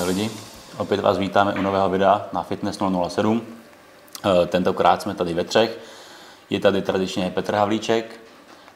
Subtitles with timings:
[0.00, 0.30] Ahoj lidi,
[0.78, 3.42] opět vás vítáme u nového videa na Fitness 007.
[4.24, 5.78] Eh, tentokrát jsme tady ve třech.
[6.50, 8.20] Je tady tradičně Petr Havlíček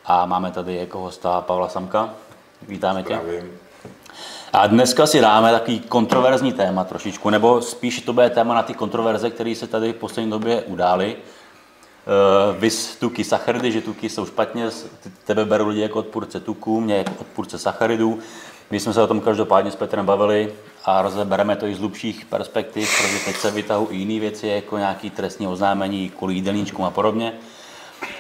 [0.05, 2.15] a máme tady jako hosta Pavla Samka.
[2.69, 3.21] Vítáme tě.
[4.53, 8.75] A dneska si dáme takový kontroverzní téma trošičku, nebo spíš to bude téma na ty
[8.75, 11.17] kontroverze, které se tady v poslední době udály.
[11.17, 14.71] Uh, vys tuky sacharidy, že tuky jsou špatně,
[15.25, 18.19] tebe berou lidi jako odpůrce tuků, mě jako odpůrce sacharidů.
[18.71, 20.53] My jsme se o tom každopádně s Petrem bavili
[20.85, 25.11] a rozebereme to i z hlubších perspektiv, protože teď se vytahují jiné věci, jako nějaké
[25.11, 27.33] trestní oznámení kvůli jídelníčkům a podobně.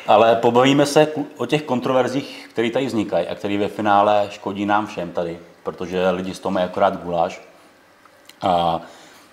[0.07, 4.87] Ale pobavíme se o těch kontroverzích, které tady vznikají a které ve finále škodí nám
[4.87, 7.41] všem tady, protože lidi z toho mají akorát guláš.
[8.43, 8.81] A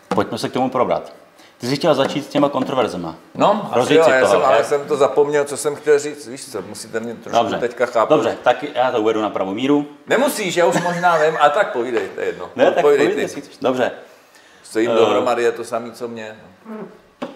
[0.08, 1.21] pojďme se k tomu probrat.
[1.62, 3.16] Ty jsi chtěl začít s těma kontroverzema.
[3.36, 4.66] No, asi jo, si já to, jsem, ale jak?
[4.66, 6.28] jsem to zapomněl, co jsem chtěl říct.
[6.28, 8.10] Víš co, musíte mě trošku Dobře, teďka chápat.
[8.16, 9.86] Dobře, tak já to uvedu na pravou míru.
[10.08, 12.50] Nemusíš, já už možná vím, a tak povídej, to je jedno.
[12.56, 13.42] Ne, tak Povídej povídej, ty.
[13.42, 13.58] chceš.
[13.62, 13.92] Dobře,
[14.64, 14.96] Co jim Eh.
[14.96, 16.36] dohromady je to samé, co mě.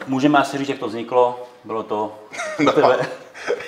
[0.07, 1.43] můžeme asi říct, jak to vzniklo.
[1.63, 2.15] Bylo to...
[2.59, 2.97] No, tebe.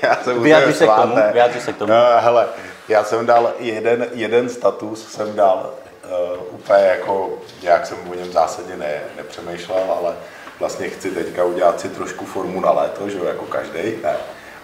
[0.04, 1.94] já jsem Vyjádři se k tomu, vyjádři se k tomu.
[1.94, 2.48] No, hele,
[2.88, 7.30] já jsem dal jeden, jeden status, jsem dal uh, úplně jako,
[7.64, 10.16] nějak jsem o něm zásadně ne, nepřemýšlel, ale
[10.60, 13.80] vlastně chci teďka udělat si trošku formu na léto, že jo, jako každý.
[14.04, 14.16] Ne.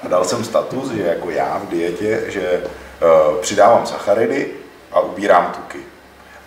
[0.03, 4.51] A dal jsem status, že jako já v dietě, že uh, přidávám sacharidy
[4.91, 5.79] a ubírám tuky.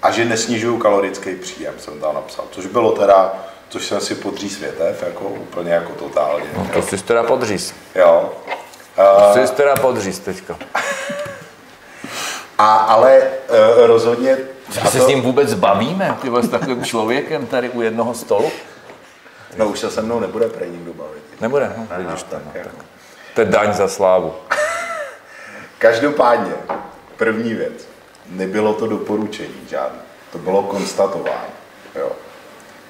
[0.03, 2.45] A že nesnižuju kalorický příjem, jsem tam napsal.
[2.51, 3.35] Což bylo teda,
[3.69, 6.47] což jsem si podříz větev, jako úplně jako totálně.
[6.57, 7.75] No, to jsi teda podříz.
[7.95, 8.33] Jo.
[8.97, 10.59] To jsi teda podříz teďka.
[12.59, 14.39] A, ale uh, rozhodně...
[14.83, 18.51] A se s ním vůbec bavíme, ty s takovým člověkem tady u jednoho stolu?
[19.59, 21.23] No už se se mnou nebude prej nikdo bavit.
[21.41, 22.37] Nebude, no, Ne, vidíš no, to.
[22.37, 22.69] tak No, jako.
[22.77, 22.87] tak.
[23.35, 24.35] To je daň za slávu.
[25.79, 26.53] Každopádně,
[27.17, 27.89] první věc,
[28.31, 29.99] nebylo to doporučení žádné,
[30.33, 31.53] to bylo konstatování.
[31.95, 32.13] Jo.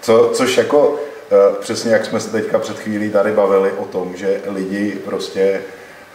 [0.01, 0.99] Co, což jako,
[1.33, 5.63] eh, přesně jak jsme se teďka před chvílí tady bavili o tom, že lidi prostě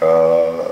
[0.02, 0.72] eh,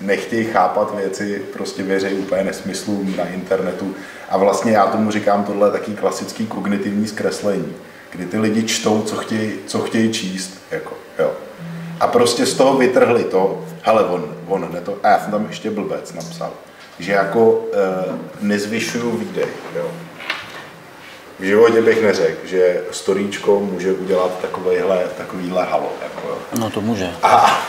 [0.00, 3.94] nechtějí chápat věci, prostě věří úplně nesmyslům na internetu.
[4.28, 7.76] A vlastně já tomu říkám, tohle je taký klasický kognitivní zkreslení,
[8.10, 10.60] kdy ty lidi čtou, co chtějí, co chtějí číst.
[10.70, 11.32] Jako, jo.
[12.00, 15.46] A prostě z toho vytrhli to, hele, on, on ne to, a já jsem tam
[15.48, 16.50] ještě blbec napsal,
[16.98, 17.78] že jako e,
[18.40, 19.90] nezvyšuju výdej, jo.
[21.38, 26.38] V životě bych neřekl, že storíčko může udělat takovejhle, takovýhle halo, jako, jo.
[26.58, 27.10] No to může.
[27.22, 27.60] A,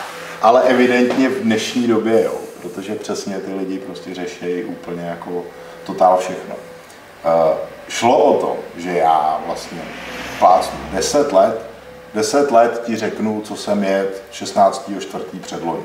[0.42, 5.44] ale evidentně v dnešní době, jo, protože přesně ty lidi prostě řeší úplně jako
[5.86, 6.56] totál všechno.
[7.26, 7.58] Uh,
[7.90, 9.82] šlo o to, že já vlastně
[10.40, 11.62] plácnu 10 let,
[12.14, 15.40] 10 let ti řeknu, co jsem jet 16.4.
[15.42, 15.84] předloni.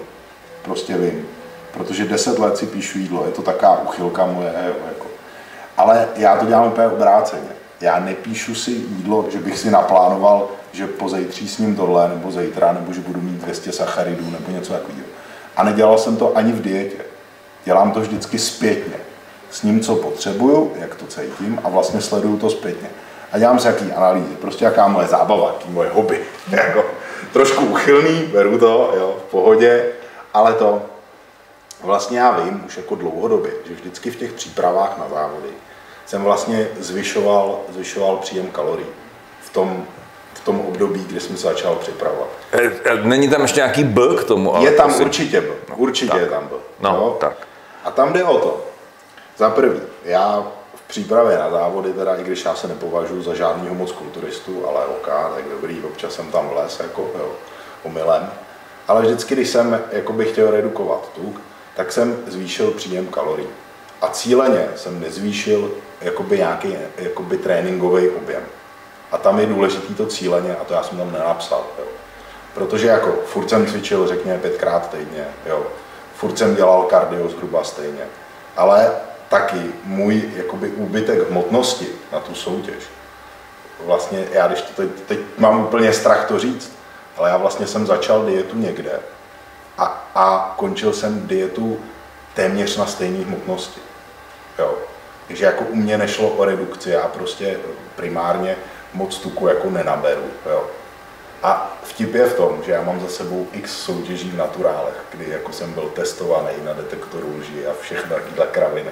[0.62, 1.26] Prostě vím.
[1.72, 5.06] Protože 10 let si píšu jídlo, je to taková uchylka moje, jo, jako.
[5.76, 7.48] Ale já to dělám úplně obráceně.
[7.80, 12.30] Já nepíšu si jídlo, že bych si naplánoval, že po zejtří s ním tohle, nebo
[12.30, 15.06] zítra, nebo že budu mít 200 sacharidů, nebo něco takového.
[15.56, 16.96] A nedělal jsem to ani v dietě.
[17.64, 18.94] Dělám to vždycky zpětně.
[19.50, 22.90] S ním, co potřebuju, jak to cítím, a vlastně sleduju to zpětně.
[23.34, 26.20] A dělám si jaký analýzy, prostě jaká moje zábava, jaký moje hobby.
[26.50, 26.84] jako,
[27.32, 29.86] trošku uchylný, beru to, jo, v pohodě,
[30.34, 30.82] ale to,
[31.82, 35.48] vlastně já vím už jako dlouhodobě, že vždycky v těch přípravách na závody
[36.06, 38.86] jsem vlastně zvyšoval, zvyšoval příjem kalorií
[39.40, 39.84] v tom,
[40.34, 42.28] v tom období, kdy jsem se začal připravovat.
[42.52, 44.56] E, e, Není tam ještě nějaký B k tomu?
[44.56, 46.20] Ale Je tam to si- určitě byl, určitě tak.
[46.20, 46.60] je tam byl.
[46.80, 47.16] No, jo?
[47.20, 47.36] tak.
[47.84, 48.64] A tam jde o to,
[49.36, 50.44] za prvý, já
[50.86, 55.06] přípravě na závody, teda i když já se nepovažuji za žádného moc kulturistu, ale ok,
[55.06, 57.32] tak dobrý, občas jsem tam vles, jako jo,
[57.82, 58.30] omylem.
[58.88, 61.40] Ale vždycky, když jsem jakoby chtěl redukovat tuk,
[61.76, 63.48] tak jsem zvýšil příjem kalorií.
[64.02, 68.42] A cíleně jsem nezvýšil jakoby nějaký jakoby tréninkový objem.
[69.12, 71.64] A tam je důležitý to cíleně a to já jsem tam nenapsal.
[71.78, 71.84] Jo.
[72.54, 75.66] Protože jako furt jsem cvičil, řekněme, pětkrát týdně, jo.
[76.14, 78.04] furt jsem dělal kardio zhruba stejně.
[78.56, 78.92] Ale
[79.34, 82.84] taky můj jakoby úbytek hmotnosti na tu soutěž,
[83.80, 86.72] vlastně já když to teď, teď mám úplně strach to říct,
[87.16, 89.00] ale já vlastně jsem začal dietu někde
[89.78, 91.80] a, a končil jsem dietu
[92.34, 93.80] téměř na stejné hmotnosti.
[94.58, 94.74] Jo.
[95.26, 97.58] Takže jako u mě nešlo o redukci, já prostě
[97.96, 98.56] primárně
[98.92, 100.30] moc tuku jako nenaberu.
[100.46, 100.64] Jo.
[101.42, 105.30] A vtip je v tom, že já mám za sebou x soutěží v naturálech, kdy
[105.30, 108.90] jako jsem byl testovaný na detektoru lži a všechno takovýhle kraviny.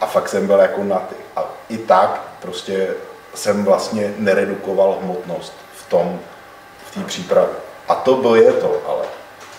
[0.00, 1.14] A fakt jsem byl jako na ty.
[1.36, 2.88] A i tak prostě
[3.34, 6.20] jsem vlastně neredukoval hmotnost v tom,
[6.86, 7.54] v té přípravě.
[7.88, 9.04] A to bylo je to, ale,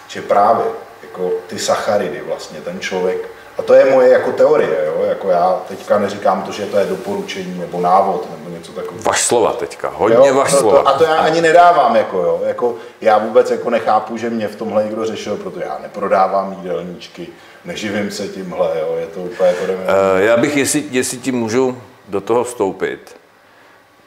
[0.07, 0.65] že právě
[1.03, 5.03] jako ty sacharidy vlastně ten člověk A to je moje jako teorie, jo?
[5.03, 9.03] Jako já teďka neříkám to, že to je doporučení nebo návod nebo něco takového.
[9.03, 10.81] Vaš slova teďka, hodně Jo, vaš to, slova.
[10.81, 12.41] to, a to já ani nedávám, jako, jo.
[12.45, 17.27] jako já vůbec jako nechápu, že mě v tomhle někdo řešil, protože já neprodávám jídelníčky,
[17.65, 18.95] neživím se tímhle, jo.
[18.99, 19.79] je to úplně to jdeme.
[20.17, 21.77] Eh, Já bych, jestli, jestli ti můžu
[22.07, 23.15] do toho vstoupit,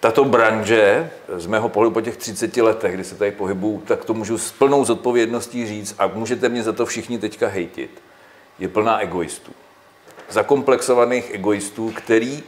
[0.00, 4.14] tato branže, z mého pohledu po těch 30 letech, kdy se tady pohybuju, tak to
[4.14, 7.90] můžu s plnou zodpovědností říct a můžete mě za to všichni teďka hejtit,
[8.60, 9.52] je plná egoistů.
[10.28, 12.42] Zakomplexovaných egoistů, který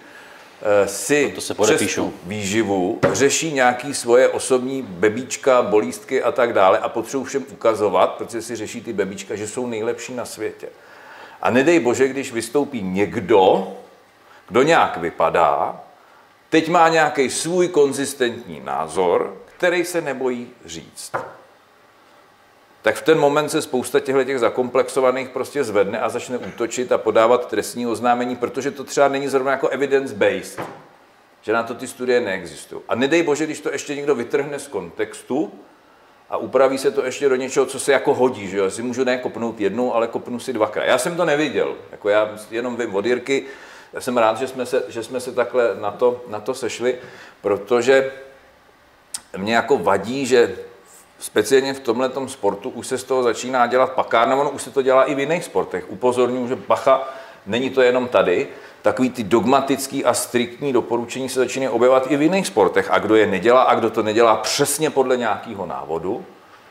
[0.62, 6.52] eh, si To se přes tu výživu řeší nějaký svoje osobní bebíčka, bolístky a tak
[6.52, 10.68] dále a potřebují všem ukazovat, protože si řeší ty bebíčka, že jsou nejlepší na světě.
[11.42, 13.72] A nedej bože, když vystoupí někdo,
[14.48, 15.80] kdo nějak vypadá,
[16.50, 21.12] teď má nějaký svůj konzistentní názor, který se nebojí říct.
[22.82, 26.98] Tak v ten moment se spousta těchto těch zakomplexovaných prostě zvedne a začne útočit a
[26.98, 30.60] podávat trestní oznámení, protože to třeba není zrovna jako evidence-based,
[31.42, 32.82] že na to ty studie neexistují.
[32.88, 35.52] A nedej bože, když to ještě někdo vytrhne z kontextu
[36.30, 38.70] a upraví se to ještě do něčeho, co se jako hodí, že jo?
[38.70, 40.84] Si můžu ne kopnout jednou, ale kopnu si dvakrát.
[40.84, 43.44] Já jsem to neviděl, jako já jenom vím od Jirky,
[43.92, 46.98] já jsem rád, že jsme se, že jsme se takhle na to, na to sešli,
[47.40, 48.12] protože
[49.36, 50.56] mě jako vadí, že
[51.22, 54.82] speciálně v tomhle sportu už se z toho začíná dělat pakárna, ono už se to
[54.82, 55.84] dělá i v jiných sportech.
[55.88, 57.08] Upozorňuji, že bacha,
[57.46, 58.48] není to jenom tady,
[58.82, 62.90] takový ty dogmatický a striktní doporučení se začínají objevovat i v jiných sportech.
[62.90, 66.24] A kdo je nedělá a kdo to nedělá přesně podle nějakého návodu,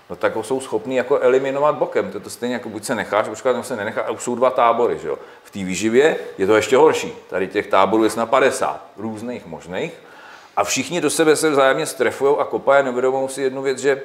[0.09, 2.11] no tak ho jsou schopný jako eliminovat bokem.
[2.11, 4.01] To je to stejně jako buď se necháš očkovat, nebo se nenechá.
[4.01, 4.99] A už jsou dva tábory.
[4.99, 5.19] Že jo?
[5.43, 7.13] V té výživě je to ještě horší.
[7.29, 9.93] Tady těch táborů je na 50 různých možných.
[10.57, 14.01] A všichni do sebe se vzájemně strefují a kopají, nevědomou si jednu věc, že,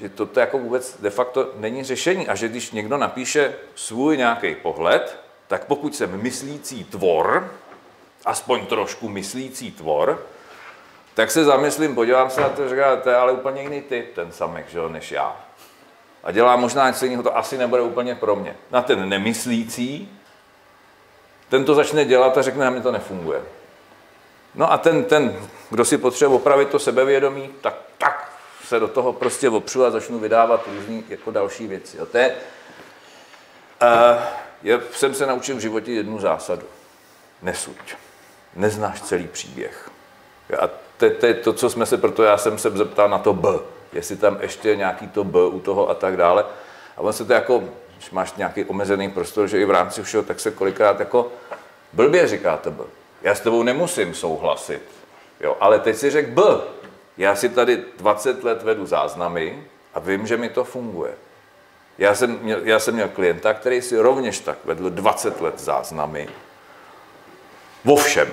[0.00, 2.28] že toto jako vůbec de facto není řešení.
[2.28, 7.54] A že když někdo napíše svůj nějaký pohled, tak pokud jsem myslící tvor,
[8.24, 10.22] aspoň trošku myslící tvor,
[11.14, 14.32] tak se zamyslím, podívám se na to, říká, to je ale úplně jiný typ, ten
[14.32, 15.36] samek, že jo, než já.
[16.24, 18.56] A dělá možná něco jiného, to asi nebude úplně pro mě.
[18.70, 20.18] Na ten nemyslící,
[21.48, 23.42] ten to začne dělat a řekne, na mě to nefunguje.
[24.54, 25.36] No a ten, ten,
[25.70, 28.17] kdo si potřebuje opravit to sebevědomí, tak, tak
[28.68, 31.96] se do toho prostě opřu a začnu vydávat různý jako další věci.
[31.96, 32.06] Jo.
[32.06, 32.34] To je,
[33.82, 34.22] uh,
[34.62, 36.66] je, jsem se naučil v životě jednu zásadu.
[37.42, 37.94] Nesuď.
[38.56, 39.90] Neznáš celý příběh.
[40.60, 40.66] A
[40.96, 43.48] to, to je to, co jsme se, proto já jsem se zeptal na to B.
[43.92, 46.44] Jestli tam ještě nějaký to B u toho a tak dále.
[46.96, 47.64] A on se to jako,
[47.96, 51.32] když máš nějaký omezený prostor, že i v rámci všeho, tak se kolikrát jako
[51.92, 52.84] blbě říká to B.
[53.22, 54.82] Já s tebou nemusím souhlasit.
[55.40, 56.42] Jo, ale teď si řekl B.
[57.18, 61.14] Já si tady 20 let vedu záznamy a vím, že mi to funguje.
[61.98, 66.28] Já jsem, měl, já jsem měl klienta, který si rovněž tak vedl 20 let záznamy.
[67.84, 68.28] Vo všem.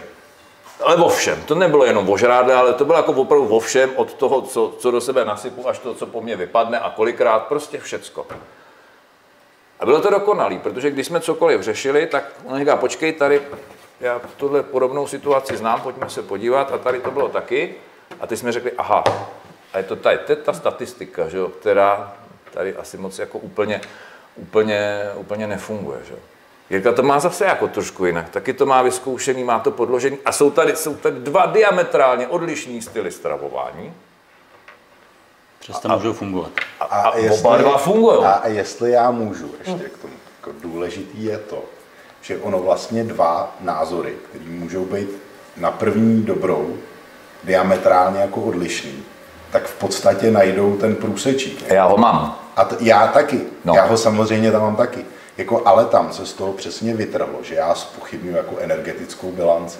[0.84, 1.44] Ale vo všem.
[1.44, 4.76] To nebylo jenom o žrádle, ale to bylo jako opravdu vo všem, od toho, co,
[4.80, 8.28] co do sebe nasypu, až to, co po mně vypadne a kolikrát, prostě všecko.
[9.80, 13.42] A bylo to dokonalý, protože když jsme cokoliv řešili, tak on říká, počkej, tady
[14.00, 17.76] já tuhle podobnou situaci znám, pojďme se podívat a tady to bylo taky.
[18.20, 19.04] A teď jsme řekli, aha,
[19.74, 22.14] a je to tady, to je ta statistika, že jo, která
[22.54, 23.82] tady asi moc jako úplně,
[24.36, 26.00] úplně, úplně nefunguje.
[26.08, 26.14] Že?
[26.14, 26.20] jo.
[26.70, 30.32] Jirka to má zase jako trošku jinak, taky to má vyzkoušený, má to podložený a
[30.32, 33.94] jsou tady, jsou tady dva diametrálně odlišní styly stravování
[35.60, 36.52] Přesto můžou fungovat.
[36.80, 38.26] a, a oba dva fungují.
[38.26, 41.64] A, a jestli já můžu ještě k tomu, jako důležitý je to,
[42.22, 45.10] že ono vlastně dva názory, které můžou být
[45.58, 46.78] na první dobrou
[47.44, 49.04] diametrálně jako odlišný,
[49.52, 51.66] tak v podstatě najdou ten průsečík.
[51.68, 52.40] Já ho mám.
[52.56, 53.42] A t- já taky.
[53.66, 53.74] No.
[53.76, 55.06] Já ho samozřejmě tam mám taky.
[55.38, 59.80] Jako, ale tam se z toho přesně vytrhlo, že já spochybnuju jako energetickou bilanci.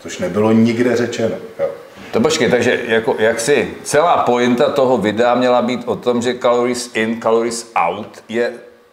[0.00, 1.36] Což nebylo nikde řečeno.
[1.58, 1.66] Jo.
[2.12, 6.38] To počkej, takže jako, jak si celá pointa toho videa měla být o tom, že
[6.38, 8.52] calories in, calories out je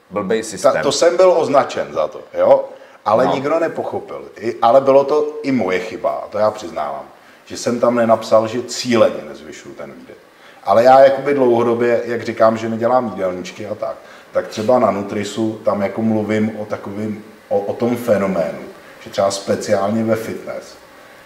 [0.09, 0.73] blbej systém.
[0.73, 2.65] Ta, to jsem byl označen za to, jo?
[3.05, 3.33] Ale no.
[3.33, 4.23] nikdo nepochopil.
[4.39, 7.03] I, ale bylo to i moje chyba, to já přiznávám.
[7.51, 10.15] Že jsem tam nenapsal, že cíleně nezvyšuju ten výdej.
[10.63, 13.95] Ale já jakoby dlouhodobě, jak říkám, že nedělám jídelníčky a tak,
[14.31, 18.59] tak třeba na Nutrisu tam jako mluvím o takovým, o, o tom fenoménu,
[19.03, 20.75] že třeba speciálně ve fitness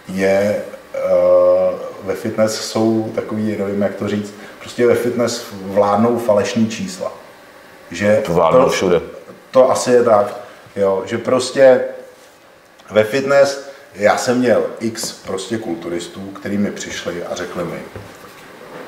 [0.08, 0.62] je,
[0.94, 7.12] uh, ve fitness jsou takový, nevím jak to říct, prostě ve fitness vládnou falešní čísla.
[7.90, 9.00] Že To vládnou všude.
[9.50, 10.36] to asi je tak,
[10.76, 11.84] jo, že prostě
[12.90, 13.65] ve fitness
[13.96, 17.78] já jsem měl x prostě kulturistů, kteří mi přišli a řekli mi,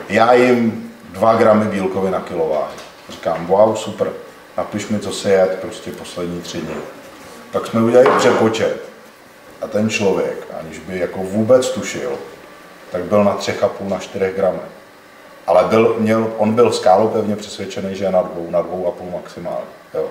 [0.08, 2.70] já jim 2 gramy bílkovin na kilováž.
[3.08, 4.12] Říkám, wow, super,
[4.56, 6.74] napiš mi, co se jet prostě poslední tři dny.
[7.52, 8.82] Pak jsme udělali přepočet
[9.60, 12.12] a ten člověk, aniž by jako vůbec tušil,
[12.92, 14.70] tak byl na 3,5 na 4 gramech.
[15.46, 18.90] Ale byl, měl, on byl skálou pevně přesvědčený, že je na dvou, na dvou a
[18.90, 19.66] půl maximálně.
[19.94, 20.08] Jo.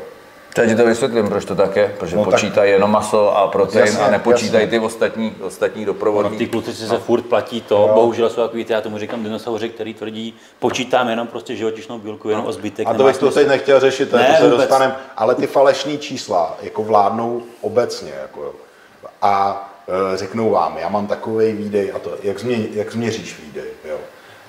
[0.65, 3.47] Teď to vysvětlím, proč to tak je, protože No no, tak- počítají jenom maso a
[3.47, 4.79] protein Jasně, a nepočítají jasně.
[4.79, 6.37] ty ostatní, ostatní No, doprovodní.
[6.37, 9.69] ty kluci si se furt platí to, bohužel jsou takový, ty, já tomu říkám dinosauři,
[9.69, 12.87] který tvrdí, počítám jenom prostě živočišnou bílku, jenom o zbytek.
[12.87, 14.57] A to bych to teď nechtěl řešit, to, Ne, to se vůbec.
[14.57, 18.11] dostaneme, ale ty falešné čísla jako vládnou obecně.
[18.21, 18.53] Jako,
[19.21, 19.63] a
[20.13, 23.69] e, řeknou vám, já mám takový výdej a to, jak, změ, jak změříš výdej.
[23.89, 23.97] Jo.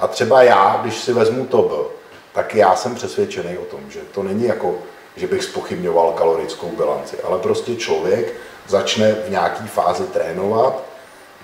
[0.01, 1.91] A třeba já, když si vezmu to,
[2.35, 4.75] tak já jsem přesvědčený o tom, že to není jako,
[5.19, 8.33] že bych spochybňoval kalorickou bilanci, ale prostě člověk
[8.69, 10.83] začne v nějaké fázi trénovat,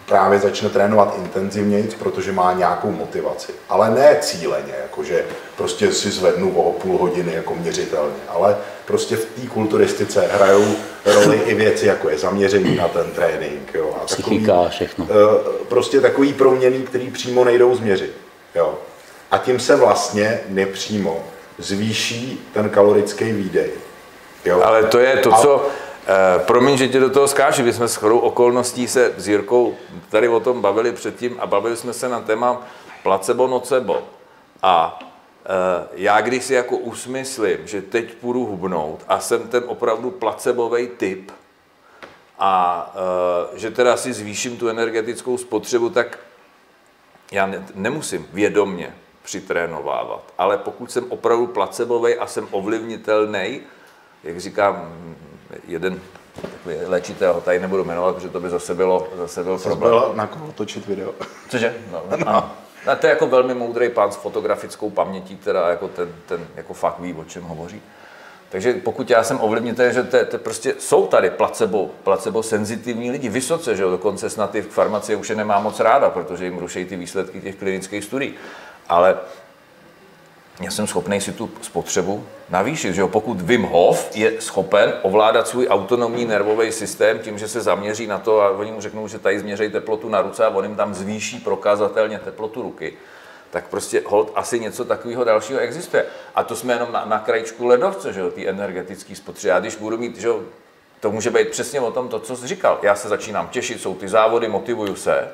[0.06, 3.52] právě začne trénovat intenzivněji, protože má nějakou motivaci.
[3.68, 5.24] Ale ne cíleně, jakože
[5.56, 10.64] prostě si zvednu o půl hodiny jako měřitelně, ale prostě v té kulturistice hrajou
[11.04, 13.74] roli i věci, jako je zaměření na ten trénink.
[13.74, 15.06] Jo, a Psychika, všechno.
[15.10, 18.12] eh, Prostě takový proměny, který přímo nejdou změřit.
[18.54, 18.74] Jo.
[19.30, 21.24] A tím se vlastně nepřímo
[21.58, 23.70] zvýší ten kalorický výdej.
[24.44, 24.62] Jo.
[24.62, 25.66] Ale to je to, A- co...
[26.06, 29.76] Eh, promiň, že tě do toho skáču, my jsme s chodou okolností se s Jirkou
[30.08, 32.62] tady o tom bavili předtím a bavili jsme se na téma
[33.02, 34.02] placebo nocebo.
[34.62, 34.98] A
[35.44, 40.88] eh, já když si jako usmyslím, že teď půjdu hubnout a jsem ten opravdu placebový
[40.88, 41.32] typ
[42.38, 46.18] a eh, že teda si zvýším tu energetickou spotřebu, tak
[47.32, 48.94] já ne, nemusím vědomně
[49.24, 53.60] přitrénovávat, ale pokud jsem opravdu placebový a jsem ovlivnitelný,
[54.24, 55.16] jak říká mm,
[55.68, 56.00] jeden
[56.86, 59.90] léčitel, ho tady nebudu jmenovat, protože to by zase bylo, zase byl Zase problém.
[59.92, 61.12] byl na koho točit video.
[61.48, 61.74] Cože?
[61.92, 62.50] No, no.
[62.86, 66.74] No, to je jako velmi moudrý pán s fotografickou pamětí, teda jako ten, ten jako
[66.74, 67.82] fakt ví, o čem hovoří.
[68.48, 73.28] Takže pokud já jsem ovlivnitelný, že to, to prostě jsou tady placebo, placebo senzitivní lidi,
[73.28, 76.84] vysoce, že jo, dokonce snad ty farmacie už je nemá moc ráda, protože jim rušejí
[76.84, 78.34] ty výsledky těch klinických studií.
[78.88, 79.16] Ale
[80.60, 82.94] já jsem schopný si tu spotřebu navýšit.
[82.94, 83.08] Že jo?
[83.08, 88.18] Pokud Wim Hof je schopen ovládat svůj autonomní nervový systém tím, že se zaměří na
[88.18, 90.94] to a oni mu řeknou, že tady změří teplotu na ruce a on jim tam
[90.94, 92.92] zvýší prokazatelně teplotu ruky,
[93.50, 96.06] tak prostě hold asi něco takového dalšího existuje.
[96.34, 99.48] A to jsme jenom na, na krajičku ledovce, že jo, ty energetické spotřeby.
[99.48, 100.42] Já když budu mít, že jo,
[101.00, 102.78] to může být přesně o tom, to, co jsi říkal.
[102.82, 105.28] Já se začínám těšit, jsou ty závody, motivuju se,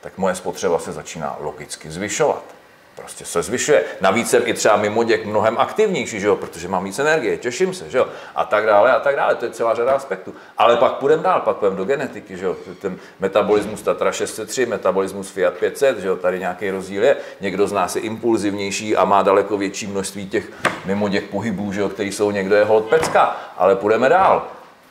[0.00, 2.55] tak moje spotřeba se začíná logicky zvyšovat.
[2.96, 3.84] Prostě se zvyšuje.
[4.00, 6.36] Navíc jsem i třeba mimo děk mnohem aktivnější, že jo?
[6.36, 8.06] protože mám víc energie, těším se, že jo?
[8.34, 9.34] a tak dále, a tak dále.
[9.34, 10.34] To je celá řada aspektů.
[10.58, 12.56] Ale pak půjdeme dál, pak půjdeme do genetiky, že jo?
[12.80, 16.16] Ten metabolismus Tatra 603, metabolismus Fiat 500, že jo?
[16.16, 17.16] tady nějaký rozdíl je.
[17.40, 20.50] Někdo z nás je impulzivnější a má daleko větší množství těch
[20.84, 21.88] mimo děk pohybů, že jo?
[21.88, 23.36] který jsou někdo je hod pecka.
[23.56, 24.46] Ale půjdeme dál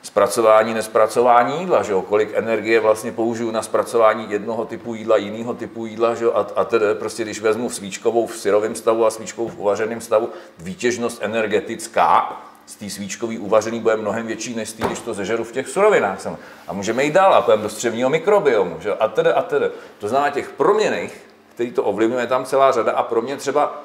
[0.06, 2.02] zpracování, nespracování jídla, že jo?
[2.02, 6.32] kolik energie vlastně použiju na zpracování jednoho typu jídla, jiného typu jídla, že jo?
[6.36, 10.30] a, a tedy prostě, když vezmu svíčkovou v syrovém stavu a svíčkovou v uvařeném stavu,
[10.60, 15.44] výtěžnost energetická z té svíčkový uvařený bude mnohem větší, než z té, když to zežeru
[15.44, 16.28] v těch surovinách.
[16.68, 18.96] A můžeme jít dál a půjdeme do střevního mikrobiomu, že jo?
[19.00, 19.70] a tedy, a tedy.
[20.00, 21.22] To znamená těch proměných,
[21.54, 23.82] který to ovlivňuje, je tam celá řada a pro mě třeba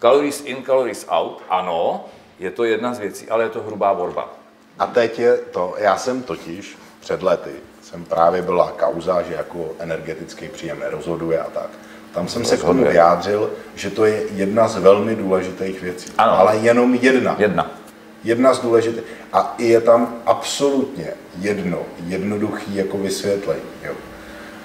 [0.00, 2.04] calories in, calories out, ano,
[2.38, 4.43] je to jedna z věcí, ale je to hrubá borba.
[4.78, 7.50] A teď je to, já jsem totiž před lety,
[7.82, 11.70] jsem právě byla kauza, že jako energetický příjem nerozhoduje a tak.
[12.14, 16.12] Tam jsem se k tomu vyjádřil, že to je jedna z velmi důležitých věcí.
[16.18, 16.38] Ano.
[16.38, 17.36] Ale jenom jedna.
[17.38, 17.70] Jedna.
[18.24, 19.04] Jedna z důležitých.
[19.32, 21.06] A je tam absolutně
[21.40, 23.62] jedno, jednoduchý jako vysvětlení.
[23.84, 23.92] Jo.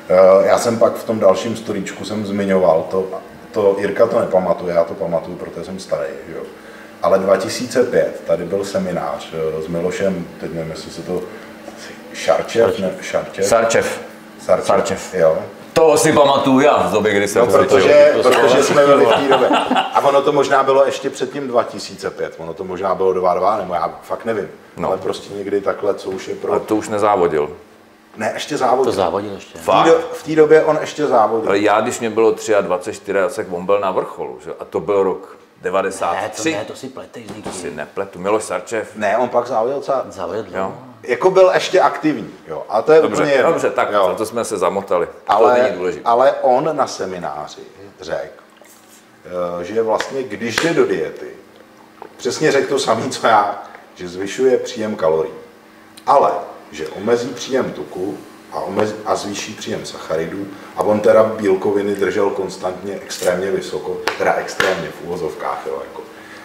[0.09, 3.07] Eh, Já jsem pak v tom dalším storíčku jsem zmiňoval, to,
[3.51, 6.09] to Jirka to nepamatuje, já to pamatuju, protože jsem starý.
[6.35, 6.41] Jo.
[7.03, 11.21] Ale 2005, tady byl seminář eh, s Milošem, teď nevím, jestli se to
[12.13, 13.99] Šarčev, ne, Šarčev, Sarčev.
[14.45, 15.13] Sarčev, Sarčev.
[15.13, 15.37] jo.
[15.73, 19.09] To si pamatuju já v době, kdy jsem No, protože, to protože jsme byli v
[19.09, 19.49] té době.
[19.93, 23.73] A ono to možná bylo ještě před tím 2005, ono to možná bylo 22, nebo
[23.73, 24.47] já fakt nevím.
[24.77, 24.87] No.
[24.87, 26.51] Ale prostě někdy takhle, co už je pro...
[26.51, 27.49] Ale to už nezávodil.
[28.17, 28.85] Ne, ještě závodil.
[28.85, 29.57] To závodil ještě.
[29.59, 31.49] V té do, v té době on ještě závodil.
[31.49, 34.51] Ale já, když mě bylo 23, 24, on byl na vrcholu, že?
[34.59, 36.51] a to byl rok Ne, to 93.
[36.53, 37.51] ne, to si pletej z někdy.
[37.51, 38.19] si nepletu.
[38.19, 38.95] Miloš Sarčev.
[38.95, 40.05] Ne, on pak závodil celá...
[40.09, 40.73] Závodil Jo.
[41.03, 42.65] Jako byl ještě aktivní, jo.
[42.69, 43.51] A to je úplně Dobře, jedno.
[43.51, 44.07] dobře, tak jo.
[44.07, 45.07] za to jsme se zamotali.
[45.07, 46.03] to ale, není důležité.
[46.05, 47.61] ale on na semináři
[48.01, 48.43] řekl,
[49.61, 51.27] eh, že vlastně když jde do diety,
[52.17, 53.63] přesně řekl to samé, co já,
[53.95, 55.33] že zvyšuje příjem kalorií,
[56.07, 56.31] ale
[56.71, 58.17] že omezí příjem tuku
[58.51, 64.33] a, omezí, a zvýší příjem sacharidů a on teda bílkoviny držel konstantně extrémně vysoko, teda
[64.33, 66.01] extrémně v úvozovkách, jo, jako.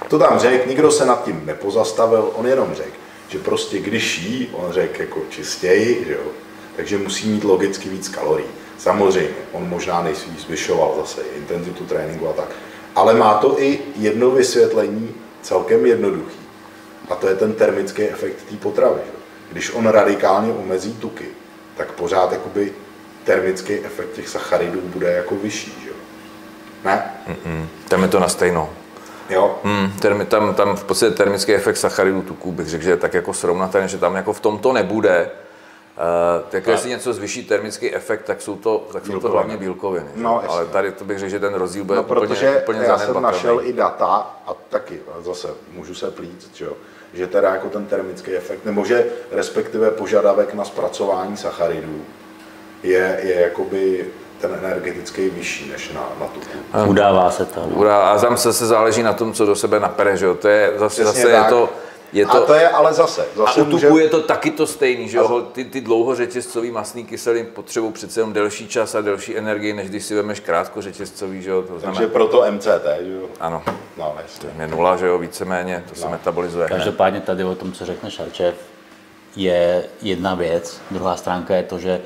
[0.09, 2.97] To tam řekl, nikdo se nad tím nepozastavil, on jenom řekl,
[3.29, 6.31] že prostě když jí, on řekl jako čistěji, že jo,
[6.77, 8.49] takže musí mít logicky víc kalorií.
[8.79, 12.49] Samozřejmě, on možná nejspíš zvyšoval zase intenzitu tréninku a tak,
[12.95, 16.39] ale má to i jedno vysvětlení celkem jednoduchý.
[17.11, 19.01] A to je ten termický efekt té potravy.
[19.05, 19.13] Že?
[19.53, 21.27] Když on radikálně omezí tuky,
[21.77, 22.73] tak pořád jakoby
[23.25, 25.75] termický efekt těch sacharidů bude jako vyšší.
[25.85, 25.91] Že?
[26.85, 27.15] Ne?
[27.29, 27.67] Mm-mm.
[27.89, 28.71] Tam je to na stejno.
[29.31, 29.59] Jo.
[29.65, 33.15] Hmm, termi, tam, tam v podstatě termický efekt sacharidů tuků bych řekl, že je tak
[33.15, 35.31] jako srovnatelný, že tam jako v tom to nebude.
[35.97, 40.07] Uh, tak jestli něco zvyší termický efekt, tak jsou to, tak jsou to hlavně bílkoviny.
[40.15, 40.49] No, že?
[40.49, 43.23] ale tady to bych řekl, že ten rozdíl bude No, úplně, protože úplně já jsem
[43.23, 46.73] našel i data, a taky zase můžu se plít, že, jo,
[47.15, 52.01] že teda jako ten termický efekt, nebo že respektive požadavek na zpracování sacharidů
[52.83, 54.07] je, je jakoby
[54.41, 56.91] ten energetický vyšší než na, na tuku.
[56.91, 57.61] Udává se to.
[57.61, 57.67] No.
[57.77, 60.35] Ura, A tam se, se záleží na tom, co do sebe napere, že jo?
[60.35, 61.49] To je zase, Přesně zase je tak.
[61.49, 61.69] to,
[62.15, 64.51] je A to, to je ale zase, a zase u může, tuku je to taky
[64.51, 65.49] to stejný, že jo?
[65.53, 70.05] Ty, ty dlouhořetězcový masný kyseliny potřebují přece jenom delší čas a delší energii, než když
[70.05, 71.63] si vemeš krátkořetězcový, že jo?
[71.63, 73.27] To znamená, takže proto MCT, že jo.
[73.41, 73.63] ano,
[73.99, 74.49] No, jasně.
[74.59, 76.69] je nula, že jo, víceméně, to se metabolizuje.
[76.69, 78.55] Každopádně tady o tom, co řekne Šarčev,
[79.37, 80.81] je jedna věc.
[80.91, 82.01] Druhá stránka je to, že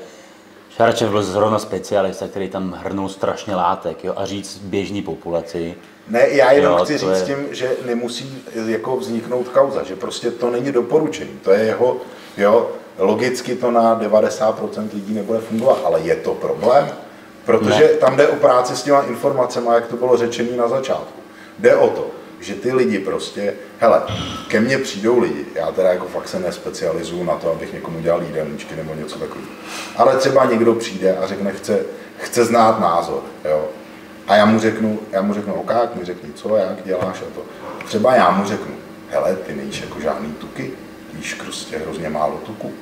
[0.69, 4.03] Šarčev byl zrovna specialista, který tam hrnul strašně látek.
[4.03, 4.13] Jo?
[4.17, 5.75] A říct běžný populaci,
[6.09, 10.31] Ne, já jenom Jo, chci říct je- tím, že nemusí jako vzniknout kauza, že prostě
[10.31, 11.97] to není doporučení, to je jeho,
[12.37, 16.87] jo, logicky to na 90% lidí nebude fungovat, ale je to problém,
[17.45, 17.87] protože Ne.
[17.87, 21.19] tam jde o práci s těma informacemi, jak to bylo řečené na začátku.
[21.59, 22.07] Jde o to,
[22.39, 24.01] že ty lidi prostě, hele,
[24.47, 28.23] ke mně přijdou lidi, já teda jako fakt se nespecializuju na to, abych někomu dělal
[28.23, 29.51] jídelníčky nebo něco takového,
[29.97, 31.79] ale třeba někdo přijde a řekne, chce,
[32.17, 33.65] chce znát názor, jo,
[34.29, 37.41] a já mu řeknu, já mu řeknu, ok, mi řekni, co, jak děláš a to.
[37.85, 38.75] Třeba já mu řeknu,
[39.09, 40.71] hele, ty nejíš jako žádný tuky,
[41.11, 42.73] ty jíš prostě hrozně málo tuku.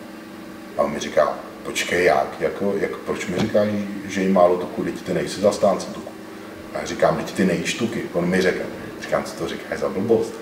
[0.78, 1.34] A on mi říká,
[1.64, 3.68] počkej, jak, jako, jak proč mi říkáš,
[4.08, 6.12] že jí málo tuku, teď ty nejsi zastánce tuku.
[6.76, 8.04] A já říkám, teď ty nejíš tuky.
[8.14, 8.66] On mi řekne,
[9.02, 10.34] říkám, co to říkáš za blbost.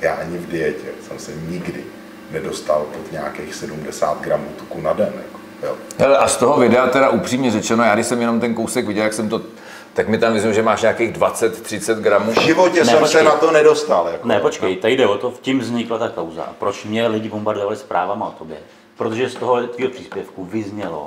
[0.00, 1.84] Já ani v dietě jsem se nikdy
[2.30, 5.12] nedostal pod nějakých 70 gramů tuku na den.
[5.16, 6.16] Jako, jo.
[6.18, 9.12] A z toho videa teda upřímně řečeno, já když jsem jenom ten kousek viděl, jak
[9.12, 9.42] jsem to,
[9.94, 12.32] tak mi tam myslím, že máš nějakých 20-30 gramů.
[12.32, 13.18] V životě Ne, jsem počkej.
[13.20, 14.08] se na to nedostal.
[14.12, 16.42] Jako, Ne, počkej, tady jde o to, v tím vznikla ta kauza.
[16.42, 18.56] A proč mě lidi bombardovali zprávama o tobě?
[18.96, 21.04] Protože z toho tvého příspěvku vyznělo,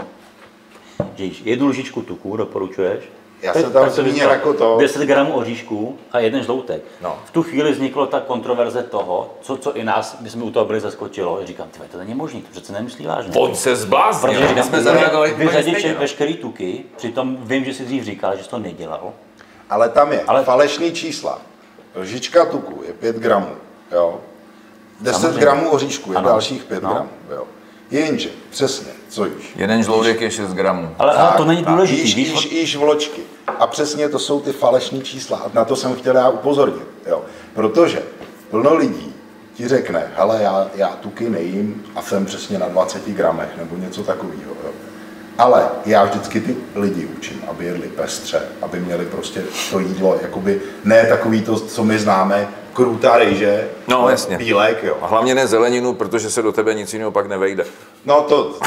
[1.16, 3.04] že jednu lžičku tuku, doporučuješ?
[3.42, 6.82] Já jsem tam zmínil jako to- 10 gramů oříšků a jeden žloutek.
[7.02, 7.18] No.
[7.26, 10.66] V tu chvíli vzniklo ta kontroverze toho, co, co i nás, my jsme u toho
[10.66, 11.40] byli zaskočilo.
[11.44, 13.34] Říkám, ty to není možné, to přece nemyslí vážně.
[13.40, 16.00] On se zbláznil, Protože my říkám, jsme zareagovali vyřadit no.
[16.00, 19.14] veškerý tuky, přitom vím, že jsi dřív říkal, že jsi to nedělal.
[19.70, 20.44] Ale tam je Ale- Ale...
[20.44, 21.42] falešný čísla.
[21.96, 23.50] Lžička tuku je 5 gramů,
[23.92, 24.20] jo.
[25.02, 25.40] 10 Samozřejmě.
[25.42, 26.30] gramů oříšku je Ano.
[26.30, 26.90] dalších 5 No.
[26.94, 27.44] gramů, jo.
[27.92, 29.54] Jenže, přesně, co jíš?
[29.56, 30.96] Jeden žloudek je 6 gramů.
[31.00, 31.74] Ale, ale to Tak, není tak.
[31.74, 33.22] důležité, Jíš, jíš, jíš vločky.
[33.60, 35.38] A přesně to jsou ty falešní čísla.
[35.38, 36.88] A na to jsem chtěl já upozornit.
[37.08, 37.22] Jo.
[37.54, 38.04] Protože
[38.52, 39.14] plno lidí
[39.54, 44.04] ti řekne, hele, já, já tuky nejím a jsem přesně na 20 gramech nebo něco
[44.04, 44.52] takového.
[44.66, 44.72] Jo.
[45.38, 50.62] Ale já vždycky ty lidi učím, aby jedli pestře, aby měli prostě to jídlo, jakoby
[50.84, 54.38] ne takový to, co my známe, krutá rejže, No, jasně.
[54.38, 54.98] bílek, jo.
[55.02, 57.66] A hlavně ne zeleninu, protože se do tebe nic jiného pak nevejde.
[58.06, 58.58] No to, to,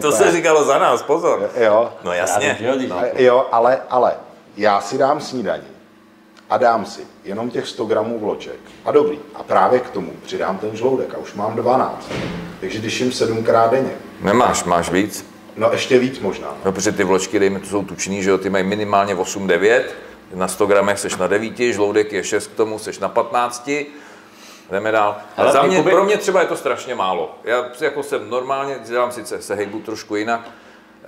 [0.00, 1.50] to, úplně, říkalo za nás, pozor.
[1.56, 4.12] Jo, No Já vím, A- Jo, ale, ale
[4.56, 5.62] já si dám snídaní
[6.50, 8.58] a dám si jenom těch 100 gramů vloček.
[8.84, 9.18] A dobrý.
[9.34, 12.08] A právě k tomu přidám ten žloudek a už mám 12.
[12.60, 15.26] Takže když jim sedmkrát denně, Nemáš, máš víc.
[15.56, 16.48] no ještě víc možná.
[16.64, 19.82] No, protože ty vločky, dejme, to jsou tučný, že jo, ty mají minimálně 8-9,
[20.34, 23.70] na 100 gramech seš na 9, žloudek je 6 k tomu, seš na 15,
[24.70, 25.16] jdeme dál.
[25.36, 27.38] Ale za mě, jakoby- pro mě třeba je to strašně málo.
[27.44, 30.50] Já jako jsem normálně, dělám sice se hejbu trošku jinak,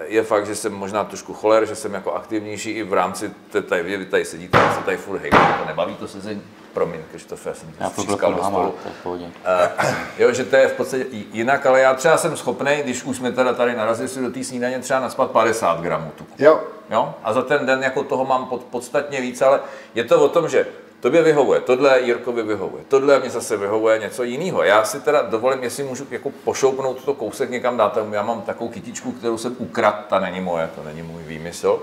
[0.07, 3.63] je fakt, že jsem možná trošku choler, že jsem jako aktivnější i v rámci, té-
[3.63, 6.43] tady, vy tady sedíte, se tady furt hejbu, to nebaví to sezení.
[6.73, 8.75] Promiň, Krištofe, já jsem Já furt střískal do stolu.
[9.03, 9.25] pohodě.
[9.25, 9.87] Uh,
[10.19, 13.33] jo, že to je v podstatě jinak, ale já třeba jsem schopný, když už jsme
[13.33, 16.33] teda tady narazili si do té snídaně, třeba naspat 50 gramů tuku.
[16.39, 17.15] Jo, Jo?
[17.25, 19.61] A za ten den jako toho mám pod, podstatně víc, ale
[19.95, 20.67] je to o tom, že
[21.01, 24.63] tobě vyhovuje, tohle Jirkovi vyhovuje, tohle mě zase vyhovuje něco jiného.
[24.63, 28.71] Já si teda dovolím, jestli můžu jako pošoupnout to kousek někam dát, já mám takovou
[28.71, 31.83] kytičku, kterou jsem ukradl, ta není moje, to není můj výmysl,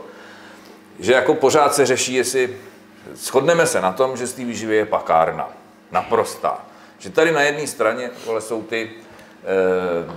[1.00, 2.58] že jako pořád se řeší, jestli
[3.16, 5.50] shodneme se na tom, že z té výživy je pakárna,
[5.92, 6.66] naprostá.
[7.00, 10.14] Že tady na jedné straně vole, jsou ty e,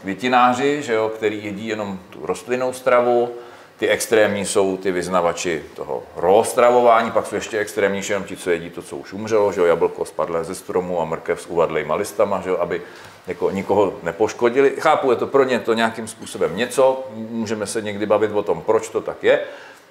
[0.00, 3.34] květináři, že jo, který jedí jenom tu rostlinnou stravu,
[3.80, 8.70] Ty extrémní jsou ty vyznavači toho roztravování, pak jsou ještě extrémnější jenom ti, co jedí
[8.70, 12.40] to, co už umřelo, že jo, jablko spadlé ze stromu a mrkev s uvadlejma listama,
[12.40, 12.82] že jo, aby
[13.26, 14.72] jako nikoho nepoškodili.
[14.78, 18.62] Chápu, je to pro ně to nějakým způsobem něco, můžeme se někdy bavit o tom,
[18.62, 19.40] proč to tak je.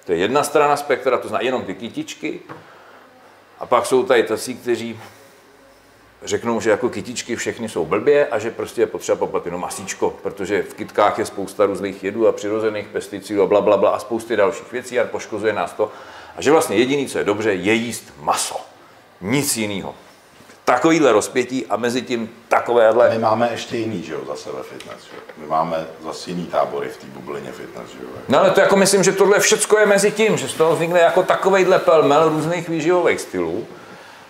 [0.04, 2.40] To je jedna strana spektra, to znamená jenom ty kytičky.
[3.58, 5.00] A pak jsou tady tací, kteří
[6.22, 10.10] řeknou, že jako kytičky všechny jsou blbě a že prostě je potřeba poplat jenom masíčko,
[10.22, 13.98] protože v kytkách je spousta různých jedů a přirozených pesticidů a bla, bla, bla a
[13.98, 15.92] spousty dalších věcí a poškozuje nás to.
[16.36, 18.60] A že vlastně jediný, co je dobře, je jíst maso.
[19.20, 19.94] Nic jiného.
[20.70, 23.10] Takovýhle rozpětí a mezi tím takovéhle...
[23.10, 25.16] My máme ještě jiný, že jo, zase ve fitness, že.
[25.36, 28.08] My máme zase jiný tábory v té bublině fitness, že jo.
[28.28, 31.00] No ale to jako myslím, že tohle všecko je mezi tím, že z toho vznikne
[31.00, 33.66] jako takovejhle pelmel různých výživových stylů.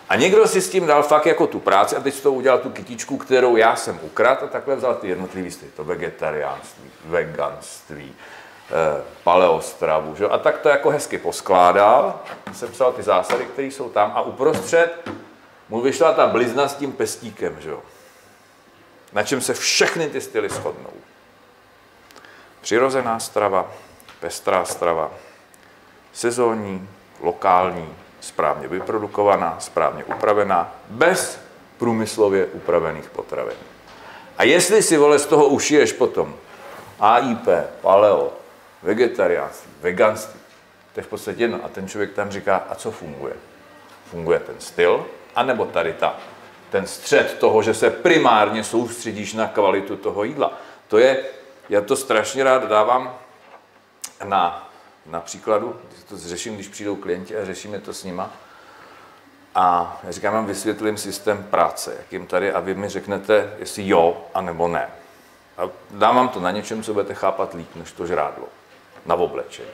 [0.09, 2.59] A někdo si s tím dal fakt jako tu práci a teď z toho udělal
[2.59, 8.13] tu kytičku, kterou já jsem ukradl a takhle vzal ty jednotlivý styly, to vegetariánství, veganství,
[8.71, 10.29] eh, paleostravu, že?
[10.29, 12.21] a tak to jako hezky poskládal,
[12.53, 15.11] sepsal ty zásady, které jsou tam a uprostřed
[15.71, 17.73] mu vyšla ta blizna s tím pestíkem, že?
[19.13, 20.93] na čem se všechny ty styly shodnou.
[22.61, 23.73] Přirozená strava,
[24.21, 25.11] pestrá strava,
[26.13, 26.89] sezónní,
[27.21, 31.41] lokální, správně vyprodukovaná, správně upravená, bez
[31.79, 33.57] průmyslově upravených potravin.
[34.39, 36.37] A jestli si vole z toho ušiješ potom
[37.01, 37.49] AIP,
[37.81, 38.33] paleo,
[38.83, 40.41] vegetariánství, veganství,
[40.95, 41.61] to je v podstatě jedno.
[41.65, 43.35] A ten člověk tam říká, a co funguje?
[44.11, 45.07] Funguje ten styl,
[45.41, 46.17] anebo tady ta,
[46.71, 50.53] ten střed toho, že se primárně soustředíš na kvalitu toho jídla.
[50.89, 51.25] To je,
[51.69, 53.19] já to strašně rád dávám
[54.25, 54.71] na
[55.07, 55.77] na příkladu,
[56.09, 58.31] to řeším, když přijdou klienti a řešíme to s nima.
[59.55, 63.89] A já říkám, vám vysvětlím systém práce, jak jim tady, a vy mi řeknete, jestli
[63.89, 64.89] jo, anebo ne.
[65.59, 68.49] A dám vám to na něčem, co budete chápat líp, než to žrádlo.
[69.07, 69.69] Na oblečení.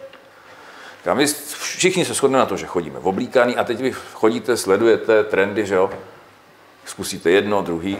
[1.06, 1.26] Říkám, vy
[1.58, 5.66] všichni se shodneme na to, že chodíme v oblíkaný a teď vy chodíte, sledujete trendy,
[5.66, 5.90] že jo,
[6.84, 7.98] zkusíte jedno, druhý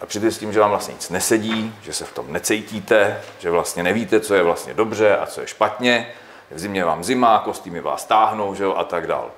[0.00, 3.50] a přijde s tím, že vám vlastně nic nesedí, že se v tom necítíte, že
[3.50, 6.12] vlastně nevíte, co je vlastně dobře a co je špatně,
[6.50, 9.30] v zimě vám zima, kostýmy vás táhnou, že jo, a tak dál.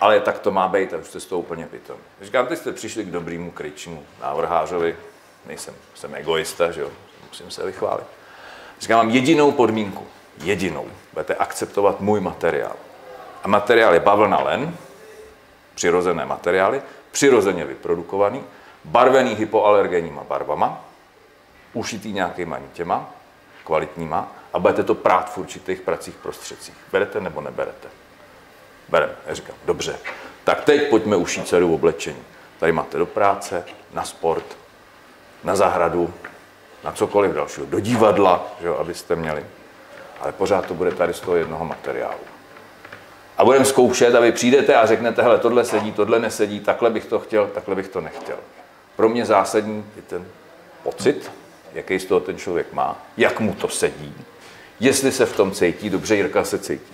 [0.00, 1.96] Ale tak to má být a už jste z toho úplně pitom.
[2.22, 4.96] Říkám, teď jste přišli k dobrýmu kryčímu návrhářovi,
[5.46, 6.90] nejsem, jsem egoista, že jo,
[7.28, 8.06] musím se vychválit.
[8.80, 10.06] Říkám vám jedinou podmínku,
[10.42, 12.76] jedinou, budete akceptovat můj materiál.
[13.42, 14.76] A materiál je bavlna len,
[15.74, 18.44] přirozené materiály, přirozeně vyprodukovaný,
[18.84, 20.84] barvený hypoalergenníma barvama,
[21.72, 23.10] ušitý nějakýma nitěma,
[23.64, 26.74] kvalitníma, a budete to prát v určitých pracích prostředcích.
[26.92, 27.88] Berete nebo neberete?
[28.88, 29.12] Bereme.
[29.26, 29.98] Já říkám, dobře.
[30.44, 32.22] Tak teď pojďme ušít dceru oblečení.
[32.58, 34.56] Tady máte do práce, na sport,
[35.44, 36.14] na zahradu,
[36.84, 39.46] na cokoliv dalšího, do divadla, že jo, abyste měli.
[40.20, 42.20] Ale pořád to bude tady z toho jednoho materiálu.
[43.38, 47.04] A budeme zkoušet a vy přijdete a řeknete, hele, tohle sedí, tohle nesedí, takhle bych
[47.04, 48.36] to chtěl, takhle bych to nechtěl.
[48.96, 50.26] Pro mě zásadní je ten
[50.82, 51.30] pocit,
[51.72, 54.14] jaký z toho ten člověk má, jak mu to sedí,
[54.80, 56.92] jestli se v tom cítí, dobře Jirka se cítí.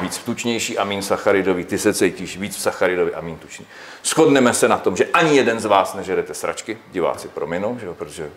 [0.00, 3.66] Víc tučnější amín sacharidový, ty se cítíš víc sacharidový amín tučný.
[4.04, 7.94] Shodneme se na tom, že ani jeden z vás nežerete sračky, diváci prominou, že jo,
[7.94, 8.30] protože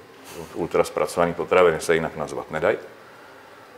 [0.53, 2.77] ultra zpracovaný potraviny se jinak nazvat nedají.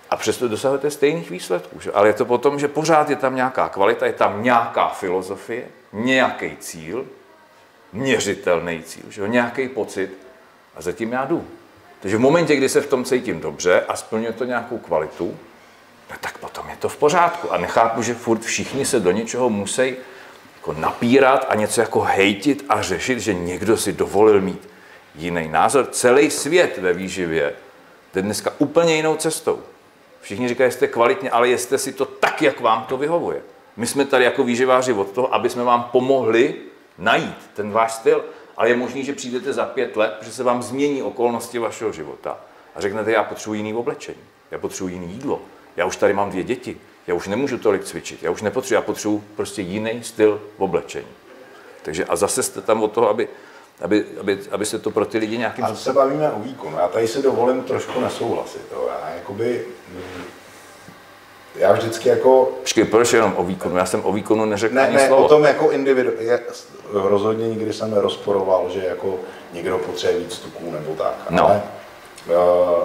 [0.10, 1.80] A přesto dosahujete stejných výsledků.
[1.80, 1.92] Že?
[1.92, 6.58] Ale je to potom, že pořád je tam nějaká kvalita, je tam nějaká filozofie, nějaký
[6.60, 7.06] cíl,
[7.94, 9.28] měřitelný cíl, že?
[9.28, 10.18] nějaký pocit
[10.76, 11.48] a zatím já jdu.
[12.00, 15.38] Takže v momentě, kdy se v tom cítím dobře a splňuje to nějakou kvalitu,
[16.10, 17.54] no tak potom je to v pořádku.
[17.54, 19.96] A nechápu, že furt všichni se do něčeho musí
[20.56, 24.70] jako napírat a něco jako hejtit a řešit, že někdo si dovolil mít
[25.16, 25.88] jiný názor.
[25.92, 27.54] Celý svět ve výživě
[28.14, 29.64] jde dneska úplně jinou cestou.
[30.28, 33.42] Všichni říkají, jste kvalitně, ale jste si to tak, jak vám to vyhovuje.
[33.78, 36.56] My jsme tady jako výživáři od toho, aby jsme vám pomohli
[36.98, 38.24] najít ten váš styl
[38.58, 42.38] ale je možný, že přijdete za pět let, že se vám změní okolnosti vašeho života
[42.76, 45.42] a řeknete, já potřebuji jiný oblečení, já potřebuji jiný jídlo,
[45.76, 48.82] já už tady mám dvě děti, já už nemůžu tolik cvičit, já už nepotřebuji, já
[48.82, 51.08] potřebuji prostě jiný styl v oblečení.
[51.82, 53.28] Takže a zase jste tam od toho, aby,
[53.82, 56.78] aby, aby, aby se to pro ty lidi nějakým A se bavíme o výkonu.
[56.78, 58.62] Já tady si dovolím trošku nesouhlasit.
[58.72, 58.90] Jo.
[58.90, 59.66] Já jakoby,
[61.58, 62.50] já vždycky jako...
[62.60, 63.78] Počkej, proč jenom o výkonu?
[63.78, 65.26] Já jsem o výkonu neřekl ne, ani ne, slovo.
[65.26, 66.40] o tom jako individu, je,
[66.92, 69.16] rozhodně nikdy jsem nerozporoval, že jako
[69.54, 71.14] někdo potřebuje víc tuků nebo tak.
[71.30, 71.46] No.
[71.46, 71.62] Ale
[72.28, 72.84] uh,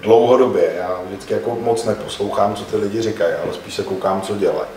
[0.00, 4.36] dlouhodobě, já vždycky jako moc neposlouchám, co ty lidi říkají, ale spíš se koukám, co
[4.36, 4.68] dělají.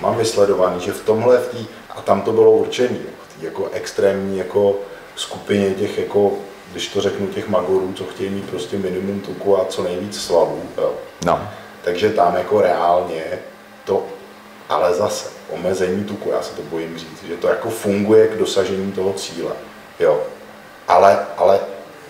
[0.00, 3.00] Mám vysledovaný, že v tomhle, v tý, a tam to bylo určený,
[3.38, 4.74] v jako extrémní jako
[5.16, 6.32] skupině těch jako
[6.72, 10.62] když to řeknu, těch magorů, co chtějí mít prostě minimum tuku a co nejvíc svalů,
[10.78, 10.94] jo.
[11.24, 11.48] No.
[11.84, 13.24] Takže tam jako reálně
[13.84, 14.06] to,
[14.68, 18.92] ale zase omezení tuku, já se to bojím říct, že to jako funguje k dosažení
[18.92, 19.52] toho cíle.
[20.00, 20.22] Jo.
[20.88, 21.60] Ale, ale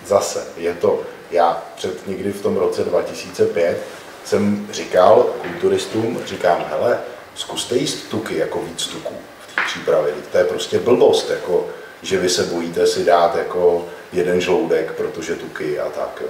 [0.06, 3.82] zase je to, já před někdy v tom roce 2005
[4.24, 7.00] jsem říkal kulturistům, říkám, hele,
[7.34, 10.14] zkuste jíst tuky jako víc tuků v té přípravě.
[10.32, 11.66] To je prostě blbost, jako,
[12.02, 16.18] že vy se bojíte si dát jako jeden žloudek, protože tuky a tak.
[16.20, 16.28] Jo.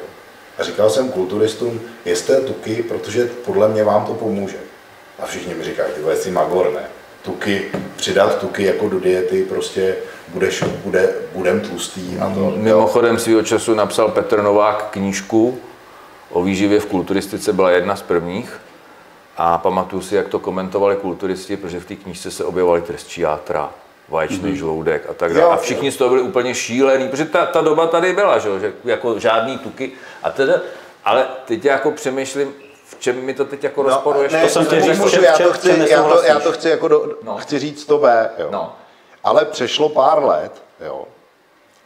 [0.59, 4.57] A říkal jsem kulturistům, jeste tuky, protože podle mě vám to pomůže.
[5.18, 6.83] A všichni mi říkají, ty jsi magor, ne?
[7.23, 7.64] Tuky,
[7.97, 9.97] přidat tuky jako do diety, prostě
[10.29, 12.53] budeš, bude, budem tlustý a to.
[12.57, 15.59] Mimochodem svého času napsal Petr Novák knížku
[16.31, 18.61] o výživě v kulturistice, byla jedna z prvních.
[19.37, 23.71] A pamatuju si, jak to komentovali kulturisti, protože v té knížce se objevovali trestčí játra,
[24.12, 24.57] vaječný mm-hmm.
[24.57, 25.55] žloudek a tak dále.
[25.55, 28.72] A všichni z toho byli úplně šílení, protože ta, ta doba tady byla, že, že
[28.85, 29.92] jako žádný tuky.
[30.22, 30.55] A teda,
[31.05, 32.55] ale teď jako přemýšlím,
[32.87, 34.33] v čem mi to teď jako no, rozporuješ?
[34.33, 37.16] Ne, to jsem ti řekl, já, to chci, já, to, já to chci jako do,
[37.22, 37.37] no.
[37.37, 38.48] chci říct to B, jo.
[38.51, 38.77] No.
[39.25, 41.05] Ale přešlo pár let, jo,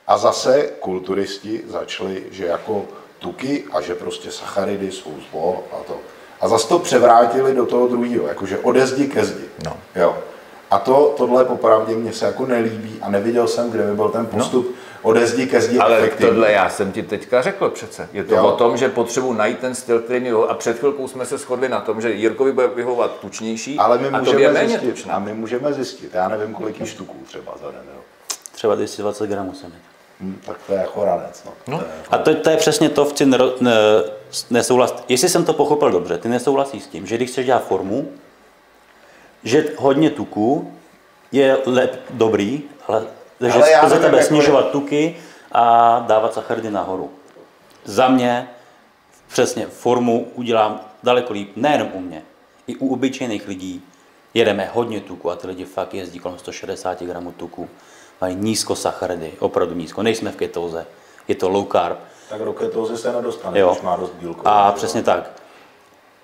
[0.07, 2.85] a zase kulturisti začali, že jako
[3.19, 5.97] tuky a že prostě sacharidy jsou zlo a to.
[6.41, 9.45] A zase to převrátili do toho druhého, jakože ode zdi ke zdi.
[9.65, 9.77] No.
[9.95, 10.19] Jo.
[10.71, 14.27] A to, tohle popravdě mě se jako nelíbí a neviděl jsem, kde by byl ten
[14.27, 14.75] postup no.
[15.03, 16.33] ode zdi ke zdi Ale efektivní.
[16.33, 18.09] tohle já jsem ti teďka řekl přece.
[18.13, 18.45] Je to jo.
[18.45, 21.69] o tom, že potřebuji najít ten styl, který mi A před chvilkou jsme se shodli
[21.69, 25.15] na tom, že Jirkovi bude vyhovovat tučnější Ale my a můžeme méně zjistit, tučná.
[25.15, 27.83] A my můžeme zjistit, já nevím, kolik štuků třeba za den.
[27.95, 28.01] Jo.
[28.53, 29.81] Třeba 220 gramů jsem měl.
[30.21, 31.43] Hm, tak to je jako ranec.
[31.45, 31.53] No.
[31.67, 31.79] No.
[31.79, 32.15] To je jako...
[32.15, 33.73] A to, to je přesně to, v čem ne, ne,
[34.51, 34.95] nesouhlas.
[35.09, 38.09] Jestli jsem to pochopil dobře, ty nesouhlasíš s tím, že když chceš dělat formu,
[39.45, 40.73] že hodně tuku
[41.33, 43.07] je lep, dobrý, ale,
[43.41, 45.17] ale že za tebe snižovat tuky
[45.53, 47.11] a dávat sacharidy nahoru.
[47.85, 48.49] Za mě
[49.29, 52.23] přesně formu udělám daleko líp, nejenom u mě,
[52.67, 53.83] i u obyčejných lidí.
[54.35, 57.69] Jedeme hodně tuku a ty lidi fakt jezdí kolem 160 gramů tuku.
[58.21, 60.03] Mají nízko sacharidy, opravdu nízko.
[60.03, 60.87] Nejsme v ketóze,
[61.29, 61.99] je to low carb.
[62.29, 63.71] Tak do ketózy se nedostane, Jo.
[63.71, 64.49] když má dost bílkovin.
[64.49, 65.31] A přesně tak.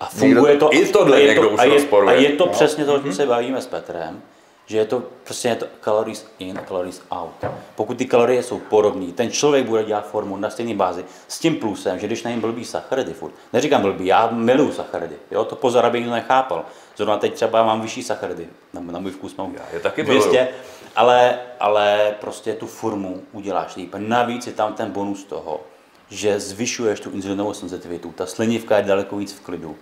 [0.03, 2.15] A funguje to, I tohle a je někdo to, už a je, rozporuje.
[2.15, 2.51] a je to No.
[2.51, 4.21] přesně to, o čem se bavíme s Petrem,
[4.65, 7.45] že je to prostě je to calories in, calories out.
[7.75, 11.55] Pokud ty kalorie jsou podobné, ten člověk bude dělat formu na stejné bázi s tím
[11.55, 15.55] plusem, že když na něm blbý sacharidy furt, neříkám blbý, já miluju sacharidy, jo, to
[15.55, 16.65] pozor, aby nikdo nechápal.
[16.97, 20.47] Zrovna teď třeba mám vyšší sacharidy, na, na můj vkus mám Já je taky 200,
[20.95, 23.95] ale, ale prostě tu formu uděláš líp.
[23.97, 25.61] Navíc je tam ten bonus toho,
[26.09, 29.75] že zvyšuješ tu inzulinovou senzitivitu, ta slinivka je daleko víc v klidu.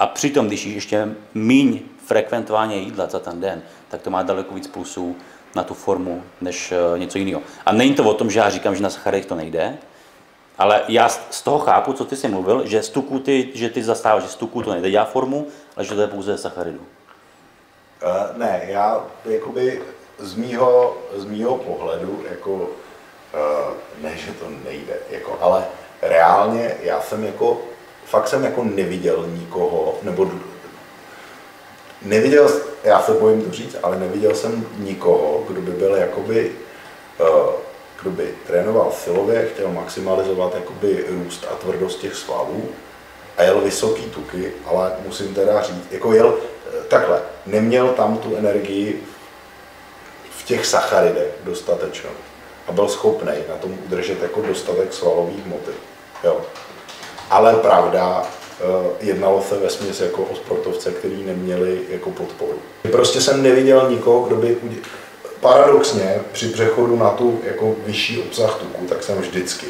[0.00, 4.54] A přitom, když jíš ještě míň frekventovaně jídla za ten den, tak to má daleko
[4.54, 5.16] víc plusů
[5.54, 7.42] na tu formu než eh, něco jiného.
[7.66, 9.78] A není to o tom, že já říkám, že na sacharidech to nejde,
[10.58, 13.82] ale já z toho chápu, co ty jsi mluvil, že z tuku ty, že ty
[13.82, 16.80] zastáváš, že z tuku to nejde dělat formu, ale že to je pouze ze sacharidů.
[16.80, 19.82] Uh, ne, já jakoby
[20.18, 25.64] z mýho, z mýho pohledu, jako, uh, ne, že to nejde, jako, ale
[26.02, 27.60] reálně já jsem jako,
[28.10, 30.30] fakt jsem jako neviděl nikoho, nebo
[32.02, 32.50] neviděl,
[32.84, 36.52] já se bojím to říct, ale neviděl jsem nikoho, kdo by byl jakoby,
[37.20, 37.52] uh,
[38.00, 42.68] kdo by trénoval silově, chtěl maximalizovat jakoby růst a tvrdost těch svalů
[43.36, 48.36] a jel vysoký tuky, ale musím teda říct, jako jel eh, takhle, neměl tam tu
[48.36, 49.02] energii
[50.30, 52.10] v těch sacharidech dostatečnou
[52.68, 55.70] a byl schopný na tom udržet jako dostatek svalových hmoty.
[56.24, 56.40] Jo.
[57.30, 58.22] Ale pravda,
[58.60, 58.64] eh,
[59.00, 62.58] jednalo se ve směs jako o sportovce, který neměli jako podporu.
[62.92, 64.56] Prostě jsem neviděl nikoho, kdo by
[65.40, 69.66] paradoxně při přechodu na tu jako vyšší obsah tuku, tak jsem vždycky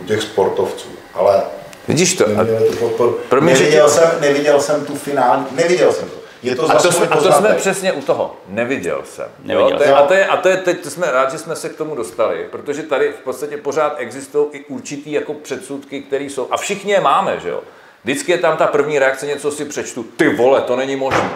[0.00, 1.42] u těch sportovců, ale
[1.88, 2.26] Vidíš to?
[2.28, 3.18] Neměli tu podporu.
[3.28, 6.08] Pro mě, že neviděl, tě- jsem, neviděl jsem tu finální, neviděl jsem.
[6.44, 8.36] Je to a, zase to, jsme, a to jsme přesně u toho.
[8.48, 9.26] Neviděl jsem.
[9.42, 9.76] Neviděl jo?
[9.76, 9.98] To je, jsem.
[9.98, 11.94] a, to je, a to je teď, to jsme rád, že jsme se k tomu
[11.94, 16.92] dostali, protože tady v podstatě pořád existují i určitý jako předsudky, které jsou, a všichni
[16.92, 17.60] je máme, že jo.
[18.04, 21.30] Vždycky je tam ta první reakce, něco si přečtu, ty vole, to není možné.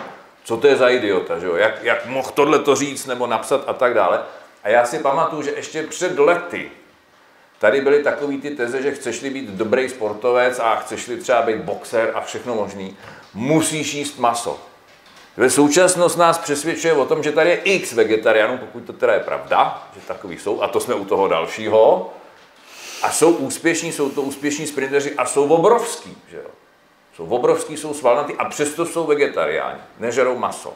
[0.44, 1.56] Co to je za idiota, že jo?
[1.56, 4.20] Jak, jak mohl tohle to říct nebo napsat a tak dále.
[4.64, 6.70] A já si pamatuju, že ještě před lety
[7.58, 12.12] Tady byly takový ty teze, že chceš-li být dobrý sportovec a chceš-li třeba být boxer
[12.14, 12.96] a všechno možný,
[13.34, 14.60] musíš jíst maso.
[15.38, 19.20] Ve současnost nás přesvědčuje o tom, že tady je x vegetariánů, pokud to teda je
[19.20, 22.12] pravda, že takový jsou, a to jsme u toho dalšího,
[23.02, 26.50] a jsou úspěšní, jsou to úspěšní sprinteři a jsou obrovský, že jo.
[27.16, 30.74] Jsou obrovský, jsou svalnatý a přesto jsou vegetariáni, nežerou maso.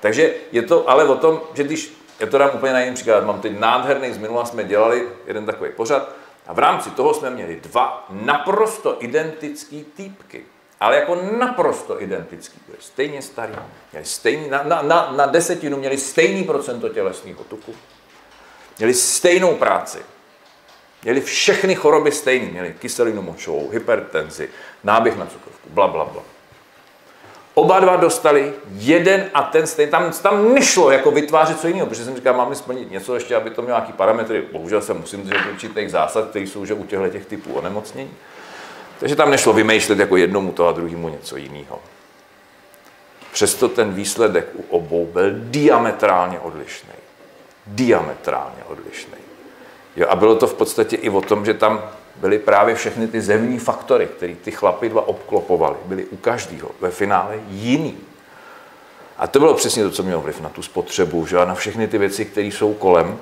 [0.00, 3.24] Takže je to ale o tom, že když, já to dám úplně na jiný příklad,
[3.24, 6.12] mám teď nádherný, z minula jsme dělali jeden takový pořad
[6.46, 10.44] a v rámci toho jsme měli dva naprosto identický týpky.
[10.80, 12.60] Ale jako naprosto identický.
[12.66, 13.52] Byli stejně starý,
[13.92, 17.74] měli stejný, na, na, na, na desetinu měli stejný procento tělesného tuku,
[18.78, 19.98] měli stejnou práci,
[21.02, 24.48] měli všechny choroby stejné, měli kyselinu močovou, hypertenzi,
[24.84, 26.22] náběh na cukrovku, bla, bla, bla.
[27.54, 29.90] Oba dva dostali jeden a ten stejný.
[29.90, 33.50] Tam, tam nešlo jako vytvářet co jiného, protože jsem říkal, máme splnit něco ještě, aby
[33.50, 34.44] to mělo nějaký parametry.
[34.52, 38.10] Bohužel se musím držet určitých zásad, které jsou že u těchto těch typů onemocnění.
[38.98, 41.80] Takže tam nešlo vymýšlet jako jednomu to a druhému něco jiného.
[43.32, 46.92] Přesto ten výsledek u obou byl diametrálně odlišný.
[47.66, 49.18] Diametrálně odlišný.
[49.96, 51.82] Jo, a bylo to v podstatě i o tom, že tam
[52.16, 56.90] byly právě všechny ty zemní faktory, které ty chlapy dva obklopovaly, byly u každého ve
[56.90, 57.98] finále jiný.
[59.18, 61.38] A to bylo přesně to, co mělo vliv na tu spotřebu, že?
[61.38, 63.18] a na všechny ty věci, které jsou kolem.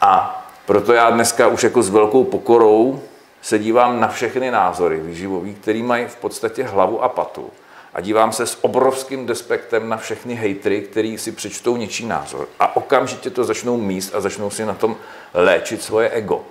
[0.00, 3.02] A proto já dneska už jako s velkou pokorou
[3.42, 7.50] se dívám na všechny názory výživový, který mají v podstatě hlavu a patu.
[7.94, 12.48] A dívám se s obrovským despektem na všechny hejtry, který si přečtou něčí názor.
[12.60, 14.96] A okamžitě to začnou míst a začnou si na tom
[15.34, 16.44] léčit svoje ego.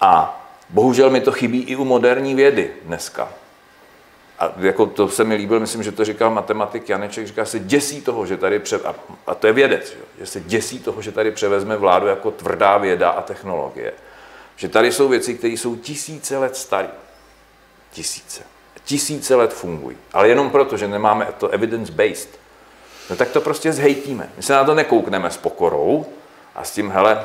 [0.00, 3.28] A bohužel mi to chybí i u moderní vědy dneska.
[4.38, 8.00] A jako to se mi líbilo, myslím, že to říkal matematik Janeček, říká se děsí
[8.00, 8.80] toho, že tady pře...
[9.26, 13.10] a to je vědec, že se děsí toho, že tady převezme vládu jako tvrdá věda
[13.10, 13.92] a technologie.
[14.58, 16.88] Že tady jsou věci, které jsou tisíce let staré.
[17.92, 18.42] Tisíce.
[18.84, 19.96] Tisíce let fungují.
[20.12, 22.28] Ale jenom proto, že nemáme to evidence-based,
[23.10, 24.30] no tak to prostě zhejtíme.
[24.36, 26.06] My se na to nekoukneme s pokorou
[26.54, 27.24] a s tím, hele,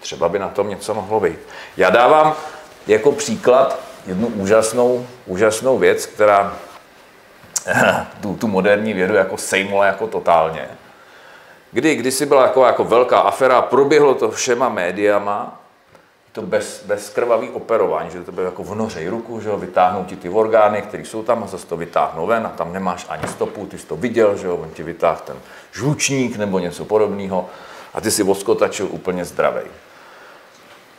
[0.00, 1.38] třeba by na tom něco mohlo být.
[1.76, 2.34] Já dávám
[2.86, 6.58] jako příklad jednu úžasnou, úžasnou věc, která
[8.20, 10.68] tu, tu moderní vědu jako sejmula jako totálně.
[11.72, 15.61] Kdy kdysi byla jako, jako velká afera, proběhlo to všema médiama,
[16.32, 20.16] to bez, bez krvavý operování, že to bylo jako vnořej ruku, že jo, vytáhnou ti
[20.16, 23.66] ty orgány, které jsou tam a zase to vytáhnou ven a tam nemáš ani stopu,
[23.66, 25.36] ty jsi to viděl, že jo, on ti vytáhl ten
[25.72, 27.48] žlučník nebo něco podobného
[27.94, 29.64] a ty si voskotačil úplně zdravej.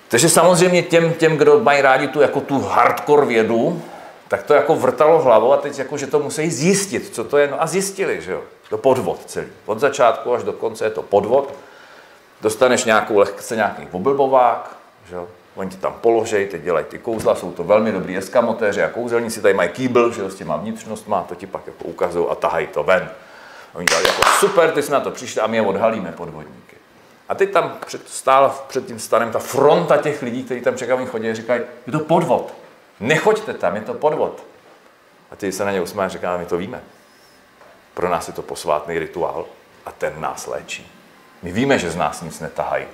[0.08, 3.82] Takže samozřejmě těm, těm, kdo mají rádi tu, jako tu hardcore vědu,
[4.28, 7.48] tak to jako vrtalo hlavou a teď jako, že to musí zjistit, co to je.
[7.48, 8.42] No a zjistili, že jo.
[8.70, 9.48] To podvod celý.
[9.66, 11.54] Od začátku až do konce je to podvod.
[12.42, 15.18] Dostaneš nějakou lehce nějaký oblbovák, že.
[15.56, 19.42] Oni ti tam položej, teď dělají ty kouzla, jsou to velmi dobrý eskamotéři a kouzelníci,
[19.42, 22.84] tady mají kýbl, že s těma vnitřnostma, to ti pak jako ukazují a tahají to
[22.84, 23.10] ven.
[23.74, 26.78] Oni dělali jako super, ty jsme na to přišli a my je odhalíme podvodníky.
[27.30, 31.06] A teď tam před, stála před tím stanem ta fronta těch lidí, kteří tam čekají,
[31.06, 32.54] chodí a říkají, je to podvod.
[33.00, 34.44] Nechoďte tam, je to podvod.
[35.32, 36.82] A ty se na ně usmáš a říká, my to víme.
[37.94, 39.46] Pro nás je to posvátný rituál
[39.86, 40.92] a ten nás léčí.
[41.42, 42.86] My víme, že z nás nic netahají,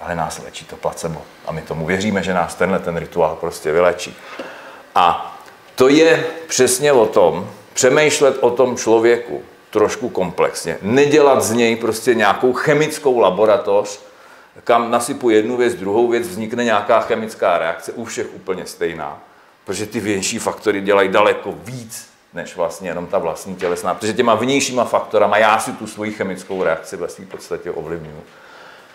[0.00, 1.22] ale nás léčí to placebo.
[1.46, 4.16] A my tomu věříme, že nás tenhle ten rituál prostě vylečí.
[4.94, 5.36] A
[5.74, 10.78] to je přesně o tom, přemýšlet o tom člověku, trošku komplexně.
[10.82, 14.00] Nedělat z něj prostě nějakou chemickou laboratoř,
[14.64, 19.18] kam nasypu jednu věc, druhou věc, vznikne nějaká chemická reakce, u všech úplně stejná.
[19.64, 23.94] Protože ty vnější faktory dělají daleko víc, než vlastně jenom ta vlastní tělesná.
[23.94, 28.24] Protože těma vnějšíma faktorama já si tu svoji chemickou reakci ve své podstatě ovlivňuji.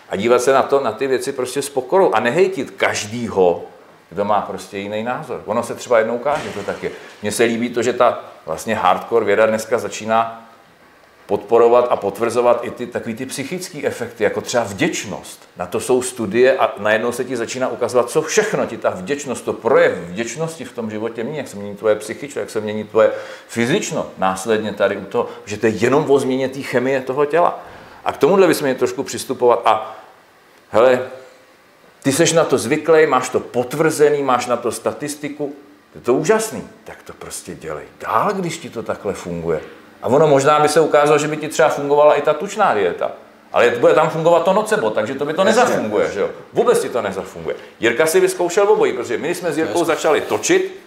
[0.08, 3.64] A dívat se na to, na ty věci prostě s pokorou a nehejtit každýho,
[4.10, 5.42] kdo má prostě jiný názor.
[5.46, 6.90] Ono se třeba jednou ukáže, to tak je.
[7.22, 10.46] Mně se líbí to, že ta vlastně hardcore věda dneska začíná
[11.26, 15.48] podporovat a potvrzovat i ty takový ty psychické efekty, jako třeba vděčnost.
[15.56, 19.44] Na to jsou studie a najednou se ti začíná ukazovat, co všechno ti ta vděčnost,
[19.44, 22.84] to projev vděčnosti v tom životě mění, jak se mění tvoje psychično, jak se mění
[22.84, 23.10] tvoje
[23.48, 24.06] fyzično.
[24.18, 27.60] Následně tady u toho, že to je jenom o změně té chemie toho těla.
[28.06, 29.96] A k tomuhle bychom měli trošku přistupovat a
[30.70, 31.02] hele,
[32.02, 35.54] ty seš na to zvyklý, máš to potvrzený, máš na to statistiku,
[35.94, 39.60] je to úžasný, tak to prostě dělej dál, když ti to takhle funguje.
[40.02, 43.10] A ono možná by se ukázalo, že by ti třeba fungovala i ta tučná dieta.
[43.52, 46.30] Ale bude tam fungovat to nocebo, takže to by to nezafunguje, že jo?
[46.52, 47.56] Vůbec ti to nezafunguje.
[47.80, 50.80] Jirka si vyzkoušel obojí, protože my jsme s Jirkou začali točit,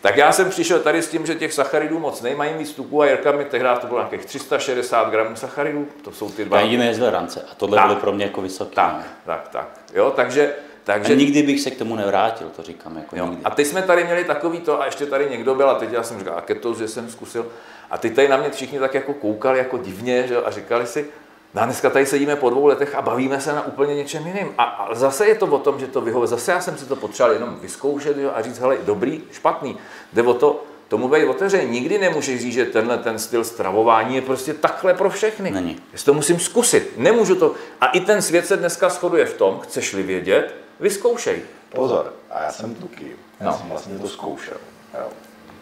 [0.00, 3.06] tak já jsem přišel tady s tím, že těch sacharidů moc nemají víc tuků a
[3.06, 6.60] Jirka mi tehdy to bylo nějakých 360 gramů sacharidů, to jsou ty dva.
[6.60, 7.86] Já jezdil rance a tohle Tak.
[7.86, 8.74] byly pro mě jako vysoké.
[8.74, 9.68] Tak, tak, tak.
[9.94, 10.54] Jo, takže,
[10.84, 13.26] takže A nikdy bych se k tomu nevrátil, to říkám jako Jo.
[13.26, 13.44] nikdy.
[13.44, 16.02] A teď jsme tady měli takový to, a ještě tady někdo byl, a teď já
[16.02, 17.46] jsem říkal, a ketos, že jsem zkusil.
[17.90, 21.06] A teď tady na mě všichni tak jako koukali jako divně, že, a říkali si,
[21.54, 24.48] no a dneska tady sedíme po dvou letech a bavíme se na úplně něčem jiným.
[24.58, 26.28] A, a zase je to o tom, že to vyhovuje.
[26.28, 29.78] Zase já jsem si to potřeboval jenom vyzkoušet jo, a říct, hele, dobrý, špatný.
[30.12, 31.70] Jde o to, tomu být otevřený.
[31.70, 35.50] Nikdy nemůžeš říct, že tenhle ten styl stravování je prostě takhle pro všechny.
[35.50, 35.76] Není.
[35.92, 36.92] Já si to musím zkusit.
[36.96, 37.54] Nemůžu to.
[37.80, 41.42] A i ten svět se dneska shoduje v tom, chceš-li vědět, vyzkoušej.
[41.74, 43.16] Pozor, a já jsem tuky.
[43.40, 43.58] Já No.
[43.58, 44.56] jsem vlastně to zkoušel.
[45.00, 45.06] Jo.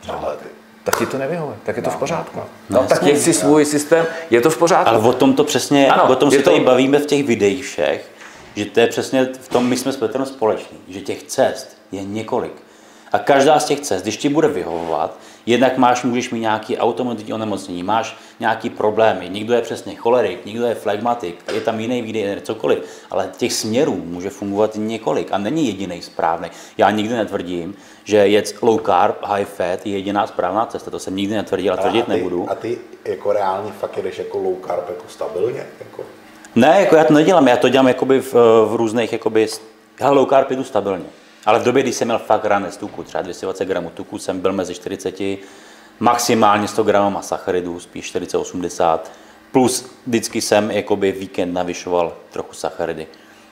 [0.01, 0.45] přehledy.
[0.87, 2.41] Tak ti to nevyhovuje, tak je to v pořádku.
[2.70, 4.89] No, tak je si svůj systém, je to v pořádku.
[4.89, 7.64] Ale o tom to přesně, Ano, o tom si to- tady bavíme v těch videích
[7.64, 8.11] všech,
[8.57, 12.05] že to je přesně v tom, my jsme s Petrem společní, že těch cest je
[12.05, 12.53] několik.
[13.12, 15.16] A každá z těch cest, když ti bude vyhovovat,
[15.47, 20.67] jednak máš, můžeš mít nějaký automotivní onemocnění, máš nějaký problémy, někdo je přesně cholerik, někdo
[20.67, 22.79] je flegmatik, je tam jiný výdej, cokoliv,
[23.11, 26.51] ale těch směrů může fungovat několik a není jediný správný.
[26.79, 31.17] Já nikdy netvrdím, že jet low carb, high fat je jediná správná cesta, to jsem
[31.17, 32.51] nikdy netvrdil a tvrdit a ty, nebudu.
[32.51, 35.67] A ty jako reálně fakt jedeš jako low carb jako stabilně?
[35.79, 36.03] Jako?
[36.55, 38.35] Ne, jako já to nedělám, já to dělám jakoby v,
[38.69, 39.47] v různých, jakoby,
[40.01, 41.05] já low carb jdu stabilně.
[41.47, 44.53] Ale v době, kdy jsem měl fakt ranec tuku, třeba 220 gramů tuku, jsem byl
[44.53, 45.15] mezi 40,
[46.01, 48.99] maximálně 100 gramů sacharidů, spíš 40-80,
[49.53, 53.07] plus vždycky jsem jakoby víkend navyšoval trochu sacharidy.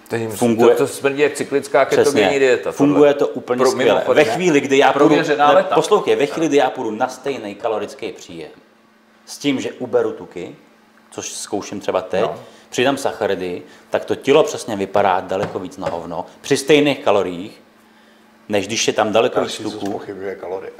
[0.08, 0.36] Funguje.
[0.36, 2.72] Funguje- To, to smrdí jak cyklická ketogenní dieta.
[2.72, 3.28] funguje tohle.
[3.28, 4.02] to úplně Pro- skvěle.
[4.14, 8.12] Ve chvíli, kdy já půjdu, ne, poslouchej, ve chvíli, kdy já půjdu na stejný kalorický
[8.12, 8.50] příjem,
[9.26, 10.56] s tím, že uberu tuky,
[11.10, 12.34] což zkouším třeba teď, no.
[12.70, 17.62] přidám sacharidy, tak to tělo přesně vypadá daleko víc na hovno při stejných kaloriích,
[18.48, 19.92] než když je tam daleko víc tuků.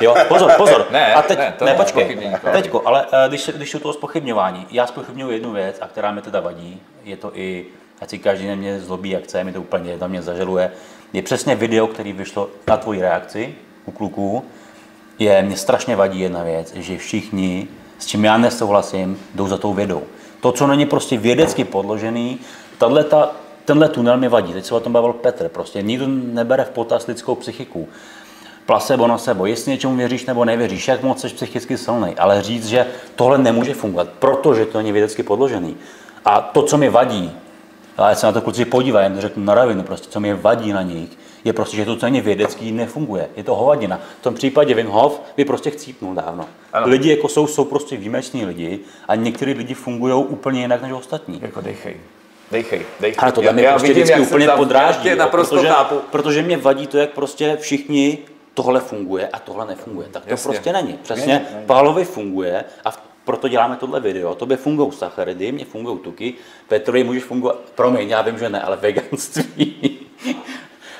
[0.01, 0.87] Jo, pozor, pozor.
[0.91, 2.17] Ne, a teď, ne, ne, to ne není počkej,
[2.53, 6.12] teďko, ale eh, když, se- když u toho spochybňování, já spochybňuji jednu věc, a která
[6.12, 7.65] mi teda vadí, je to i,
[8.01, 10.71] ať si každý na mě zlobí, jak chce, mi to úplně jedno, mě zažaluje,
[11.12, 13.55] je přesně video, který vyšlo na tvoji reakci
[13.87, 14.45] u kluků,
[15.19, 19.73] je, mě strašně vadí jedna věc, že všichni, s čím já nesouhlasím, jdou za tou
[19.75, 20.03] vědou.
[20.41, 22.41] To, co není prostě vědecky podložený,
[22.79, 23.31] tato,
[23.65, 24.53] tenhle tunel mi vadí.
[24.53, 25.49] Teď se o tom bavil Petr.
[25.49, 27.89] Prostě nikdo nebere v potaz lidskou psychiku.
[28.67, 32.67] Placebo na sebo, jestli něčemu věříš nebo nevěříš, jak moc jsi psychicky silný, ale říct,
[32.67, 32.87] že
[33.17, 35.77] tohle nemůže fungovat, protože to není vědecky podložený.
[36.25, 37.33] A to, co mi vadí,
[37.97, 40.73] ale ať se na to kluci podívají, to řeknu na ravinu, prostě, co mi vadí
[40.73, 41.11] na nich,
[41.45, 43.29] je prostě, že to, co není vědecký, nefunguje.
[43.37, 44.01] Je to hovadina.
[44.21, 46.47] V tom případě Wim Hof by prostě chcípnul dávno.
[46.73, 46.89] Ano.
[46.89, 51.39] Lidi jako jsou, jsou prostě výjimeční lidi a někteří lidi fungují úplně jinak než ostatní.
[51.43, 51.97] Jako dejchej.
[52.51, 53.18] Dejchej, dejchej.
[53.22, 55.09] Ale tohle mě prostě vidím, vždycky úplně tam- podráždí.
[55.09, 55.95] Já jo, naprosto protože, chápu.
[56.11, 58.18] protože mě vadí to, jak prostě všichni
[58.55, 60.09] tohle funguje a tohle nefunguje.
[60.11, 60.51] Tak to Jasně.
[60.51, 60.99] prostě není.
[61.03, 64.34] Přesně Pálovi funguje a v- proto děláme tohle video.
[64.34, 66.34] Tobě fungují sacharidy, mně fungují tuky,
[66.68, 69.99] Petrovi můžeš fungovat, promiň, já vím, že ne, ale veganství.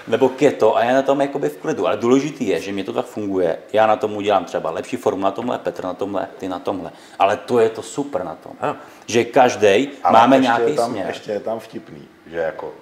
[0.07, 1.87] Nebo keto a já na tom jakoby v klidu.
[1.87, 3.59] Ale důležitý je, že mě to tak funguje.
[3.73, 6.91] Já na tom udělám třeba lepší formu na tomhle, Petr na tomhle, ty na tomhle.
[7.19, 8.53] Ale to je to super na tom.
[8.61, 8.77] Ano.
[9.07, 11.07] Že každý máme ještě nějaký je tam, směr.
[11.07, 12.73] Ještě je tam vtipný, že jako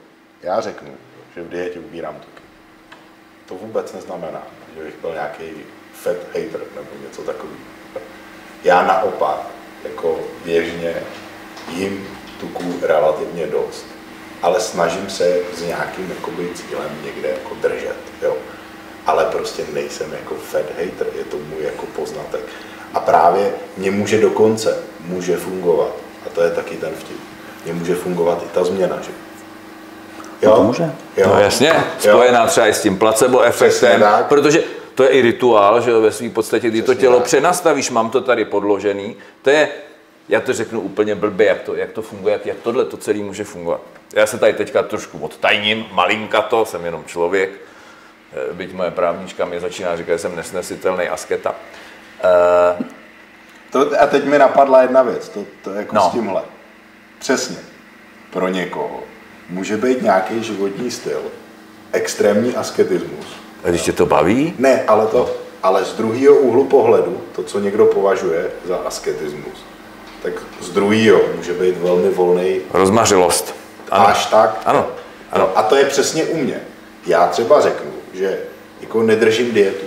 [0.42, 0.90] já řeknu,
[1.34, 2.42] že v dietě ubírám tuky.
[3.46, 4.42] To vůbec neznamená,
[4.76, 5.44] že bych byl nějaký
[5.92, 7.58] fat hater nebo něco takového.
[8.64, 9.46] Já naopak,
[9.84, 10.94] jako běžně
[11.68, 12.08] jim
[12.40, 13.86] tuků relativně dost,
[14.43, 17.97] ale snažím se s nějakým jakoby, cílem někde jako držet.
[18.22, 18.36] Jo.
[19.07, 22.40] Ale prostě nejsem jako fat hater, je to můj jako poznatek.
[22.95, 25.90] A právě mě může dokonce, může fungovat,
[26.26, 27.20] a to je taky ten vtip,
[27.64, 29.11] mě může fungovat i ta změna, že?
[30.43, 30.51] Jo?
[30.51, 30.90] No to může.
[31.16, 31.26] Jo.
[31.34, 34.64] No jasně, spojená třeba i s tím placebo efektem, protože
[34.95, 37.24] to je i rituál, že jo, ve své podstatě, kdy to Přesně tělo tak.
[37.24, 39.68] přenastavíš, mám to tady podložený, to je,
[40.33, 43.18] já to řeknu úplně blbě, jak to, jak to funguje, jak, jak tohle to celé
[43.18, 43.80] může fungovat.
[44.14, 49.45] Já se tady teďka trošku odtajním, malinka to, jsem jenom člověk, eh, byť moje právnička
[49.45, 51.55] mi začíná říkat, že jsem nesnesitelný asketa.
[52.24, 52.85] Eh,
[53.70, 56.03] To, a teď mi napadla jedna věc, to, to jako No.
[56.09, 56.43] s tímhle.
[57.18, 57.57] Přesně.
[58.30, 59.01] Pro někoho
[59.49, 61.22] může být nějaký životní styl,
[61.93, 63.26] extrémní asketismus.
[63.64, 67.59] a když tě to baví, Ne, ale to, ale z druhého úhlu pohledu, to, co
[67.61, 69.64] někdo považuje za asketismus,
[70.22, 73.54] tak z druhého může být velmi volný rozmařilost.
[73.90, 74.06] ano.
[74.08, 74.62] až tak.
[74.64, 74.86] Ano,
[75.32, 75.50] ano.
[75.54, 76.60] A to je přesně u mě.
[77.06, 78.38] Já třeba řeknu, že
[78.80, 79.86] jako nedržím dietu,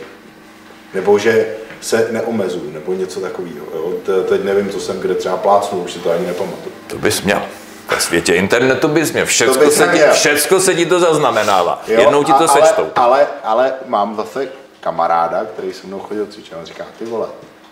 [0.94, 1.48] nebo že
[1.82, 3.66] se neomezuju, nebo něco takového.
[3.76, 3.94] Jo?
[4.06, 6.76] Te- Teď nevím, co jsem kde třeba plácnul, už si to ani nepamatuju.
[6.88, 7.42] To bys měl.
[7.90, 9.26] Ve světě internetu bys měl.
[9.26, 11.84] Všecko, se, ti, všecko se ti to zaznamenává.
[11.88, 12.88] Jo, Jednou ti to a- sečtou.
[12.96, 14.48] Ale, ale, ale mám zase
[14.82, 17.28] kamaráda, který se mnou chodil cvičit, on říká, ty vole,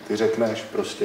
[0.08, 1.04] ty řekneš prostě,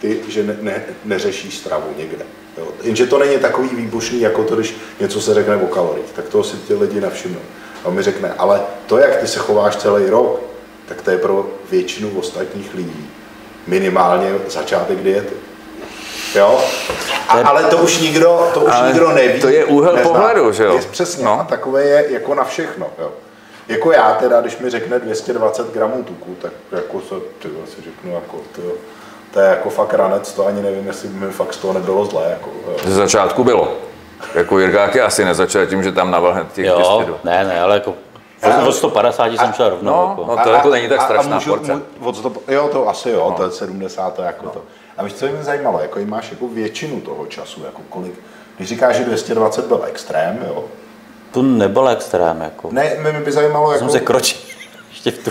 [0.00, 2.24] ty, že ne, ne, neřešíš stravu někde.
[2.58, 2.66] Jo.
[2.82, 6.44] Jenže to není takový výbušný, jako to, když něco se řekne o kaloriích, tak toho
[6.44, 7.40] si ty lidi nevšimnou.
[7.84, 10.40] A on mi řekne, ale to, jak ty se chováš celý rok,
[10.88, 13.10] tak to je pro většinu ostatních lidí
[13.66, 15.34] minimálně začátek diety.
[16.34, 16.60] Jo?
[17.28, 19.40] A, ale to už nikdo, to už Ale nikdo neví.
[19.40, 20.74] to je úhel pohledu, že jo?
[20.74, 21.40] Je, přesně, No.
[21.40, 22.86] a takové je jako na všechno.
[22.98, 23.12] Jo.
[23.68, 28.14] Jako já teda, když mi řekne 220 gramů tuku, tak jako se, ty si řeknu,
[28.14, 28.62] jako to,
[29.32, 32.04] to je jako fakt ranec, to ani nevím, jestli by mi fakt z toho nebylo
[32.04, 32.26] zlé.
[32.30, 32.76] Jako, jo.
[32.84, 33.72] Ze začátku bylo.
[34.34, 37.18] Jako Jirkák je asi nezačal tím, že tam navrhl těch Jo, 202.
[37.24, 37.94] ne, ne, ale jako
[38.66, 39.92] Od 150 jsem šel rovnou.
[39.92, 40.36] no, jako.
[40.36, 40.42] no.
[40.44, 41.72] to jako není tak strašná porce.
[41.72, 43.36] Můžu, od sto, jo, to asi jo, no.
[43.36, 44.50] to je 70, to je jako no.
[44.50, 44.62] to.
[44.96, 48.14] A víš, co mě zajímalo, jako máš jako většinu toho času, jako kolik,
[48.56, 50.64] když říkáš, že 220 byl extrém, jo,
[51.30, 52.68] To nebyl extrém, jako.
[52.72, 54.38] ne, mě by zajímalo, Jsem jako, se kročil.
[54.90, 55.30] Ještě v tu...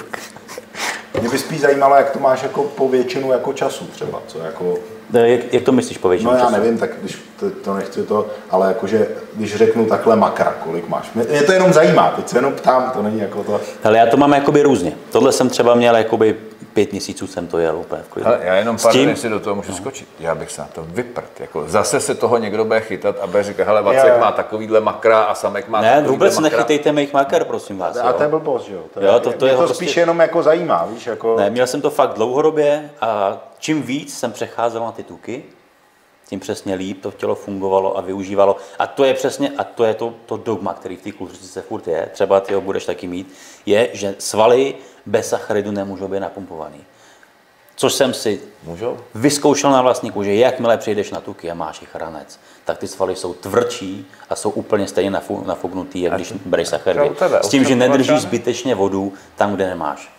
[1.19, 4.77] mě by spíš zajímalo, jak to máš jako po většinu jako času třeba, co jako,
[5.09, 6.53] Ne, Jak, jak to myslíš po většinou no já času?
[6.61, 11.11] nevím, tak když to, to nechci to, ale jakože, když řeknu takhle makra, kolik máš,
[11.15, 14.05] mě, mě to jenom zajímá, teď se jenom ptám, to není jako to, Ale já
[14.05, 14.93] to mám jakoby různě.
[15.11, 16.35] Tohle jsem třeba měl jakoby
[16.77, 18.29] pět měsíců jsem to jel úplně v klidu.
[18.29, 20.07] Hele, já jenom S pár tím- jestli do toho můžu skočit.
[20.19, 21.39] Já bych se na to vyprt.
[21.39, 24.19] Jako zase se toho někdo bude chytat a bude říkat, hele, Vacek jo.
[24.19, 26.49] má takovýhle makra a Samek má Ne, vůbec makra.
[26.57, 27.97] nechytejte mých maker, prosím vás.
[27.97, 29.97] a to je blbost, že jo, to, Jo, to- to mě je to prostě- spíš
[29.97, 34.31] jenom jako zajímá, víš, jako, Ne, měl jsem to fakt dlouhodobě a čím víc jsem
[34.31, 35.43] přecházel na ty tuky,
[36.29, 38.55] tím přesně líp to tělo fungovalo a využívalo.
[38.79, 41.87] A to je přesně, a to je to, to dogma, který v té kulturistice furt
[41.87, 43.33] je, třeba ty ho budeš taky mít,
[43.65, 44.75] je, že svaly
[45.07, 46.79] bez sacharidu nemůžou být napumpovaný.
[47.75, 48.97] Což jsem si Můžou?
[49.15, 53.15] vyzkoušel na vlastní kůži, jakmile přijdeš na tuky a máš jich ranec, tak ty svaly
[53.15, 55.11] jsou tvrdší a jsou úplně stejně
[55.45, 57.15] nafuknutý, jak když bereš sacharidy.
[57.41, 60.11] S tím, že nedržíš zbytečně vodu tam, kde nemáš.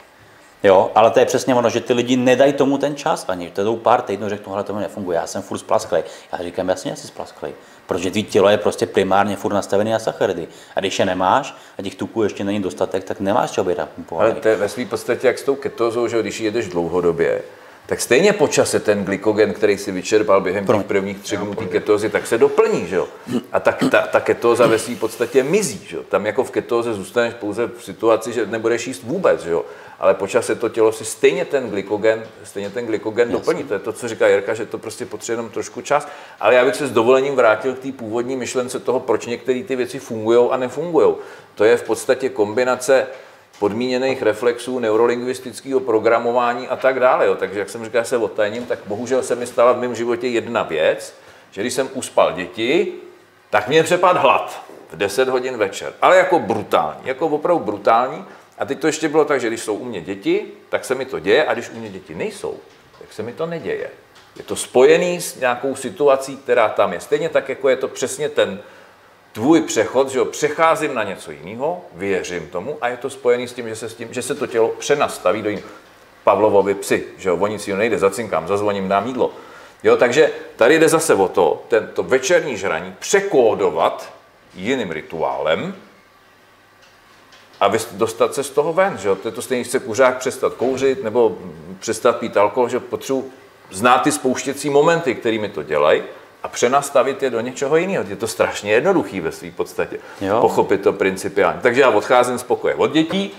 [0.62, 3.50] Jo, ale to je přesně ono, že ty lidi nedají tomu ten čas ani.
[3.50, 6.02] To jdou pár týdnů, řeknou, hele, to mi nefunguje, já jsem furt splasklej.
[6.32, 7.52] Já říkám, jasně, jsi splasklej,
[7.88, 10.48] protože tvý tělo je prostě primárně furt nastavený na sacharidy.
[10.76, 13.78] A když je nemáš a těch tuků ještě není dostatek, tak nemáš čeho být
[14.18, 17.42] Ale to je ve své podstatě jak s tou ketózou, že když jedeš dlouhodobě,
[17.86, 21.64] tak stejně po čase ten glykogen, který si vyčerpal během těch prvních třech dnů té
[21.64, 23.08] ketózy, tak se doplní, že jo?
[23.52, 26.02] A tak ta, ta ketóza ve své podstatě mizí, že jo?
[26.08, 29.64] Tam jako v ketóze zůstaneš pouze v situaci, že nebudeš jíst vůbec, že jo?
[30.00, 33.64] Ale po čase to tělo si stejně ten glykogen, stejně ten glykogen doplní.
[33.64, 36.08] To je to, co říká Jirka, že to prostě potřebuje jenom trošku čas.
[36.40, 39.76] Ale já bych se s dovolením vrátil k té původní myšlence toho, proč některé ty
[39.76, 41.14] věci fungují a nefungují.
[41.54, 43.06] To je v podstatě kombinace
[43.58, 47.26] podmíněných reflexů, neurolingvistického programování a tak dále.
[47.26, 47.34] Jo.
[47.34, 50.62] Takže jak jsem říkal, se odtajním, tak bohužel se mi stala v mém životě jedna
[50.62, 51.14] věc,
[51.50, 52.92] že když jsem uspal děti,
[53.50, 55.92] tak mě přepad hlad v 10 hodin večer.
[56.02, 58.24] Ale jako brutální, jako opravdu brutální.
[58.58, 61.04] A teď to ještě bylo tak, že když jsou u mě děti, tak se mi
[61.04, 62.54] to děje, a když u mě děti nejsou,
[62.98, 63.90] tak se mi to neděje.
[64.36, 67.00] Je to spojený s nějakou situací, která tam je.
[67.00, 68.60] Stejně tak, jako je to přesně ten
[69.32, 73.52] tvůj přechod, že jo, přecházím na něco jiného, věřím tomu a je to spojený s
[73.52, 75.68] tím, že se, s tím, že se to tělo přenastaví do jiného.
[76.24, 79.32] Pavlovovi psi, že jo, o nic nejde, zacinkám, zazvoním, dám jídlo.
[79.82, 84.12] Jo, takže tady jde zase o to, tento večerní žraní překódovat
[84.54, 85.74] jiným rituálem
[87.60, 89.14] a dostat se z toho ven, že.
[89.14, 91.38] To je to stejně, chce kuřák přestat kouřit nebo
[91.78, 93.30] přestat pít alkohol, že potřebuji
[93.70, 96.02] znát ty spouštěcí momenty, kterými to dělají
[96.42, 98.04] a přenastavit je do něčeho jiného.
[98.08, 99.98] Je to strašně jednoduchý ve své podstatě.
[100.20, 100.40] Jo.
[100.40, 101.60] Pochopit to principiálně.
[101.62, 103.32] Takže já odcházím z pokoje od dětí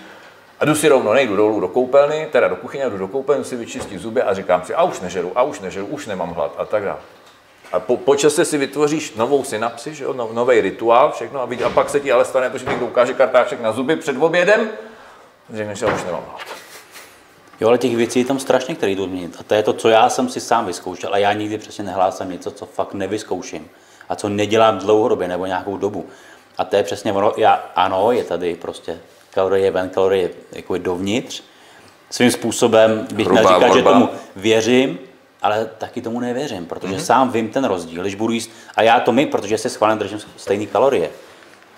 [0.59, 3.55] a jdu si rovnou, nejdu dolů do koupelny, teda do kuchyně, jdu do koupelny, si
[3.55, 6.65] vyčistit zuby a říkám si, a už nežeru, a už nežeru, už nemám hlad a
[6.65, 6.99] tak dále.
[7.71, 11.45] A po, po čase si vytvoříš novou synapsi, že jo, no, nový rituál, všechno, a,
[11.45, 14.17] vidí, a pak se ti ale stane to, že někdo ukáže kartáček na zuby před
[14.19, 14.69] obědem,
[15.53, 16.41] řekneš, že už nemám hlad.
[17.61, 19.35] Jo, ale těch věcí je tam strašně, které jdou změnit.
[19.39, 21.13] A to je to, co já jsem si sám vyzkoušel.
[21.13, 23.69] A já nikdy přesně nehlásím něco, co fakt nevyzkouším.
[24.09, 26.05] A co nedělám dlouhodobě nebo nějakou dobu.
[26.57, 27.33] A to je přesně ono.
[27.37, 28.99] Já, ano, je tady prostě
[29.33, 31.43] kalorie ven, kalorie jako je dovnitř.
[32.09, 34.99] Svým způsobem bych Hrubá měl říkat, že tomu věřím,
[35.41, 37.03] ale taky tomu nevěřím, protože mm-hmm.
[37.03, 38.01] sám vím ten rozdíl.
[38.01, 41.09] Když budu jíst, a já to my, protože si schválně držím stejné kalorie,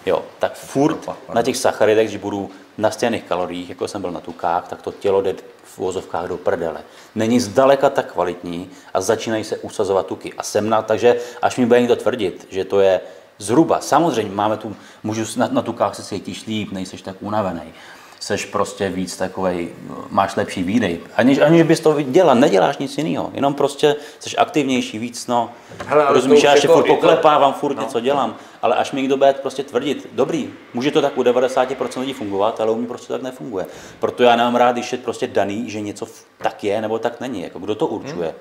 [0.06, 4.20] jo, tak furt na těch sacharidech, když budu na stejných kaloriích, jako jsem byl na
[4.20, 6.82] tukách, tak to tělo jde v uvozovkách do prdele.
[7.16, 10.34] Není zdaleka tak kvalitní a začínají se usazovat tuky.
[10.38, 13.02] A jsem na, takže až mi bude někdo tvrdit, že to je
[13.38, 17.74] zhruba, samozřejmě máme tu, můžu na, na tukách se cítíš líp, nejseš tak unavený,
[18.22, 19.70] seš prostě víc takovej,
[20.10, 21.00] máš lepší výdej.
[21.16, 25.52] Aniž, aniž bys to dělal, neděláš nic jiného, jenom prostě jsi aktivnější víc, no.
[25.86, 29.34] Hele, Rozumíš, já ještě jako furt poklepávám, furt něco dělám, ale až mi někdo bude
[29.34, 33.22] prostě tvrdit, dobrý, může to tak u 90% lidí fungovat, ale u mě prostě tak
[33.22, 33.66] nefunguje.
[34.00, 36.08] Proto já nemám rád, když je prostě daný, že něco
[36.38, 38.36] tak je nebo tak není, jako kdo to určuje.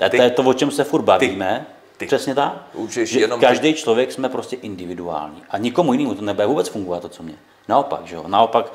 [0.00, 1.66] A to Ty- je to, o čem se furt bavíme,
[1.96, 2.52] ty přesně tak,
[2.88, 7.08] že jenom- každý člověk jsme prostě individuální a nikomu jinému to nebude vůbec fungovat to,
[7.08, 7.34] co mě.
[7.68, 8.72] Naopak, že jo, naopak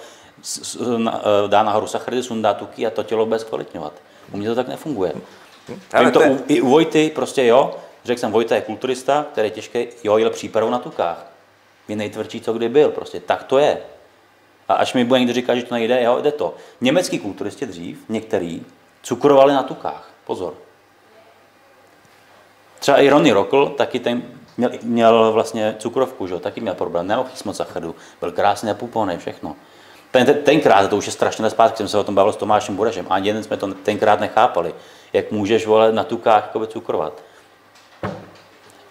[0.82, 3.94] eh, dá nahoru sacharidy, sundá tuky a to tělo bude zkvalitňovat.
[4.32, 5.14] U mě to tak nefunguje.
[5.94, 7.76] Ale to to je- u, i u Vojty, prostě jo,
[8.06, 11.26] řekl jsem, Vojta je kulturista, který je těžký, jo, jel přípravu na tukách.
[11.88, 13.78] Je nejtvrdší, co kdy byl, prostě tak to je.
[14.68, 16.54] A až mi bude někdo říkat, že to nejde, jo, jde to.
[16.82, 18.66] Německý kulturisti dřív, některý,
[19.02, 20.10] cukrovali na tukách.
[20.26, 20.54] Pozor.
[22.80, 24.24] Třeba i Ronnie Rockl, taky ten
[24.60, 29.55] měl, měl vlastně cukrovku, že taky měl problém, moc sacharidů, byl krásně napuponý, všechno.
[30.12, 32.76] Ten, ten, tenkrát, to už je strašně nespátky, jsem se o tom bavil s Tomášem
[32.76, 34.76] Burešem, ani jeden jsme to tenkrát nechápali,
[35.14, 37.24] jak můžeš vole na tukách jakoby cukrovat.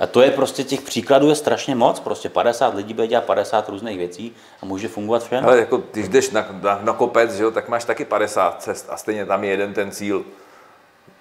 [0.00, 3.68] A to je prostě těch příkladů je strašně moc, prostě 50 lidí bude dělat 50
[3.68, 5.44] různých věcí a může fungovat všem.
[5.44, 8.86] Ale jako, když jdeš na, na, na kopec, že jo, tak máš taky 50 cest
[8.90, 10.24] a stejně tam je jeden ten cíl.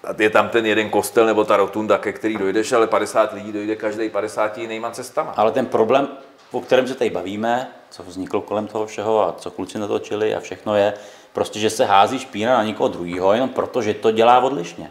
[0.04, 3.52] A je tam ten jeden kostel nebo ta rotunda, ke který dojdeš, ale 50 lidí
[3.52, 5.32] dojde každý 50 jinýma cestama.
[5.36, 6.08] Ale ten problém,
[6.52, 10.40] o kterém se tady bavíme, co vzniklo kolem toho všeho a co kluci natočili a
[10.40, 10.94] všechno je,
[11.32, 14.90] prostě, že se hází špína na někoho druhého, jenom proto, že to dělá odlišně.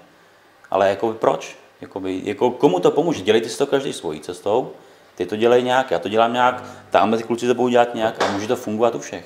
[0.71, 1.55] Ale jako proč?
[1.81, 3.21] Jakoby, jako komu to pomůže?
[3.21, 4.71] Dělejte si to každý svojí cestou,
[5.15, 8.23] ty to dělej nějak, já to dělám nějak, tamhle ty kluci to budou dělat nějak
[8.23, 9.25] a může to fungovat u všech.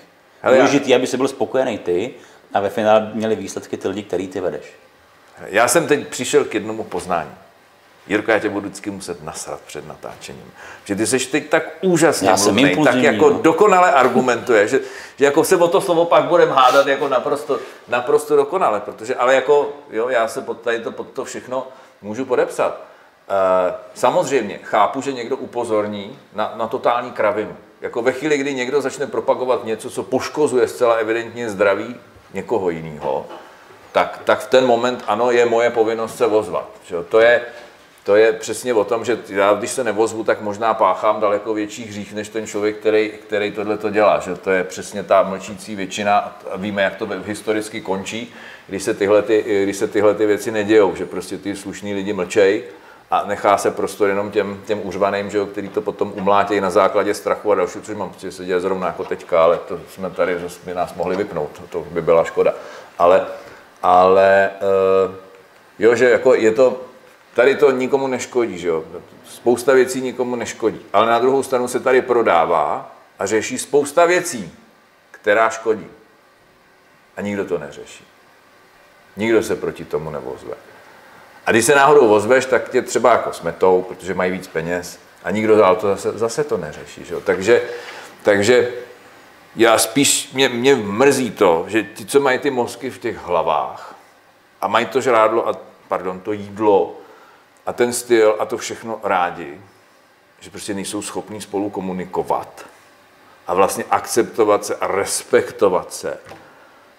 [0.55, 2.13] Důležitý, aby si byl spokojený ty
[2.53, 4.65] a ve finále měli výsledky ty lidi, který ty vedeš.
[5.45, 7.31] Já jsem teď přišel k jednomu poznání.
[8.07, 10.51] Jirko, já tě budu vždycky muset nasrat před natáčením.
[10.85, 13.39] Že ty seš teď tak úžasně Já jsem mluvnej, tak jako no.
[13.41, 14.79] dokonale argumentuje, že,
[15.17, 19.35] že jako se o to slovo pak budeme hádat jako naprosto, naprosto dokonale, protože, ale
[19.35, 21.67] jako, jo, já se pod, tady to, pod to všechno
[22.01, 22.81] můžu podepsat.
[23.29, 27.55] E, samozřejmě, chápu, že někdo upozorní na, na totální kravinu.
[27.81, 31.95] Jako ve chvíli, kdy někdo začne propagovat něco, co poškozuje zcela evidentně zdraví
[32.33, 33.25] někoho jiného,
[33.91, 36.69] tak, tak v ten moment ano, je moje povinnost se ozvat.
[36.85, 36.95] Že?
[37.09, 37.41] To, je,
[38.03, 41.85] to je přesně o tom, že já když se nevozvu, tak možná páchám daleko větší
[41.85, 44.19] hřích, než ten člověk, který, který tohle to dělá.
[44.19, 44.35] Že?
[44.35, 48.33] To je přesně ta mlčící většina a víme, jak to historicky končí,
[48.67, 52.13] když se tyhle, ty, když se tyhle ty věci nedějou, že prostě ty slušní lidi
[52.13, 52.63] mlčej
[53.11, 56.69] a nechá se prostor jenom těm, těm uřvaným, že jo, který to potom umlátějí na
[56.69, 59.79] základě strachu a další, což mám pocit, že se děje zrovna jako teďka, ale to
[59.89, 62.53] jsme tady, zase by nás mohli vypnout, to by byla škoda.
[62.99, 63.25] Ale,
[63.83, 64.49] ale
[65.07, 65.15] uh,
[65.79, 66.81] jo, že jako je to,
[67.33, 68.83] tady to nikomu neškodí, že jo,
[69.25, 74.53] spousta věcí nikomu neškodí, ale na druhou stranu se tady prodává a řeší spousta věcí,
[75.11, 75.87] která škodí.
[77.17, 78.05] A nikdo to neřeší.
[79.17, 80.53] Nikdo se proti tomu nevozve.
[81.45, 85.31] A když se náhodou ozveš, tak tě třeba jako smetou, protože mají víc peněz a
[85.31, 87.05] nikdo to zase, zase to neřeší.
[87.05, 87.13] Že?
[87.13, 87.21] jo.
[87.21, 87.61] Takže,
[88.23, 88.71] takže
[89.55, 93.95] já spíš, mě, mě mrzí to, že ti, co mají ty mozky v těch hlavách
[94.61, 95.53] a mají to žrádlo a,
[95.87, 96.95] pardon, to jídlo
[97.65, 99.61] a ten styl a to všechno rádi,
[100.39, 102.65] že prostě nejsou schopní spolu komunikovat
[103.47, 106.17] a vlastně akceptovat se a respektovat se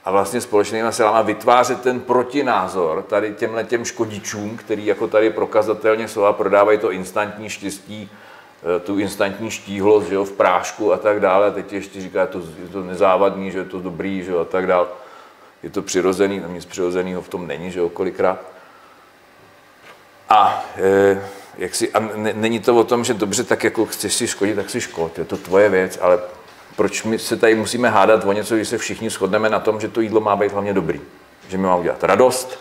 [0.04, 6.08] a vlastně společnýma silama vytvářet ten protinázor tady těmhle těm škodičům, který jako tady prokazatelně
[6.08, 8.10] jsou a prodávají to instantní štěstí,
[8.84, 11.50] tu instantní štíhlost že jo, v prášku a tak dále.
[11.50, 14.66] Teď ještě říká, to, je to nezávadný, že je to dobrý že jo, a tak
[14.66, 14.86] dále.
[15.62, 18.40] Je to přirozený, tam nic přirozeného v tom není, že jo, kolikrát.
[20.28, 21.22] A, e,
[21.58, 24.56] jak si, a ne, není to o tom, že dobře, tak jako chceš si škodit,
[24.56, 26.18] tak si škod, je to tvoje věc, ale
[26.76, 29.88] proč my se tady musíme hádat o něco, když se všichni shodneme na tom, že
[29.88, 31.00] to jídlo má být hlavně dobrý.
[31.48, 32.58] Že mi má udělat radost,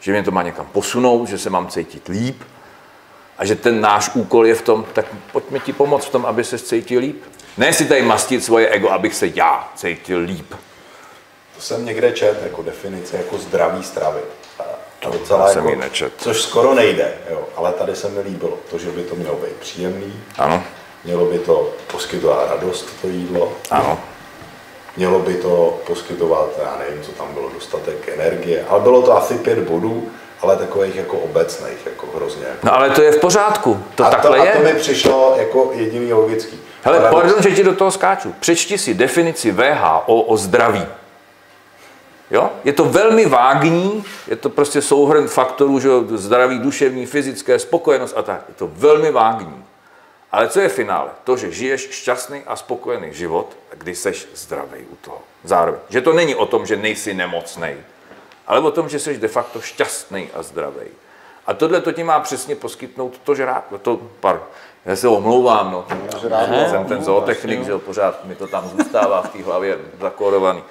[0.00, 2.42] že mě to má někam posunout, že se mám cítit líp
[3.38, 6.44] a že ten náš úkol je v tom, tak pojďme ti pomoct v tom, aby
[6.44, 7.22] se cítil líp.
[7.56, 10.54] Ne si tady mastit svoje ego, abych se já cítil líp.
[11.56, 14.20] To jsem někde čet jako definice jako zdravý stravy.
[15.00, 16.12] To docela jsem jako, nečet.
[16.18, 17.48] Což skoro nejde, jo.
[17.56, 20.62] ale tady se mi líbilo to, že by to mělo být příjemný, Ano,
[21.04, 24.00] mělo by to poskytovat radost, to jídlo, ano.
[24.96, 29.34] mělo by to poskytovat, já nevím, co tam bylo, dostatek energie, ale bylo to asi
[29.34, 30.10] pět bodů,
[30.42, 32.44] ale takových jako obecných, jako hrozně.
[32.46, 32.66] Jako.
[32.66, 34.52] No ale to je v pořádku, to a, takhle to, je.
[34.52, 36.60] a to mi přišlo jako jediný logický.
[36.82, 38.34] Hele, Ale- pardon, že ti do toho skáču.
[38.40, 40.86] Přečti si definici VHO o zdraví.
[42.30, 42.50] Jo?
[42.64, 48.22] Je to velmi vágní, je to prostě souhrn faktorů, že zdraví, duševní, fyzické, spokojenost a
[48.22, 48.44] tak.
[48.48, 49.64] Je to velmi vágní.
[50.32, 51.08] Ale co je finále?
[51.24, 55.18] To, že žiješ šťastný a spokojený život, když seš zdravý u toho.
[55.44, 55.80] Zároveň.
[55.88, 57.74] Že to není o tom, že nejsi nemocný,
[58.48, 60.86] ale o tom, že jsi de facto šťastný a zdravý.
[61.46, 64.46] A tohle to ti má přesně poskytnout to, že rád, to, pardon,
[64.84, 65.86] já se omlouvám, no.
[66.40, 70.62] Já jsem ten zootechnik, že jo, pořád mi to tam zůstává v té hlavě zakórovaný.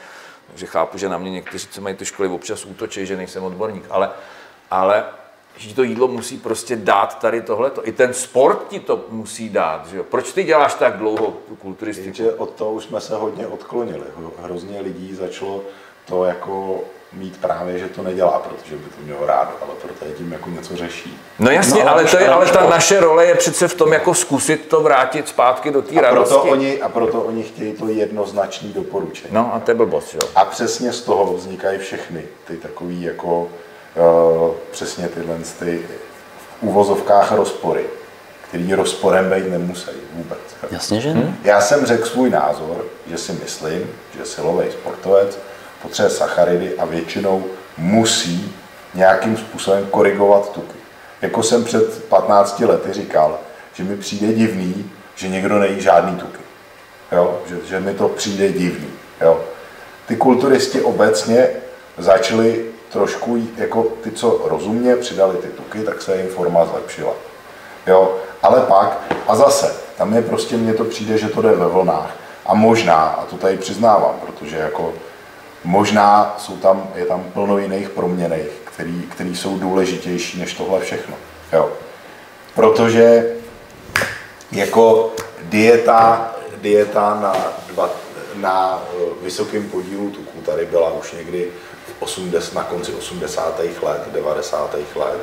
[0.47, 3.85] Takže chápu, že na mě někteří, co mají ty školy, občas útočí, že nejsem odborník,
[3.89, 4.09] ale,
[4.71, 5.05] ale
[5.57, 7.87] že ti to jídlo musí prostě dát tady tohleto.
[7.87, 10.03] I ten sport ti to musí dát, že jo.
[10.03, 12.05] Proč ty děláš tak dlouho tu kulturistiku?
[12.07, 14.05] Jenže od toho už jsme se hodně odklonili.
[14.19, 15.61] Hro- Hrozně lidí začalo
[16.05, 16.79] to jako
[17.13, 20.75] mít právě, že to nedělá, protože by to mělo rádo, ale protože tím jako něco
[20.75, 21.19] řeší.
[21.39, 22.69] No jasně, No, ale, to je, ale ta šport.
[22.69, 26.15] naše role je přece v tom, jako zkusit to vrátit zpátky do té A proto,
[26.15, 26.49] radosti.
[26.49, 29.33] oni, a proto oni chtějí to jednoznačné doporučení.
[29.33, 30.19] No a to je blbost, jo.
[30.35, 35.85] A přesně z toho vznikají všechny ty takový jako uh, přesně tyhle ty
[36.59, 37.85] v uvozovkách rozpory,
[38.49, 40.39] který rozporem být nemusí vůbec.
[40.71, 41.37] Jasně, že ne.
[41.43, 45.39] Já jsem řekl svůj názor, že si myslím, že silový sportovec
[45.81, 47.45] potřebuje sacharidy a většinou
[47.77, 48.55] musí
[48.93, 50.77] nějakým způsobem korigovat tuky.
[51.21, 53.39] Jako jsem před 15 lety říkal,
[53.73, 56.39] že mi přijde divný, že někdo nejí žádný tuky.
[57.11, 57.41] Jo?
[57.49, 58.89] Že, že mi to přijde divný.
[59.21, 59.43] Jo?
[60.07, 61.49] Ty kulturisti obecně
[61.97, 67.13] začali trošku, jako ty, co rozumně přidali ty tuky, tak se jim forma zlepšila.
[67.87, 68.15] Jo?
[68.43, 72.15] Ale pak, a zase, tam je prostě, mně to přijde, že to jde ve vlnách.
[72.45, 74.93] A možná, a to tady přiznávám, protože jako
[75.67, 81.15] možná jsou tam, je tam plno jiných proměných, který, který jsou důležitější než tohle všechno.
[81.53, 81.71] Jo.
[82.55, 83.35] Protože
[84.51, 87.35] jako dieta, dieta na,
[87.67, 87.89] dva,
[88.35, 91.47] na eh, vysokém podílu tuku tady byla už někdy
[91.87, 93.59] v 80, na konci 80.
[93.81, 94.75] let, 90.
[94.95, 95.19] let.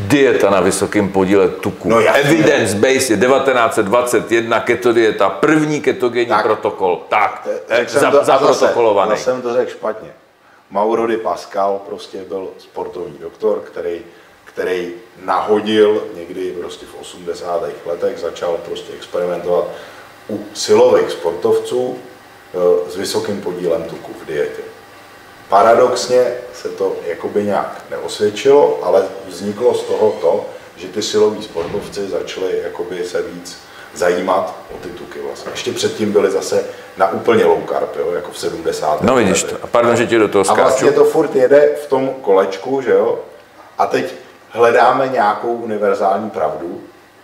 [0.00, 1.88] Dieta na vysokém podíle tuku.
[1.88, 2.20] No jasně.
[2.22, 6.42] Evidence based je 1921 keto dieta, první ketogenní Tak.
[6.44, 7.02] protokol.
[7.08, 9.10] Tak, Tak eh, jsem za, to- zaprotokolovaný.
[9.10, 10.10] Zase, jsem to řekl špatně.
[10.70, 14.00] Mauro Di Pascal prostě byl sportovní doktor, který,
[14.44, 14.92] který
[15.24, 17.62] nahodil někdy prostě v 80.
[17.86, 19.64] letech, začal prostě experimentovat
[20.28, 21.98] u silových sportovců
[22.54, 24.62] eh, s vysokým podílem tuku v dietě.
[25.54, 30.44] Paradoxně se to jakoby nějak neosvědčilo, ale vzniklo z toho to,
[30.76, 33.58] že ty siloví sportovci začali jakoby se víc
[33.94, 35.50] zajímat o ty tuky vlastně.
[35.50, 36.64] Ještě předtím byli zase
[36.96, 39.02] na úplně low carb, jo, jako v 70.
[39.02, 39.56] No vidíš to.
[39.62, 40.60] A pardon, že ti do toho A skáču.
[40.62, 43.18] vlastně to furt jede v tom kolečku, že jo?
[43.78, 44.14] A teď
[44.50, 46.80] hledáme nějakou univerzální pravdu,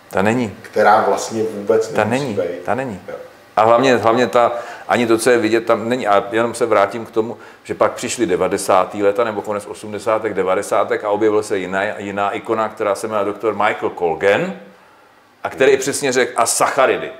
[0.09, 0.57] Ta není.
[0.61, 2.63] která vlastně vůbec Ta není, být.
[2.65, 3.01] ta není.
[3.07, 3.15] Jo.
[3.55, 4.51] A hlavně, hlavně ta,
[4.91, 6.07] ani to, co je vidět, tam není.
[6.07, 8.93] A jenom se vrátím k tomu, že pak přišly 90.
[8.93, 10.23] leta nebo konec 80.
[10.23, 10.91] 90.
[10.91, 14.53] a objevil se jiná, jiná ikona, která se jmenuje doktor Michael Colgan,
[15.43, 17.11] a který přesně řekl, a sacharidy.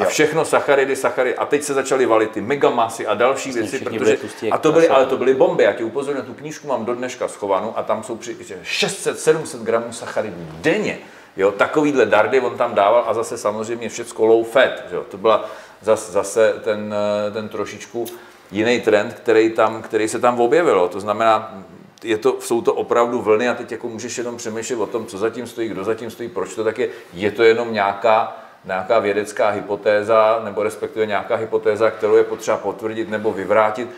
[0.00, 1.36] A všechno sacharidy, sacharidy.
[1.36, 4.18] A teď se začaly valit ty megamasy a další věci, protože,
[4.50, 5.64] a to byly, ale to byly bomby.
[5.64, 9.92] Já ti upozorňuji, tu knížku mám do dneška schovanou a tam jsou při, 600-700 gramů
[9.92, 10.98] sacharidů denně.
[11.36, 14.72] Jo, takovýhle dardy on tam dával a zase samozřejmě všecko low fat.
[14.92, 15.04] Jo.
[15.08, 15.50] To byla
[15.82, 18.06] zase, zase ten, eh, ten trošičku
[18.50, 20.88] jiný trend, který, tam, který se tam objevil.
[20.88, 21.62] To znamená,
[22.04, 25.18] je to, jsou to opravdu vlny a teď jako můžeš jenom přemýšlet o tom, co
[25.18, 26.88] zatím stojí, kdo zatím stojí, proč to tak je.
[27.12, 33.10] Je to jenom nějaká, nějaká vědecká hypotéza, nebo respektive nějaká hypotéza, kterou je potřeba potvrdit
[33.10, 33.88] nebo vyvrátit.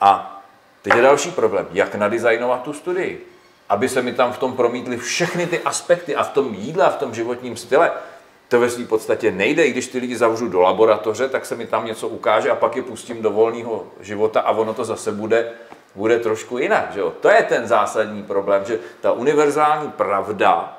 [0.00, 0.42] A
[0.82, 3.26] teď je další problém, jak nadizajnovat tu studii,
[3.68, 6.96] aby se mi tam v tom promítly všechny ty aspekty a v tom jídle v
[6.96, 7.90] tom životním style.
[8.52, 11.66] To ve své podstatě nejde, i když ty lidi zavřu do laboratoře, tak se mi
[11.66, 15.52] tam něco ukáže a pak je pustím do volného života a ono to zase bude,
[15.94, 16.92] bude trošku jinak.
[16.92, 17.12] Že jo?
[17.20, 20.78] To je ten zásadní problém, že ta univerzální pravda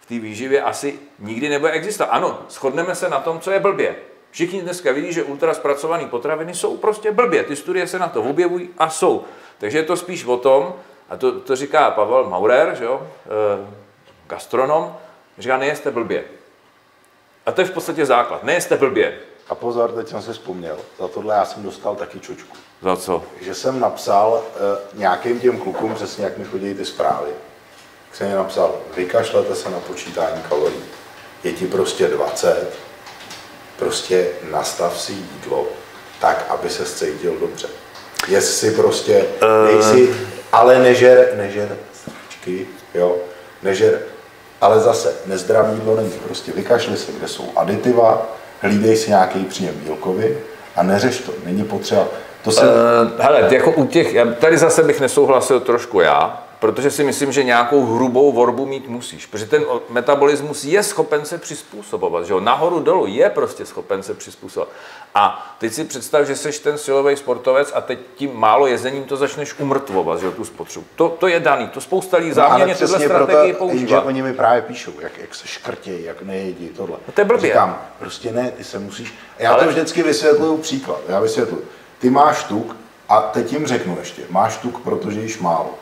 [0.00, 2.08] v té výživě asi nikdy nebude existovat.
[2.12, 3.96] Ano, shodneme se na tom, co je blbě.
[4.30, 7.44] Všichni dneska vidí, že ultra zpracované potraviny jsou prostě blbě.
[7.44, 9.24] Ty studie se na to objevují a jsou.
[9.58, 10.74] Takže je to spíš o tom,
[11.08, 13.66] a to, to říká Pavel Maurer, že jo, e,
[14.26, 14.96] gastronom,
[15.38, 16.24] říká, nejeste blbě.
[17.46, 18.44] A to je v podstatě základ.
[18.44, 19.18] Nejeste blbě.
[19.48, 22.56] A pozor, teď jsem si vzpomněl, za tohle já jsem dostal taky čočku.
[22.82, 23.22] Za co?
[23.40, 27.30] že jsem napsal uh, nějakým těm klukům, přesně jak mi chodí ty zprávy,
[28.08, 30.84] tak jsem jim napsal, vykašlete se na počítání kalorií.
[31.44, 32.72] Je ti prostě 20,
[33.78, 35.66] prostě nastav si jídlo
[36.20, 37.68] tak, aby se cítil dobře.
[38.28, 39.26] Jestli prostě,
[39.64, 40.14] nejsi,
[40.52, 43.16] ale nežer, nežer sračky, jo,
[43.62, 44.02] nežer,
[44.64, 48.26] ale zase nezdravý jídlo není, prostě vykašli se, kde jsou aditiva,
[48.60, 50.36] hlídej si nějaký příjem bílkovin
[50.76, 52.04] a neřeš to, není potřeba,
[52.44, 52.70] to se, Uh,
[53.18, 57.84] hele, jako u těch, tady zase bych nesouhlasil trošku já, protože si myslím, že nějakou
[57.94, 63.06] hrubou vorbu mít musíš, protože ten metabolismus je schopen se přizpůsobovat, že jo, nahoru dolů
[63.06, 64.74] je prostě schopen se přizpůsobovat.
[65.14, 69.16] A teď si představ, že jsi ten silový sportovec a teď tím málo jezením to
[69.16, 70.86] začneš umrtvovat, že jo, tu spotřebu.
[70.94, 74.02] To, to je daný, to spousta lidí záměrně tyhle strategii že používá.
[74.02, 76.96] oni mi právě píšou, jak, jak se škrtějí, jak nejedí, tohle.
[77.06, 77.50] No to je blbě.
[77.50, 79.14] Říkám, prostě ne, ty se musíš...
[79.38, 81.00] Já Ale- to vždycky vysvětluju příklad.
[81.08, 81.64] Já vysvětluju.
[81.98, 82.76] Ty máš tuk
[83.08, 85.74] a teď jim řeknu ještě, máš tuk, protože již málo.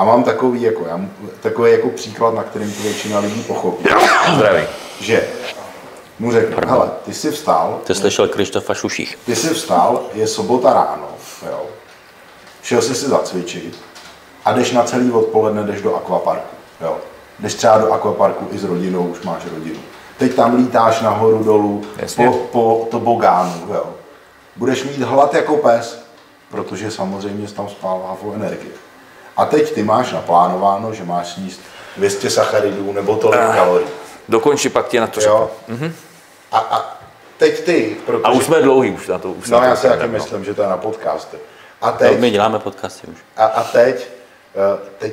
[0.00, 1.00] A mám takový jako, já,
[1.40, 3.84] takový jako příklad, na kterým to většina lidí pochopí.
[4.34, 4.62] Zdraví.
[5.00, 5.28] Že
[6.18, 9.18] mu řeknu, hele, ty jsi vstal, Ty slyšel Krištofa Šuších.
[9.26, 11.08] ty jsi vstal, je sobota ráno,
[11.46, 11.62] jo.
[12.62, 13.78] Šel jsi si zacvičit
[14.44, 16.96] a jdeš na celý odpoledne, jdeš do akvaparku, jo.
[17.38, 19.80] Jdeš třeba do akvaparku i s rodinou, už máš rodinu.
[20.18, 22.26] Teď tam lítáš nahoru dolů Jasně.
[22.26, 23.84] po, po tobogánu, jo.
[24.56, 26.02] Budeš mít hlad jako pes,
[26.50, 28.72] protože samozřejmě jsi tam spálvá o energie.
[29.36, 31.60] A teď ty máš naplánováno, že máš sníst
[31.96, 33.88] 200 sacharidů nebo tolik kalorií.
[34.28, 35.50] Dokonči, pak tě na to Jo.
[35.68, 35.76] řeknu.
[35.76, 35.94] Mhm.
[36.52, 36.98] A, a
[37.38, 38.22] teď ty, protože...
[38.24, 39.32] A už jsme dlouhý už na to.
[39.32, 40.08] Už No na já si taky no.
[40.08, 41.36] myslím, že to je na podcasty.
[41.82, 43.18] A No, teď, my děláme podcasty už.
[43.36, 44.08] a, a teď,
[44.54, 45.12] eh, teď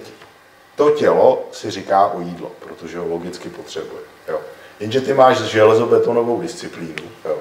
[0.76, 4.02] to tělo si říká o jídlo, protože ho logicky potřebuje.
[4.28, 4.40] Jo.
[4.80, 6.96] Jenže ty máš železobetonovou disciplínu
[7.26, 7.38] jo,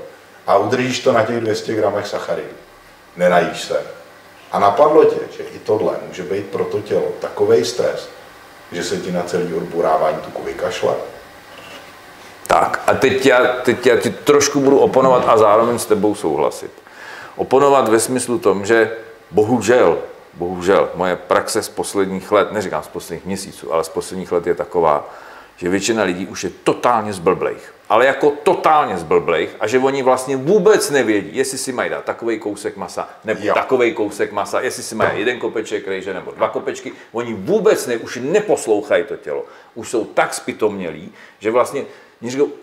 [0.47, 2.49] a udržíš to na těch 200 gramech sacharidů.
[3.17, 3.83] Nenajíš se.
[4.57, 8.09] A napadlo tě, že i tohle může být pro to tělo takový stres,
[8.73, 10.95] že se ti na celý odborávání tuku vykašle.
[12.47, 16.71] Tak a teď já, teď já ti trošku budu oponovat a zároveň s tebou souhlasit.
[17.37, 18.97] Oponovat ve smyslu tom, že
[19.31, 19.99] bohužel,
[20.35, 24.55] bohužel, moje praxe z posledních let, neříkám z posledních měsíců, ale z posledních let je
[24.55, 25.15] taková,
[25.57, 27.75] že většina lidí už je totálně zblblejch.
[27.89, 32.39] Ale jako totálně zblblejch a že oni vlastně vůbec nevědí, jestli si mají dát takový
[32.39, 33.55] kousek masa nebo Jo.
[33.55, 36.93] takový kousek masa, jestli si mají jeden kopeček rejže nebo dva kopečky.
[37.13, 39.45] Oni vůbec ne, už neposlouchají to tělo.
[39.75, 41.85] Už jsou tak spitomnělí, že vlastně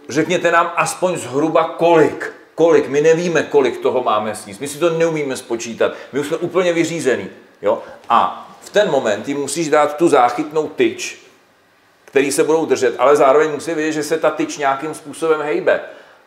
[0.09, 2.33] řekněte nám aspoň zhruba kolik.
[2.55, 6.37] Kolik, my nevíme, kolik toho máme sníst, my si to neumíme spočítat, my už jsme
[6.37, 7.27] úplně vyřízený.
[7.61, 7.83] Jo?
[8.09, 11.22] A v ten moment jim musíš dát tu záchytnou tyč,
[12.13, 15.81] který se budou držet, ale zároveň musí vědět, že se ta tyč nějakým způsobem hejbe.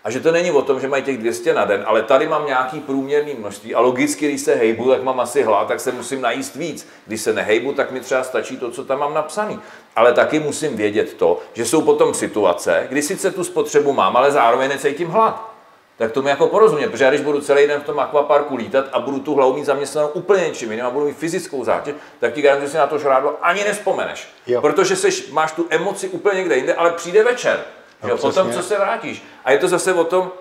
[0.05, 2.47] A že to není o tom, že mají těch 200 na den, ale tady mám
[2.47, 6.21] nějaký průměrný množství a logicky, když se hejbu, tak mám asi hlad, tak se musím
[6.21, 6.89] najíst víc.
[7.07, 9.59] Když se nehejbu, tak mi třeba stačí to, co tam mám napsaný.
[9.97, 14.33] Ale taky musím vědět to, že jsou potom situace, kdy sice tu spotřebu mám, ale
[14.33, 15.56] zároveň necítím hlad.
[15.99, 19.01] Tak tomu jako porozumět, protože já když budu celý den v tom akvaparku lítat a
[19.01, 22.43] budu tu hlavu mít zaměstnanou úplně něčím jiným a budu mít fyzickou zátěž, tak ti
[22.43, 24.29] garantuji, že si na to žrádlo ani nespomeneš.
[24.47, 24.61] Jo.
[24.61, 27.65] Protože seš, máš tu emoci úplně někde jinde, ale přijde večer.
[28.03, 29.23] No, jo, potom, co se vrátíš.
[29.45, 30.33] A je to zase o tom,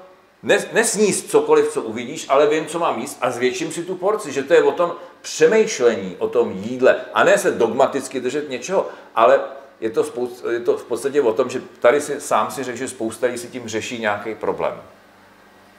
[0.44, 4.32] ne, nesníst cokoliv, co uvidíš, ale vím, co mám jíst a zvětším si tu porci,
[4.32, 8.88] že to je o tom přemýšlení, o tom jídle a ne se dogmaticky držet něčeho,
[9.16, 9.40] ale
[9.80, 12.78] je to, spoust, je to v podstatě o tom, že tady si sám si řekl,
[12.78, 14.82] že spousta lidí si tím řeší nějaký problém.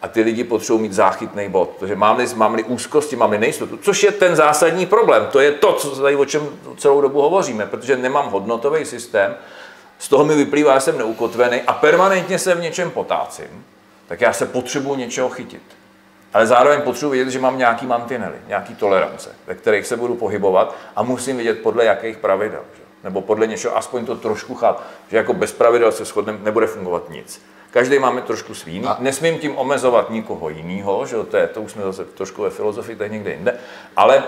[0.02, 4.12] A ty lidi potřebují mít záchytný bod, protože mám-li, mám-li úzkosti, mám-li nejistotu, což je
[4.12, 5.26] ten zásadní problém.
[5.32, 9.36] To je to, co tady o čem celou dobu hovoříme, protože nemám hodnotový systém,
[9.98, 13.64] z toho mi vyplývá, že jsem neukotvený a permanentně se v něčem potácím,
[14.06, 15.62] tak já se potřebuji něčeho chytit.
[16.34, 20.76] Ale zároveň potřebuji vědět, že mám nějaký mantinely, nějaký tolerance, ve kterých se budu pohybovat
[20.96, 22.60] a musím vědět podle jakých pravidel.
[22.76, 22.82] Že?
[23.04, 27.10] Nebo podle něčeho aspoň to trošku chápat, že jako bez pravidel se shodneme, nebude fungovat
[27.10, 27.42] nic.
[27.70, 28.88] Každý máme trošku svý jiný.
[28.98, 32.96] Nesmím tím omezovat nikoho jiného, že to, je, to už jsme zase trošku ve filozofii,
[32.96, 33.54] to je někde jinde.
[33.96, 34.22] Ale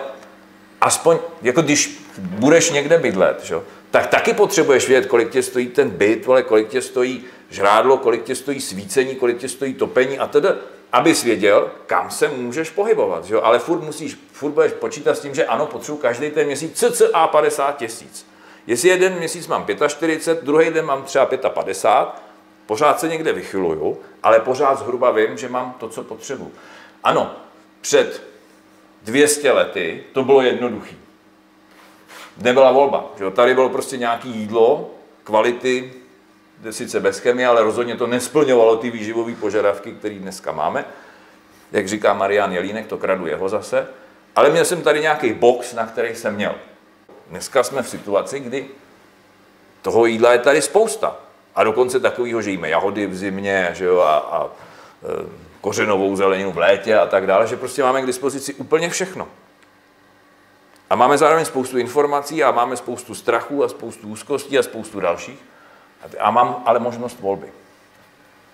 [0.80, 3.57] aspoň, jako když budeš někde bydlet, že?
[3.91, 8.24] tak taky potřebuješ vědět, kolik tě stojí ten byt, vole, kolik tě stojí žrádlo, kolik
[8.24, 10.49] tě stojí svícení, kolik tě stojí topení a tedy,
[10.93, 13.24] abys věděl, kam se můžeš pohybovat.
[13.24, 13.36] Že?
[13.36, 17.26] Ale furt musíš, furt budeš počítat s tím, že ano, potřebuji každý ten měsíc cca
[17.26, 18.26] 50 tisíc.
[18.66, 22.28] Jestli jeden měsíc mám 45, druhý den mám třeba 55,
[22.69, 26.53] pořád se někde vychyluju, ale pořád zhruba vím, že mám to, co potřebuji.
[27.05, 27.37] Ano,
[27.81, 28.23] před
[29.03, 30.95] 200 lety to bylo jednoduché.
[32.37, 33.05] Nebyla volba.
[33.19, 33.31] Že jo?
[33.31, 34.91] Tady bylo prostě nějaké jídlo,
[35.25, 35.93] kvality,
[36.71, 40.85] sice bez chemie, ale rozhodně to nesplňovalo ty výživové požadavky, které dneska máme.
[41.73, 43.87] Jak říká Marian Jelínek, to kradu jeho zase.
[44.37, 46.55] Ale měl jsem tady nějaký box, na který jsem měl.
[47.31, 48.66] Dneska jsme v situaci, kdy
[49.83, 51.28] toho jídla je tady spousta.
[51.59, 54.48] A dokonce takového, že jíme jahody v zimě že jo, a, a e,
[55.61, 59.28] kořenovou zeleninu v létě a tak dále, že prostě máme k dispozici úplně všechno.
[60.90, 65.38] A máme zároveň spoustu informací a máme spoustu strachu a spoustu úzkostí a spoustu dalších.
[66.18, 67.52] A mám ale možnost volby.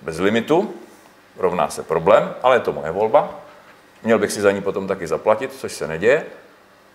[0.03, 0.75] Bez limitu
[1.37, 3.31] rovná se problém, ale je to moje volba.
[4.03, 6.27] Měl bych si za ní potom taky zaplatit, což se neděje.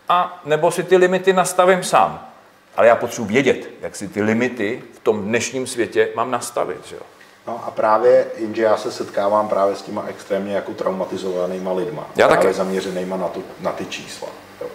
[0.10, 2.30] A nebo si ty limity nastavím sám.
[2.78, 6.88] Ale já potřebuji vědět, jak si ty limity v tom dnešním světě mám nastavit.
[6.88, 7.02] Že jo?
[7.48, 12.08] No a právě, jenže já se setkávám právě s těma extrémně jako traumatizovanýma lidma.
[12.16, 12.58] Já právě taky.
[12.58, 14.28] zaměřenýma na, tu, na ty čísla.
[14.62, 14.68] Jo.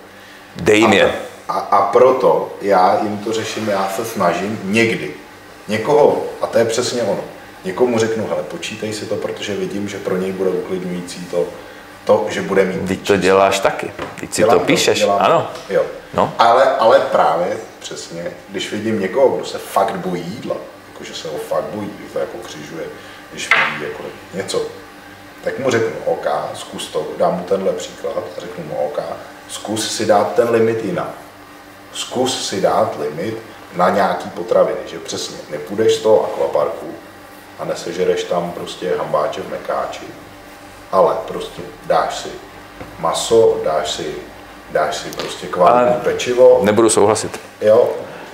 [0.56, 1.14] Dej jim je.
[1.48, 5.14] A, a proto já jim to řeším, já se snažím někdy
[5.68, 7.20] někoho, a to je přesně ono,
[7.64, 11.46] někomu řeknu, hele, počítej si to, protože vidím, že pro něj bude uklidňující to,
[12.04, 13.92] to že bude mít Teď to děláš taky.
[14.20, 14.98] Teď si to píšeš.
[14.98, 15.50] dělám Ano.
[15.68, 15.82] Jo.
[16.14, 16.32] No.
[16.38, 20.56] Ale, ale právě přesně, když vidím někoho, kdo se fakt bojí jídla,
[20.92, 22.84] jakože se ho fakt bojí, že to jako křižuje,
[23.32, 24.02] když vidí jako
[24.34, 24.62] něco,
[25.44, 29.00] tak mu řeknu, OK, zkus to, dám mu tenhle příklad a řeknu mu, OK,
[29.48, 31.10] zkus si dát ten limit jinak.
[31.92, 33.38] Zkus si dát limit
[33.76, 36.94] na nějaký potraviny, že přesně nepůjdeš z toho akvaparku
[37.58, 40.04] a nesežereš tam prostě hambáče v mekáči,
[40.94, 42.28] ale prostě dáš si
[42.98, 44.14] maso, dáš si,
[44.70, 47.40] dáš si prostě kvalitní pečivo, Nebudu souhlasit.
[47.60, 47.90] jo,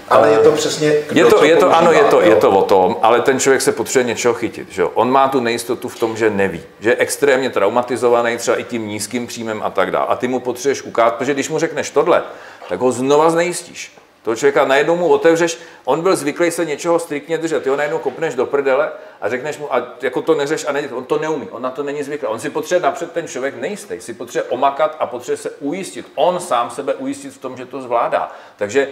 [0.09, 0.95] Ale je to přesně...
[1.13, 3.73] Je to, je to, ano, je to, je to o tom, ale ten člověk se
[3.73, 4.73] potřebuje něčeho chytit.
[4.73, 4.85] Že?
[4.85, 6.63] On má tu nejistotu v tom, že neví.
[6.81, 10.07] Že je extrémně traumatizovaný třeba i tím nízkým příjmem a tak dále.
[10.09, 12.23] A ty mu potřebuješ ukázat, protože když mu řekneš tohle,
[12.69, 13.93] tak ho znova znejistíš.
[14.23, 17.99] Toho člověka najednou mu otevřeš, on byl zvyklý se něčeho striktně držet, ty ho najednou
[17.99, 18.91] kopneš do prdele
[19.21, 21.83] a řekneš mu, a jako to neřeš a ne, on to neumí, on na to
[21.83, 22.29] není zvyklý.
[22.29, 26.13] On si potřebuje napřed ten člověk nejistý, si potřebuje omakat a potřebuje se ujistit.
[26.15, 28.33] On sám sebe ujistit v tom, že to zvládá.
[28.57, 28.89] Takže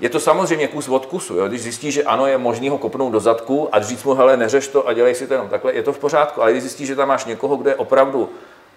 [0.00, 1.36] je to samozřejmě kus od kusu.
[1.36, 1.48] Jo?
[1.48, 4.68] Když zjistí, že ano, je možný ho kopnout do zadku a říct mu, hele, neřeš
[4.68, 6.42] to a dělej si to jenom takhle, je to v pořádku.
[6.42, 8.30] Ale když zjistí, že tam máš někoho, kdo je opravdu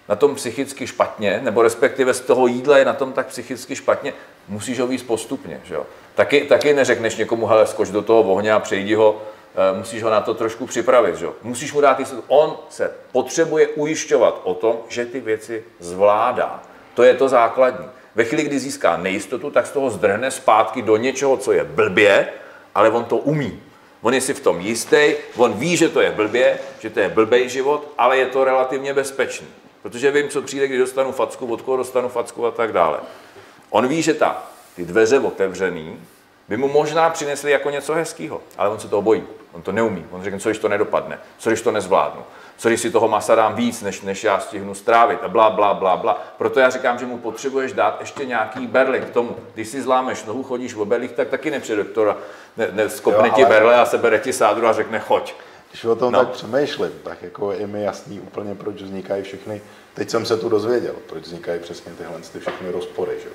[0.08, 4.12] na tom psychicky špatně, nebo respektive z toho jídla je na tom tak psychicky špatně,
[4.48, 5.60] musíš ho víc postupně.
[5.64, 5.86] Že jo?
[6.14, 9.22] Taky, taky neřekneš někomu, hele, skoč do toho ohně a přejdi ho,
[9.54, 11.16] eh, musíš ho na to trošku připravit.
[11.16, 11.26] Že?
[11.42, 12.24] Musíš mu dát jistotu.
[12.28, 16.62] On se potřebuje ujišťovat o tom, že ty věci zvládá.
[16.94, 17.86] To je to základní.
[18.14, 22.28] Ve chvíli, kdy získá nejistotu, tak z toho zdrhne zpátky do něčeho, co je blbě,
[22.74, 23.62] ale on to umí.
[24.02, 27.08] On je si v tom jistý, on ví, že to je blbě, že to je
[27.08, 29.46] blbej život, ale je to relativně bezpečný.
[29.86, 32.98] Protože vím, co přijde, když dostanu facku, od koho dostanu facku a tak dále.
[33.70, 34.42] On ví, že ta,
[34.76, 36.00] ty dveře otevřený
[36.48, 39.24] by mu možná přinesly jako něco hezkého, ale on se toho bojí.
[39.52, 40.06] On to neumí.
[40.10, 42.22] On řekne, co když to nedopadne, co když to nezvládnu,
[42.56, 45.74] co když si toho masa dám víc, než, než já stihnu strávit a blá, blá,
[45.74, 46.22] blá, blá.
[46.38, 49.36] Proto já říkám, že mu potřebuješ dát ještě nějaký berly k tomu.
[49.54, 52.16] Když si zlámeš nohu, chodíš v berlích, tak taky nepřijde doktora,
[52.56, 53.44] ne, ne, skopne jo, ale...
[53.44, 55.34] ti berle a sebere ti sádru a řekne, choď.
[55.70, 56.18] Když o tom no.
[56.18, 59.62] tak přemýšlím, tak jako je mi jasný úplně, proč vznikají všechny,
[59.94, 63.28] teď jsem se tu dozvěděl, proč vznikají přesně tyhle ty všechny rozpory, že?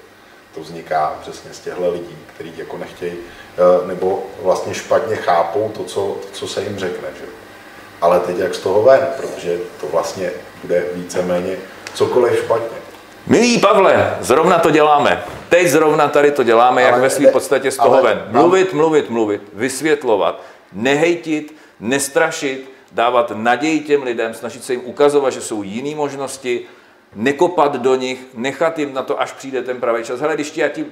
[0.56, 5.84] To vzniká přesně z těchto lidí, kteří jako nechtějí, eh, nebo vlastně špatně chápou to,
[5.84, 7.26] co, co se jim řekne, že?
[8.02, 11.58] Ale teď jak z toho ven, protože to vlastně bude víceméně
[11.94, 12.78] cokoliv špatně.
[13.28, 15.24] Milý Pavle, zrovna to děláme.
[15.50, 18.24] Teď zrovna tady to děláme, ale jak ve své podstatě z toho ven.
[18.32, 20.42] Mluvit, mluvit, mluvit, vysvětlovat,
[20.74, 26.66] nehejtit, nestrašit, dávat naději těm lidem, snažit se jim ukazovat, že jsou jiné možnosti,
[27.16, 30.20] nekopat do nich, nechat jim na to, až přijde ten pravý čas.
[30.20, 30.86] Hele, když ti, já, ti,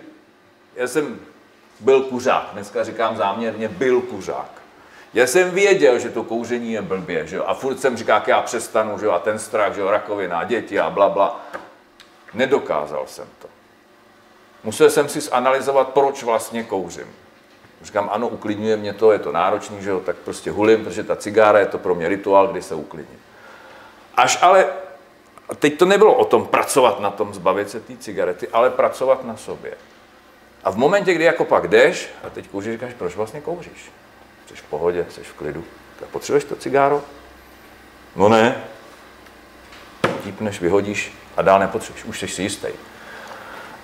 [0.76, 1.20] já jsem
[1.80, 4.52] byl kuřák, dneska říkám záměrně, byl kuřák.
[5.14, 7.44] Já jsem věděl, že to kouření je blbě, že jo?
[7.48, 9.12] a furt jsem říkal, já přestanu, že jo?
[9.12, 9.92] a ten strach, že jo?
[9.92, 11.46] rakovina, děti a bla, bla.
[12.34, 13.48] Nedokázal jsem to.
[14.64, 17.08] Musel jsem si zanalizovat, proč vlastně kouřím.
[17.82, 21.16] Říkám, ano, uklidňuje mě to, je to náročný, že jo, tak prostě hulím, protože ta
[21.16, 23.20] cigára je to pro mě rituál, kdy se uklidním.
[24.16, 24.68] Až ale,
[25.60, 29.38] teď to nebylo o tom pracovat na tom, zbavit se té cigarety, ale pracovat na
[29.38, 29.74] sobě.
[30.64, 33.92] A v momentě, kdy jako pak jdeš a teď kouříš, říkáš, proč vlastně kouříš?
[34.48, 35.64] Jsi v pohodě, jsi v klidu.
[36.00, 37.02] Tak potřebuješ to cigáro?
[38.16, 38.64] No ne.
[40.24, 42.06] Típneš, vyhodíš a dál nepotřebuješ.
[42.06, 42.68] Už jsi si jistý.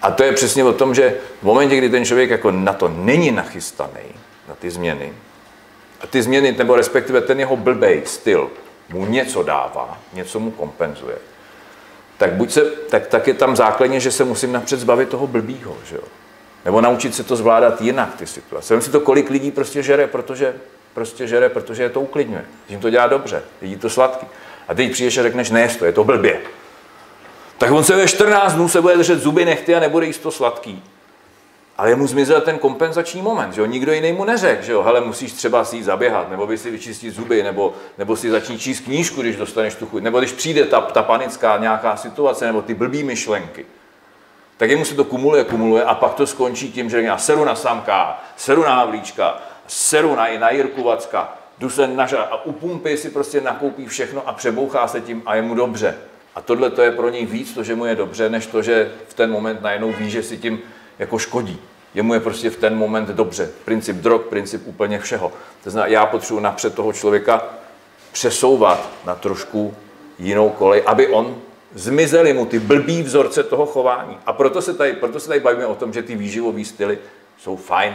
[0.02, 2.88] A to je přesně o tom, že v momentě, kdy ten člověk jako na to
[2.88, 4.04] není nachystaný,
[4.48, 5.14] na ty změny,
[6.02, 8.50] a ty změny, nebo respektive ten jeho blbej styl
[8.89, 11.16] mu něco dává, něco mu kompenzuje,
[12.18, 15.78] tak, buď se, tak, tak je tam základně, že se musím napřed zbavit toho blbýho,
[15.89, 16.04] že jo?
[16.66, 18.74] Nebo naučit se to zvládat jinak, ty situace.
[18.74, 20.56] Vem si to, kolik lidí prostě žere, protože,
[20.93, 22.46] prostě žere, protože je to uklidňuje.
[22.70, 24.28] Jim to dělá dobře, jedí to sladký.
[24.68, 26.41] A teď přijdeš a řekneš, ne, to je to blbě
[27.58, 30.32] tak on se ve 14 dnů se bude držet zuby nechty a nebude jíst to
[30.32, 30.84] sladký.
[31.78, 33.68] Ale mu zmizel ten kompenzační moment, že jo?
[33.68, 34.84] Nikdo jiný mu neřekl, že jo?
[34.84, 38.62] Hele, musíš třeba si jít zaběhat, nebo by si vyčistit zuby, nebo, nebo si začít
[38.62, 42.62] číst knížku, když dostaneš tu chuť, nebo když přijde ta, ta panická nějaká situace, nebo
[42.62, 43.66] ty blbý myšlenky.
[44.58, 47.56] Tak jemu se to kumuluje, kumuluje a pak to skončí tím, že já seru na
[47.56, 52.97] Samka, seru na Havlíčka, seru na, na Jirku Vacka, jdu se naža a u pumpy
[52.97, 55.95] si prostě nakoupí všechno a přebouchá se tím a je mu dobře.
[56.36, 58.92] A tohle to je pro něj víc to, že mu je dobře, než to, že
[59.08, 60.60] v ten moment najednou ví, že si tím
[61.00, 61.60] jako škodí.
[61.94, 63.52] Jemu je prostě v ten moment dobře.
[63.66, 65.32] Princip drog, princip úplně všeho.
[65.64, 67.44] To znamená, já potřebuji napřed toho člověka
[68.12, 69.74] přesouvat na trošku
[70.20, 71.36] jinou kolej, aby on
[71.74, 74.18] zmizely mu ty blbý vzorce toho chování.
[74.26, 76.98] A proto se tady, proto se tady bavíme o tom, že ty výživové styly
[77.38, 77.94] jsou fajn,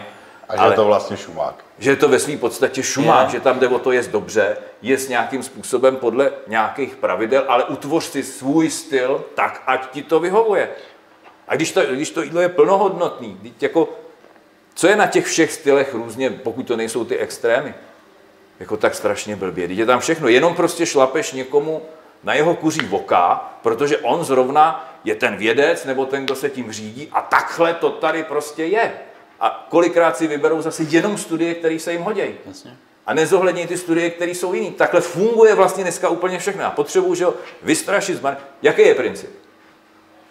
[0.51, 1.65] a že ale, je to vlastně šumák.
[1.79, 3.33] Že je to ve své podstatě šumák, je.
[3.33, 8.05] že tam jde o to jest dobře, jest nějakým způsobem podle nějakých pravidel, ale utvoř
[8.05, 10.69] si svůj styl tak, ať ti to vyhovuje.
[11.49, 13.89] A když to, když to jídlo je plnohodnotný, jako,
[14.75, 17.75] co je na těch všech stylech různě, pokud to nejsou ty extrémy,
[18.61, 19.67] jako tak strašně blbě.
[19.67, 21.83] Když je tam všechno, jenom prostě šlapeš někomu
[22.23, 26.73] na jeho kuří voka, protože on zrovna je ten vědec nebo ten, kdo se tím
[26.73, 28.93] řídí a takhle to tady prostě je.
[29.41, 32.23] A kolikrát si vyberou zase jenom studie, které se jim hodí.
[33.07, 34.71] A nezohlední ty studie, které jsou jiné.
[34.71, 36.65] Takhle funguje vlastně dneska úplně všechno.
[36.65, 38.37] A potřebuji, že ho vystrašit zmar.
[38.63, 39.31] Jaký je princip?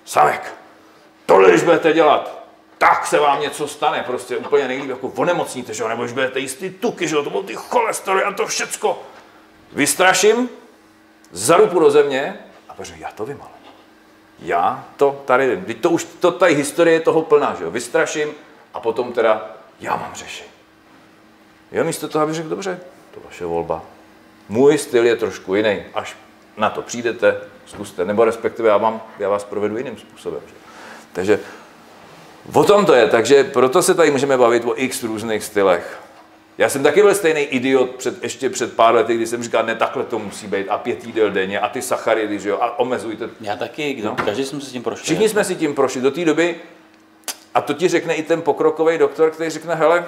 [0.06, 0.54] Samek.
[1.26, 2.44] Tohle, když budete dělat,
[2.78, 6.40] tak se vám něco stane, prostě úplně nejlíp, jako onemocníte, že jo, nebo už budete
[6.40, 9.04] jíst ty tuky, že jo, to budou ty cholesteroly a to všecko.
[9.74, 10.50] Vystraším,
[11.32, 12.40] zarupu do země
[12.70, 13.52] a protože já to vím, ale
[14.40, 15.66] já to tady vím.
[15.66, 18.30] Teď to už, to tady historie je toho plná, že jo, vystraším
[18.74, 20.50] a potom teda já mám řešení.
[21.72, 22.80] Jo, místo toho, aby řekl, dobře,
[23.14, 23.84] to vaše volba.
[24.50, 26.16] Můj styl je trošku jiný, až
[26.58, 30.42] na to přijdete, zkuste, nebo respektive já, vám, já vás provedu jiným způsobem.
[30.48, 30.54] Že?
[31.14, 31.40] Takže
[32.54, 36.00] o tom to je, takže proto se tady můžeme bavit o x různých stylech.
[36.58, 39.76] Já jsem taky byl stejný idiot před, ještě před pár lety, kdy jsem říkal, ne,
[39.76, 43.30] takhle to musí být a pět jídel denně a ty sacharidy, že jo, a omezujte.
[43.42, 44.16] Já taky, kdo, no.
[44.26, 45.04] každý jsme si tím prošli.
[45.04, 46.56] Všichni jsme si tím prošli do té doby
[47.54, 50.06] a to ti řekne i ten pokrokový doktor, který řekne, hele,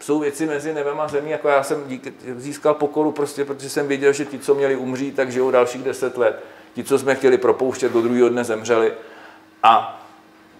[0.00, 3.88] jsou věci mezi nebem a zemí, jako já jsem dík, získal pokoru prostě, protože jsem
[3.88, 6.44] věděl, že ti, co měli umřít, tak žijou dalších deset let.
[6.74, 8.92] Ti, co jsme chtěli propouštět, do druhého dne zemřeli.
[9.62, 10.04] A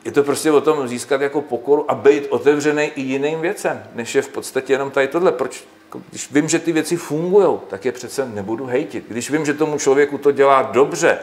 [0.04, 4.14] je to prostě o tom získat jako pokoru a být otevřený i jiným věcem, než
[4.14, 5.32] je v podstatě jenom tady tohle.
[5.32, 5.64] Proč?
[6.10, 9.04] Když vím, že ty věci fungují, tak je přece nebudu hejtit.
[9.08, 11.18] Když vím, že tomu člověku to dělá dobře,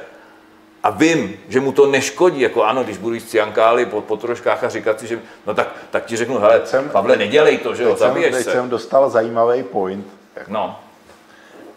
[0.85, 4.63] a vím, že mu to neškodí, jako ano, když budu jíst ciankály po, po troškách
[4.63, 7.83] a říkat si, že no tak, tak ti řeknu, hele, jsem, Pavle, nedělej to, že
[7.83, 8.51] jo, zabiješ jsem, se.
[8.51, 10.07] jsem dostal zajímavý point.
[10.47, 10.79] No.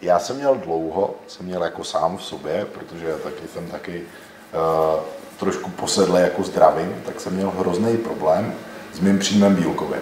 [0.01, 4.01] Já jsem měl dlouho, jsem měl jako sám v sobě, protože já taky jsem taky
[4.01, 4.99] uh,
[5.39, 8.53] trošku posedlý jako zdravím, tak jsem měl hrozný problém
[8.93, 10.01] s mým příjmem bílkovin.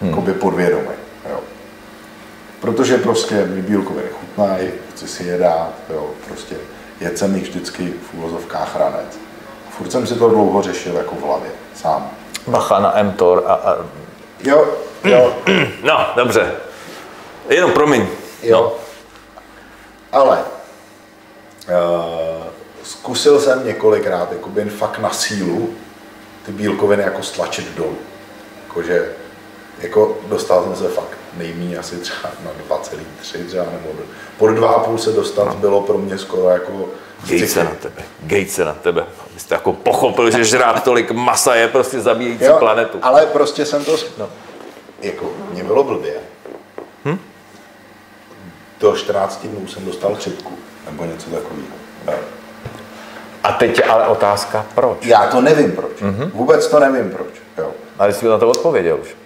[0.00, 0.10] Hmm.
[0.10, 0.96] Jakoby podvědomý.
[1.30, 1.40] Jo.
[2.60, 6.56] Protože prostě mi bílkoviny chutnají, chci si je dát, jo, prostě
[7.00, 9.18] jedl jsem jich vždycky v úvozovkách ranec.
[9.70, 12.10] Furt jsem si to dlouho řešil jako v hlavě, sám.
[12.46, 13.76] Bacha na mTOR a, a...
[14.40, 14.66] Jo,
[15.04, 15.36] jo.
[15.82, 16.52] No, dobře.
[17.48, 18.06] Jenom promiň.
[18.42, 18.62] Jo.
[18.62, 18.72] No.
[20.12, 20.44] Ale uh,
[22.82, 25.74] zkusil jsem několikrát, jako jen fakt na sílu,
[26.46, 27.96] ty bílkoviny jako stlačit dolů.
[28.68, 29.12] Jakože,
[29.78, 33.88] jako dostal jsem se fakt nejméně asi třeba na 2,3 třeba, nebo
[34.38, 35.54] pod 2,5 se dostat no.
[35.54, 36.88] bylo pro mě skoro jako
[37.26, 39.06] Gejce na tebe, gejce na tebe.
[39.36, 42.98] Jste jako pochopil, že žrát tolik masa je prostě zabíjející jo, planetu.
[43.02, 44.28] Ale prostě jsem to, no,
[45.02, 46.14] jako, mě bylo blbě.
[47.04, 47.18] Hm?
[48.80, 50.52] Do 14 dnů jsem dostal chřipku,
[50.90, 51.76] nebo něco takového.
[53.42, 55.06] A teď je ale otázka, proč?
[55.06, 56.02] Já to nevím proč.
[56.02, 56.30] Mm-hmm.
[56.34, 57.28] Vůbec to nevím proč.
[57.58, 57.70] Jo.
[57.98, 59.16] Ale jsi na to odpověděl už.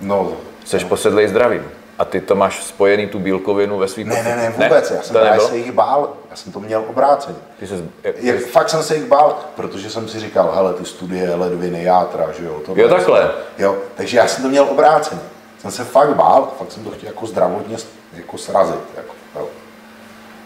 [0.00, 0.32] No,
[0.64, 0.88] Jsi no.
[0.88, 1.70] posedlej zdravím.
[1.98, 4.90] A ty to máš spojený tu bílkovinu ve svým Ne, ne, ne, vůbec.
[4.90, 4.96] Ne?
[4.96, 6.12] Já jsem já se jich bál.
[6.30, 7.36] Já jsem to měl obráceně.
[7.58, 11.34] Ty jsi, jak, fakt jsem se jich bál, protože jsem si říkal, hele, ty studie
[11.34, 12.60] ledviny, játra, že jo.
[12.66, 13.30] To jo, takhle.
[13.58, 15.20] Jo, takže já jsem to měl obráceně.
[15.58, 17.76] Jsem se fakt bál, fakt jsem to chtěl jako zdravotně
[18.16, 18.80] jako srazit.
[18.96, 19.48] Jako, jo.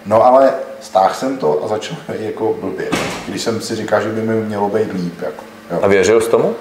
[0.06, 2.90] No ale stáhl jsem to a začal jako blbě.
[3.28, 5.22] Když jsem si říkal, že by mi mělo být líp.
[5.22, 5.78] Jako, jo.
[5.82, 6.54] A věřil jsi tomu?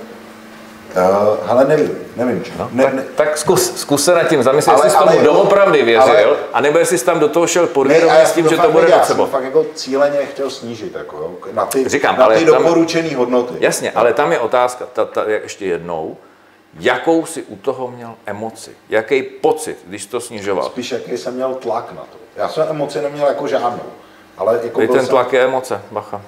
[0.98, 2.43] Uh, ale nevím, nevím.
[2.60, 5.24] No, ne, tak, ne, tak zkus, zkus se nad tím zamyslet, jestli jsi tomu jako,
[5.24, 8.72] doopravdy věřil, ale, anebo jestli jsi tam do toho šel podvědomě s tím, že to
[8.72, 8.89] bude.
[8.89, 13.16] Já fakt jako cíleně chtěl snížit jako, jo, na ty, Říkám, na ale ty doporučené
[13.16, 13.54] hodnoty.
[13.60, 16.18] Jasně, ale tam je otázka, ta, ta, ještě jednou,
[16.80, 20.66] jakou si u toho měl emoci, jaký pocit, když to snižoval?
[20.66, 22.18] Spíš jaký jsem měl tlak na to.
[22.36, 23.84] Já jsem emoci neměl jako žádnou.
[24.38, 25.08] Ale jako ten jsem...
[25.08, 26.22] tlak je emoce, bacha.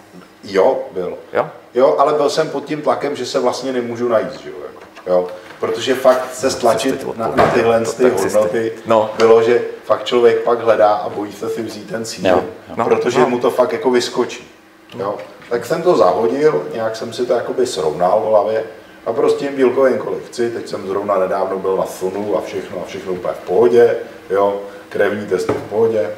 [0.44, 1.18] Jo, byl.
[1.34, 1.50] Jo?
[1.74, 4.82] Jo, ale byl jsem pod tím tlakem, že se vlastně nemůžu najít, že jo, jako,
[5.08, 5.28] jo.
[5.60, 9.10] Protože fakt se stlačit na, na tyhle ty hodnoty no.
[9.18, 12.44] bylo, že fakt člověk pak hledá a bojí se si vzít ten cíl, no.
[12.76, 12.86] No.
[12.86, 13.30] protože no.
[13.30, 14.52] mu to fakt jako vyskočí.
[14.98, 15.18] Jo.
[15.50, 18.64] Tak jsem to zahodil, nějak jsem si to jakoby srovnal v hlavě
[19.06, 22.82] a prostě jim bílkovin kolik chci, teď jsem zrovna nedávno byl na sunu a všechno
[22.82, 23.96] a všechno úplně v pohodě,
[24.30, 26.10] jo, krevní testy v pohodě,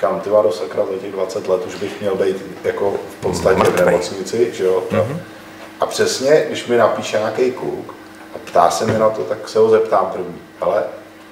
[0.00, 3.70] kam ty do sakra za těch 20 let už bych měl být jako v podstatě
[3.70, 4.82] v nemocnici, že jo?
[4.90, 5.18] Mm-hmm.
[5.80, 7.94] A přesně, když mi napíše nějaký kluk
[8.34, 10.84] a ptá se mi na to, tak se ho zeptám první, ale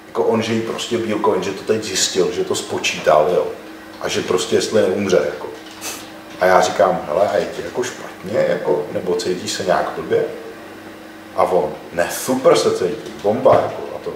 [0.07, 3.47] jako on žijí prostě bílkovin, že to teď zjistil, že to spočítal, jo?
[4.01, 5.47] A že prostě jestli neumře, jako.
[6.41, 10.25] A já říkám, hele, a je ti jako špatně, jako, nebo cítíš se nějak blbě?
[11.37, 14.13] A on, ne, super se cítí, bomba, jako, a to.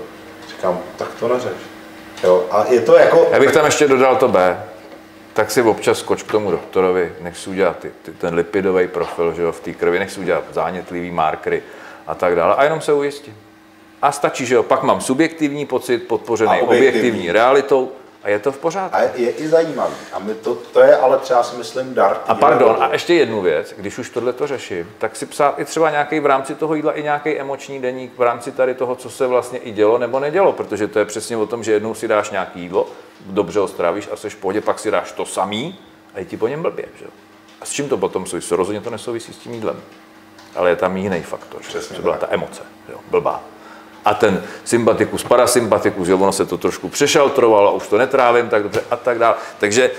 [0.48, 1.69] Říkám, tak to neřeš.
[2.24, 3.28] Jo, a je to jako...
[3.32, 4.62] Já bych tam ještě dodal to B.
[5.32, 9.34] Tak si občas skoč k tomu doktorovi, nech si udělat ty, ty, ten lipidový profil
[9.34, 11.62] že jo, v té krvi, nech si udělat zánětlivý markery
[12.06, 12.54] a tak dále.
[12.54, 13.34] A jenom se ujistí.
[14.02, 16.78] A stačí, že jo, pak mám subjektivní pocit podpořený objektivní.
[16.78, 17.92] objektivní realitou
[18.22, 18.96] a je to v pořádku.
[18.96, 19.94] A je, je i zajímavý.
[20.12, 22.16] A my to, to je ale třeba si myslím dar.
[22.26, 25.64] A pardon, a ještě jednu věc, když už tohle to řeším, tak si psát i
[25.64, 29.10] třeba nějaký v rámci toho jídla i nějaký emoční deník v rámci tady toho, co
[29.10, 32.08] se vlastně i dělo nebo nedělo, protože to je přesně o tom, že jednou si
[32.08, 32.86] dáš nějaký jídlo,
[33.26, 35.78] dobře ho strávíš a seš v pohodě, pak si dáš to samý
[36.14, 36.84] a je ti po něm blbě.
[36.98, 37.06] Že?
[37.60, 38.54] A s čím to potom souvisí?
[38.54, 39.82] Rozhodně to nesouvisí s tím jídlem.
[40.56, 42.28] ale je tam jiný faktor, Přesně že byla tak.
[42.28, 43.40] ta emoce, jo, blbá.
[44.04, 48.62] A ten sympatikus, parasympatikus, jo, ono se to trošku přešaltrovalo, a už to netrávím tak
[48.62, 49.34] dobře a tak dále.
[49.58, 49.90] Takže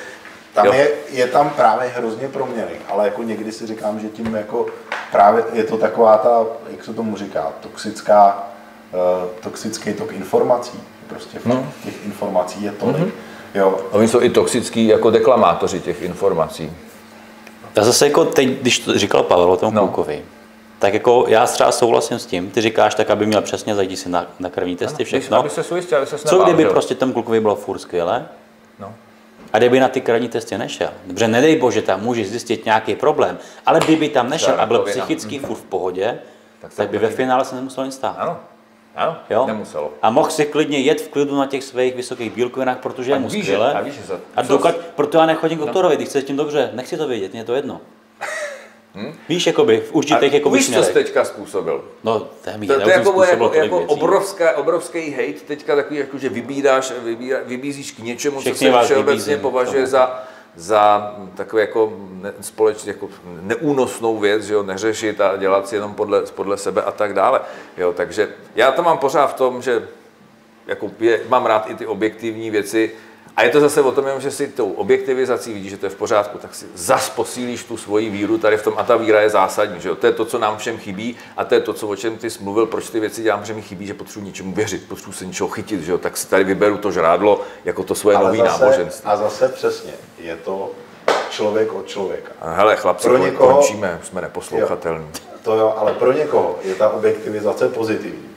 [0.54, 4.36] Tam jo, je, je tam právě hrozně proměny, ale jako někdy si říkám, že tím
[4.36, 4.66] jako
[5.12, 8.44] právě je to taková ta, jak se tomu říká, toxická,
[8.94, 10.80] uh, toxický tok informací.
[11.08, 11.68] Prostě no.
[11.84, 12.98] těch informací je tolik.
[12.98, 13.12] Mm-hmm.
[13.56, 16.72] Jo, oni jsou i toxický jako deklamátoři těch informací.
[17.76, 19.82] Já zase jako teď, když to říkal Pavel o tom No.
[19.82, 19.88] no.
[19.88, 20.22] klukovi,
[20.82, 24.10] tak jako já třeba souhlasím s tím, ty říkáš tak, aby měl přesně zajít si
[24.10, 25.38] na, na krevní testy, všechno.
[25.38, 28.26] Aby se ujistil, aby se Co kdyby prostě tomu klukovi bylo furt skvěle?
[28.80, 28.94] No.
[29.54, 30.90] A kdyby na ty krevní testy nešel?
[31.06, 35.40] Dobře, nedej bože, tam může zjistit nějaký problém, ale kdyby tam nešel a byl psychicky
[35.40, 36.20] furt v pohodě,
[36.62, 38.16] Tak tak, by ve finále se nemuselo nic stát.
[38.20, 38.38] Ano,
[38.96, 39.46] ano, Jo?
[39.48, 39.92] nemuselo.
[40.02, 43.30] A mohl si klidně jet v klidu na těch svých vysokých bílkovinách, protože je mu
[43.30, 43.74] skvěle.
[43.74, 46.70] a víš, za- a dokud, proto já nechodím k doktorovi, když se s tím dobře,
[46.74, 47.82] nechci to vědět, mě je to jedno.
[49.30, 50.94] Víš, jakoby, v určitých jako víš, co jsi směrech.
[50.94, 51.84] teďka způsobil?
[52.04, 55.40] No, to je mi To, jedno, to už je jako, jako, jako obrovská, obrovský hate,
[55.48, 60.24] teďka takový, jako, že vybíráš, vybírá, vybízíš k něčemu, Všechny co se všeobecně považuje za,
[60.56, 63.10] za takové jako ne, společně jako
[63.42, 67.42] neúnosnou věc, že jo, neřešit a dělat si jenom podle, podle sebe a tak dále.
[67.78, 69.88] Jo, takže já to mám pořád v tom, že
[70.68, 72.92] jako je, mám rád i ty objektivní věci,
[73.38, 75.96] a je to zase o tom, že si tou objektivizací vidíš, že to je v
[75.96, 79.30] pořádku, tak si zas posílíš tu svoji víru tady v tom a ta víra je
[79.30, 79.80] zásadní.
[79.82, 79.96] Že jo?
[79.96, 82.30] To je to, co nám všem chybí a to je to, co, o čem ty
[82.30, 85.26] jsi mluvil, proč ty věci dělám, že mi chybí, že potřebuji něčemu věřit, potřebuji se
[85.26, 85.98] něčeho chytit, že jo?
[85.98, 89.10] tak si tady vyberu to žrádlo jako to svoje nové náboženství.
[89.10, 90.72] a zase přesně, je to
[91.30, 92.32] člověk od člověka.
[92.42, 95.08] A hele, chlapci, Pro někoho- končíme, jsme neposlouchatelní.
[95.44, 98.31] To jo, ale pro někoho je ta objektivizace pozitivní.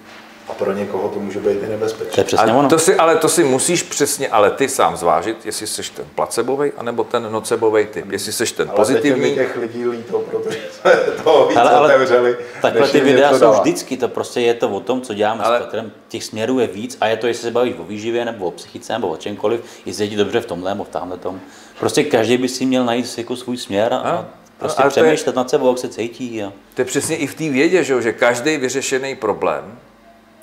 [0.49, 2.25] A pro někoho to může být i To je nebezpečné.
[2.25, 2.69] přesně A ono.
[2.69, 6.73] to si, ale to si musíš přesně, ale ty sám zvážit, jestli jsi ten placebový,
[6.77, 8.11] anebo ten nocebový typ.
[8.13, 10.93] Jestli jsi ten Ale pozitivní, mi těch lidí líto, protože jsme
[11.25, 12.37] toho víc Ale, ale otevřeli.
[12.63, 13.61] takhle ty videa jsou dávat.
[13.61, 15.93] vždycky, to prostě je to o tom, co děláme Ale- s Petrem.
[16.09, 18.93] Těch směrů je víc a je to, jestli se bavíš o výživě nebo o psychice
[18.93, 21.41] nebo o čemkoliv, jestli je ti dobře v tomhle nebo v tamhle tom.
[21.81, 24.25] Prostě každý by si měl najít jako svůj směr a, a
[24.59, 26.43] prostě Ale to je- přemýšlet nad sebou, jak se cítí.
[26.43, 26.53] A...
[26.75, 29.79] To je přesně i v té vědě, že, jo, že každý vyřešený problém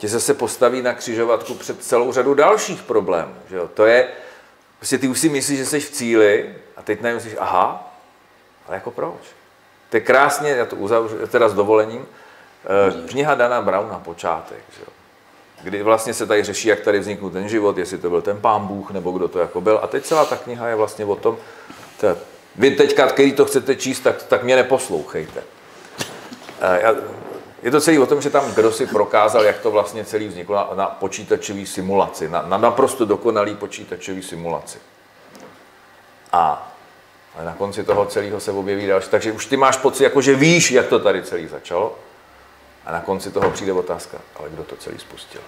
[0.01, 3.33] tě zase postaví na křižovatku před celou řadu dalších problémů.
[3.49, 3.67] Že jo.
[3.73, 4.07] To je,
[4.77, 7.93] prostě ty už si myslíš, že jsi v cíli a teď najednou myslíš, aha,
[8.67, 9.21] ale jako proč?
[9.89, 14.81] To je krásně, já to uzavřu, teda s dovolením, eh, kniha Dana Browna, počátek, že
[14.81, 14.87] jo.
[15.63, 18.67] kdy vlastně se tady řeší, jak tady vzniknul ten život, jestli to byl ten pán
[18.67, 19.79] Bůh, nebo kdo to jako byl.
[19.83, 21.37] A teď celá ta kniha je vlastně o tom,
[21.99, 22.17] to,
[22.55, 25.43] vy teďka, který to chcete číst, tak, tak mě neposlouchejte.
[26.61, 27.20] Eh, já-
[27.61, 30.55] Je to celý o tom, že tam kdo si prokázal, jak to vlastně celý vzniklo
[30.55, 34.79] na, na počítačové simulaci, na, na naprosto dokonalý počítačový simulaci.
[36.31, 36.71] A
[37.35, 39.09] ale na konci toho celého se objeví další.
[39.09, 41.95] Takže už ty máš pocit, jako že víš, jak to tady celý začalo.
[42.85, 45.41] A na konci toho přijde otázka, ale kdo to celý spustil?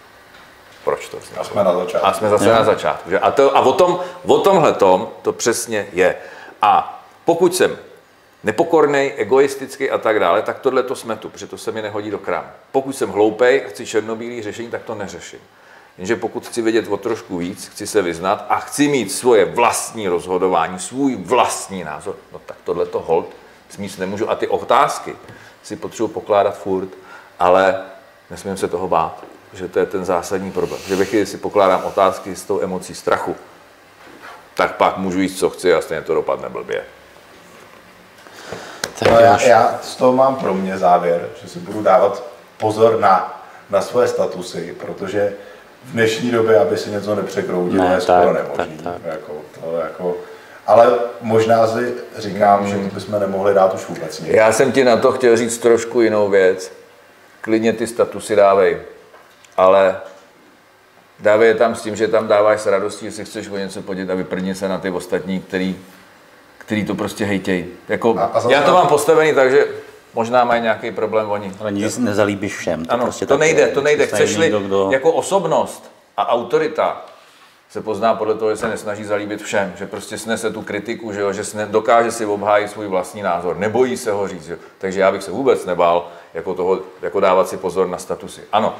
[0.84, 1.42] Proč to vzniklo?
[1.42, 2.08] A jsme na začátku.
[2.08, 3.10] A jsme zase na začátku.
[3.10, 3.20] Že?
[3.20, 6.16] A, to, a o, tom, o tomhle tom to přesně je.
[6.62, 7.78] A pokud jsem
[8.44, 12.20] nepokorný, egoistický a tak dále, tak tohle to smetu, protože to se mi nehodí do
[12.20, 12.52] krám.
[12.72, 15.40] Pokud jsem hloupej a chci černobílý řešení, tak to neřeším.
[15.98, 20.08] Jenže pokud chci vědět o trošku víc, chci se vyznat a chci mít svoje vlastní
[20.08, 23.28] rozhodování, svůj vlastní názor, no tak tohle to hold
[23.70, 24.30] smíst nemůžu.
[24.30, 25.16] A ty otázky
[25.64, 26.90] si potřebuji pokládat furt,
[27.40, 27.82] ale
[28.32, 30.82] nesmím se toho bát, že to je ten zásadní problém.
[30.88, 33.36] Že ve chvíli si pokládám otázky s tou emocí strachu,
[34.54, 36.86] tak pak můžu jíst, co chci a stejně to dopadne blbě.
[39.04, 42.24] Tak No, já, jo, já z toho mám pro mě závěr, že si budu dávat
[42.58, 45.34] pozor na, na své statusy, protože
[45.86, 48.84] v dnešní době, aby si něco nepřekroudilo, Ne, je skoro tak, nemožné.
[48.84, 49.02] tak, tak.
[49.06, 50.16] Jako, to jako,
[50.68, 54.30] ale možná si říkám, že bychom nemohli dát už vůbec nic.
[54.34, 56.72] Já jsem ti na to chtěl říct trošku jinou věc.
[57.42, 58.78] Klidně ty statusy dávej,
[59.58, 59.96] ale
[61.20, 63.82] dávej je tam s tím, že tam dáváš s radostí, že si chceš o něco
[63.82, 65.76] podělit a vyprdni se na ty ostatní, který,
[66.66, 67.66] který to prostě hejtějí.
[67.90, 69.68] Jako, A- a zase já to mám postavený tak, že
[70.14, 71.52] možná mají nějaký problém oni.
[71.60, 72.86] Ale nic nezalíbíš všem.
[72.86, 73.68] To Ano, prostě to tak nejde, je.
[73.68, 74.08] to nejde.
[74.08, 74.90] Chceš-li někdo, kdo...
[74.92, 77.06] jako osobnost a autorita
[77.70, 81.22] se pozná podle toho, že se nesnaží zalíbit všem, že prostě snese tu kritiku, že,
[81.22, 84.46] jo, že sne, dokáže si obhájit svůj vlastní názor, nebojí se ho říct.
[84.46, 84.58] Že?
[84.78, 88.42] Takže já bych se vůbec nebál jako, toho, jako dávat si pozor na statusy.
[88.52, 88.76] Ano,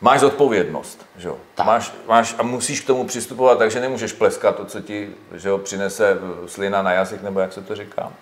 [0.00, 1.36] máš zodpovědnost, že jo?
[1.64, 5.58] Máš, máš, a musíš k tomu přistupovat, takže nemůžeš pleskat to, co ti že jo,
[5.58, 8.12] přinese eh, slina na jazyk, nebo jak se to říká.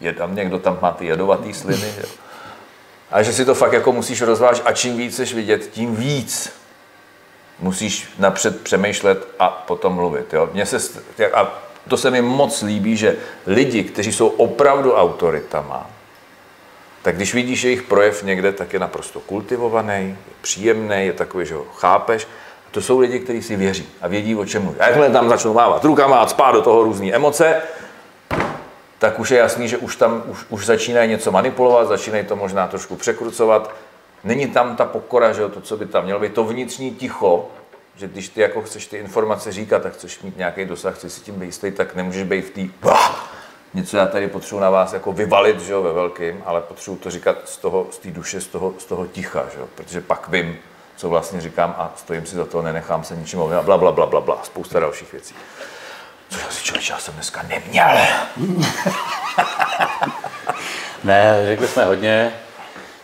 [0.00, 1.92] Je tam někdo, tam má ty jedovatý sliny.
[1.94, 2.00] Že?
[2.00, 2.08] jo?
[3.10, 6.52] A že si to fakt jako musíš rozvážit a čím víc chceš vidět, tím víc
[7.58, 10.32] musíš napřed přemýšlet a potom mluvit.
[10.32, 10.50] Jo?
[10.52, 10.78] Mně se,
[11.34, 13.16] a to se mi moc líbí, že
[13.46, 15.90] lidi, kteří jsou opravdu autoritama,
[17.02, 21.54] tak když vidíš jejich projev někde, tak je naprosto kultivovaný, je příjemný, je takový, že
[21.54, 22.28] ho chápeš.
[22.68, 24.80] A to jsou lidi, kteří si věří a vědí, o čem mluví.
[24.80, 27.62] A jakmile tam začnou mávat rukama a spát do toho různé emoce,
[28.98, 32.68] tak už je jasný, že už tam už, už začínají něco manipulovat, začínají to možná
[32.68, 33.74] trošku překrucovat.
[34.24, 37.48] Není tam ta pokora, že jo, to, co by tam mělo být, to vnitřní ticho,
[37.96, 41.20] že když ty jako chceš ty informace říkat, tak chceš mít nějaký dosah, chceš si
[41.20, 42.88] tím být jistý, tak nemůžeš být v té
[43.74, 47.10] něco já tady potřebuji na vás jako vyvalit, že jo, ve velkým, ale potřebuji to
[47.10, 50.28] říkat z toho, z té duše, z toho, z toho ticha, že jo, protože pak
[50.28, 50.58] vím,
[50.96, 54.06] co vlastně říkám a stojím si za to, nenechám se ničím ovlivnit, bla, bla, bla,
[54.06, 55.34] bla, bla, spousta dalších věcí.
[56.28, 57.98] Což asi člověk, já jsem dneska neměl.
[61.04, 62.32] ne, řekli jsme hodně,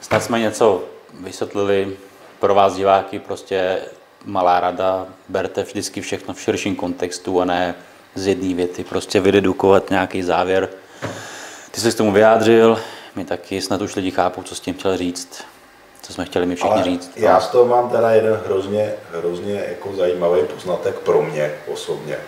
[0.01, 0.85] snad jsme něco
[1.21, 1.97] vysvětlili
[2.39, 3.79] pro vás diváky, prostě
[4.25, 7.75] malá rada, berte vždycky všechno v širším kontextu a ne
[8.19, 10.69] z jedné věty, prostě vydedukovat nějaký závěr.
[11.71, 12.79] Ty jsi k tomu vyjádřil,
[13.17, 15.45] my taky snad už lidi chápou, co s tím chtěl říct,
[16.03, 17.11] co jsme chtěli mi všichni Ale říct.
[17.17, 22.19] Já z toho mám teda jeden hrozně, hrozně jako zajímavý poznatek pro mě osobně.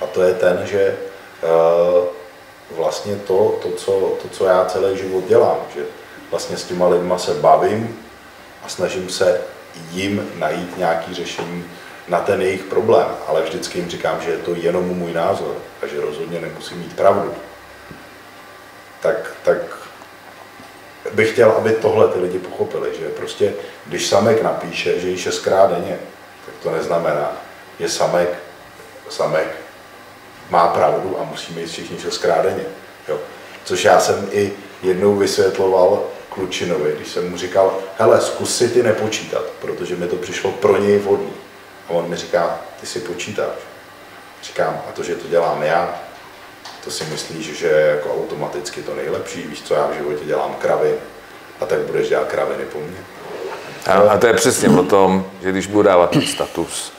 [0.00, 0.96] A to je ten, že
[1.42, 2.04] uh,
[2.76, 3.92] vlastně to, to, co,
[4.22, 5.82] to, co já celý život dělám, že
[6.30, 7.98] vlastně s těma lidma se bavím
[8.64, 9.40] a snažím se
[9.90, 11.64] jim najít nějaké řešení
[12.10, 15.86] na ten jejich problém, ale vždycky jim říkám, že je to jenom můj názor a
[15.86, 17.34] že rozhodně nemusím mít pravdu.
[19.00, 19.58] Tak, tak
[21.12, 23.52] bych chtěl, aby tohle ty lidi pochopili, že prostě
[23.86, 25.98] když samek napíše, že jí šestkrát denně,
[26.46, 27.32] tak to neznamená,
[27.80, 28.38] že samek,
[29.08, 29.56] samek
[30.50, 32.64] má pravdu a musíme jít všichni šestkrát denně.
[33.08, 33.18] Jo.
[33.64, 38.82] Což já jsem i jednou vysvětloval Klučinovi, když jsem mu říkal, hele, zkus si ty
[38.82, 41.32] nepočítat, protože mi to přišlo pro něj vhodný.
[41.90, 43.54] A on mi říká, ty si počítáš.
[44.42, 45.94] Říkám, a to, že to dělám já,
[46.84, 50.54] to si myslíš, že je jako automaticky to nejlepší, víš co, já v životě dělám
[50.54, 50.94] kravy,
[51.60, 52.96] a tak budeš dělat kraviny po mně.
[53.86, 56.92] A, a to je přesně o tom, že když budu dávat ten status,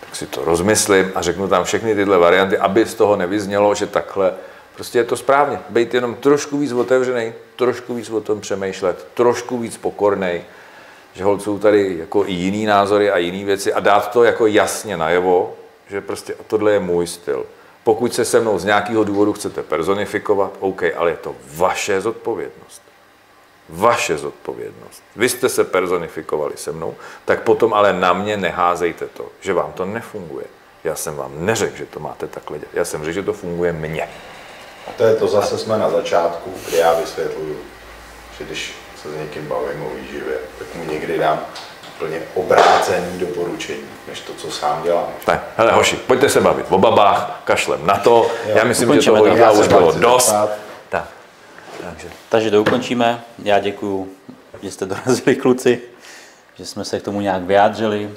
[0.00, 3.86] tak si to rozmyslím a řeknu tam všechny tyhle varianty, aby z toho nevyznělo, že
[3.86, 4.34] takhle
[4.74, 5.58] prostě je to správně.
[5.68, 10.44] Být jenom trošku víc otevřený, trošku víc o tom přemýšlet, trošku víc pokornej,
[11.16, 14.46] že holc jsou tady jako i jiný názory a jiné věci a dát to jako
[14.46, 15.54] jasně najevo,
[15.88, 17.46] že prostě tohle je můj styl.
[17.84, 22.82] Pokud se se mnou z nějakého důvodu chcete personifikovat, OK, ale je to vaše zodpovědnost.
[23.68, 25.02] Vaše zodpovědnost.
[25.16, 26.94] Vy jste se personifikovali se mnou,
[27.24, 30.46] tak potom ale na mě neházejte to, že vám to nefunguje.
[30.84, 32.74] Já jsem vám neřekl, že to máte takhle dělat.
[32.74, 34.08] Já jsem řekl, že to funguje mně.
[34.86, 37.56] A to je to zase jsme na začátku, kdy já vysvětluju,
[38.38, 41.40] že když se s někým bavím o výživě, tak mu někdy dám
[41.96, 45.06] úplně obrácený doporučení, než to, co sám dělám.
[45.28, 48.30] Ne, hele hoši, pojďte se bavit o babách, kašlem na to.
[48.48, 49.26] Jo, Já myslím, že toho to.
[49.26, 50.34] jídla už bylo dost.
[50.88, 51.08] Tak.
[51.82, 52.08] Takže.
[52.28, 53.20] Takže to ukončíme.
[53.42, 54.08] Já děkuju,
[54.62, 55.80] že jste dorazili kluci,
[56.54, 58.10] že jsme se k tomu nějak vyjádřili.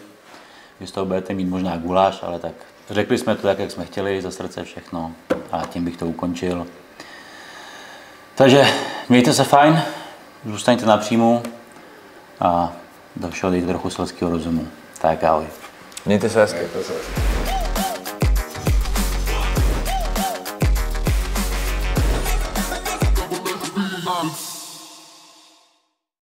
[0.79, 2.51] Vy z toho budete mít možná guláš, ale tak
[2.89, 5.11] řekli jsme to tak, jak jsme chtěli, za srdce všechno
[5.51, 6.67] a tím bych to ukončil.
[8.35, 8.67] Takže
[9.09, 9.81] mějte se fajn,
[10.45, 11.43] zůstaňte na příjmu
[12.39, 12.73] a
[13.15, 14.67] do všeho dejte trochu selského rozumu.
[15.01, 15.45] Tak ahoj.
[16.05, 16.59] Mějte se hezky.
[16.73, 16.93] to se-
[17.45, 17.58] Bye.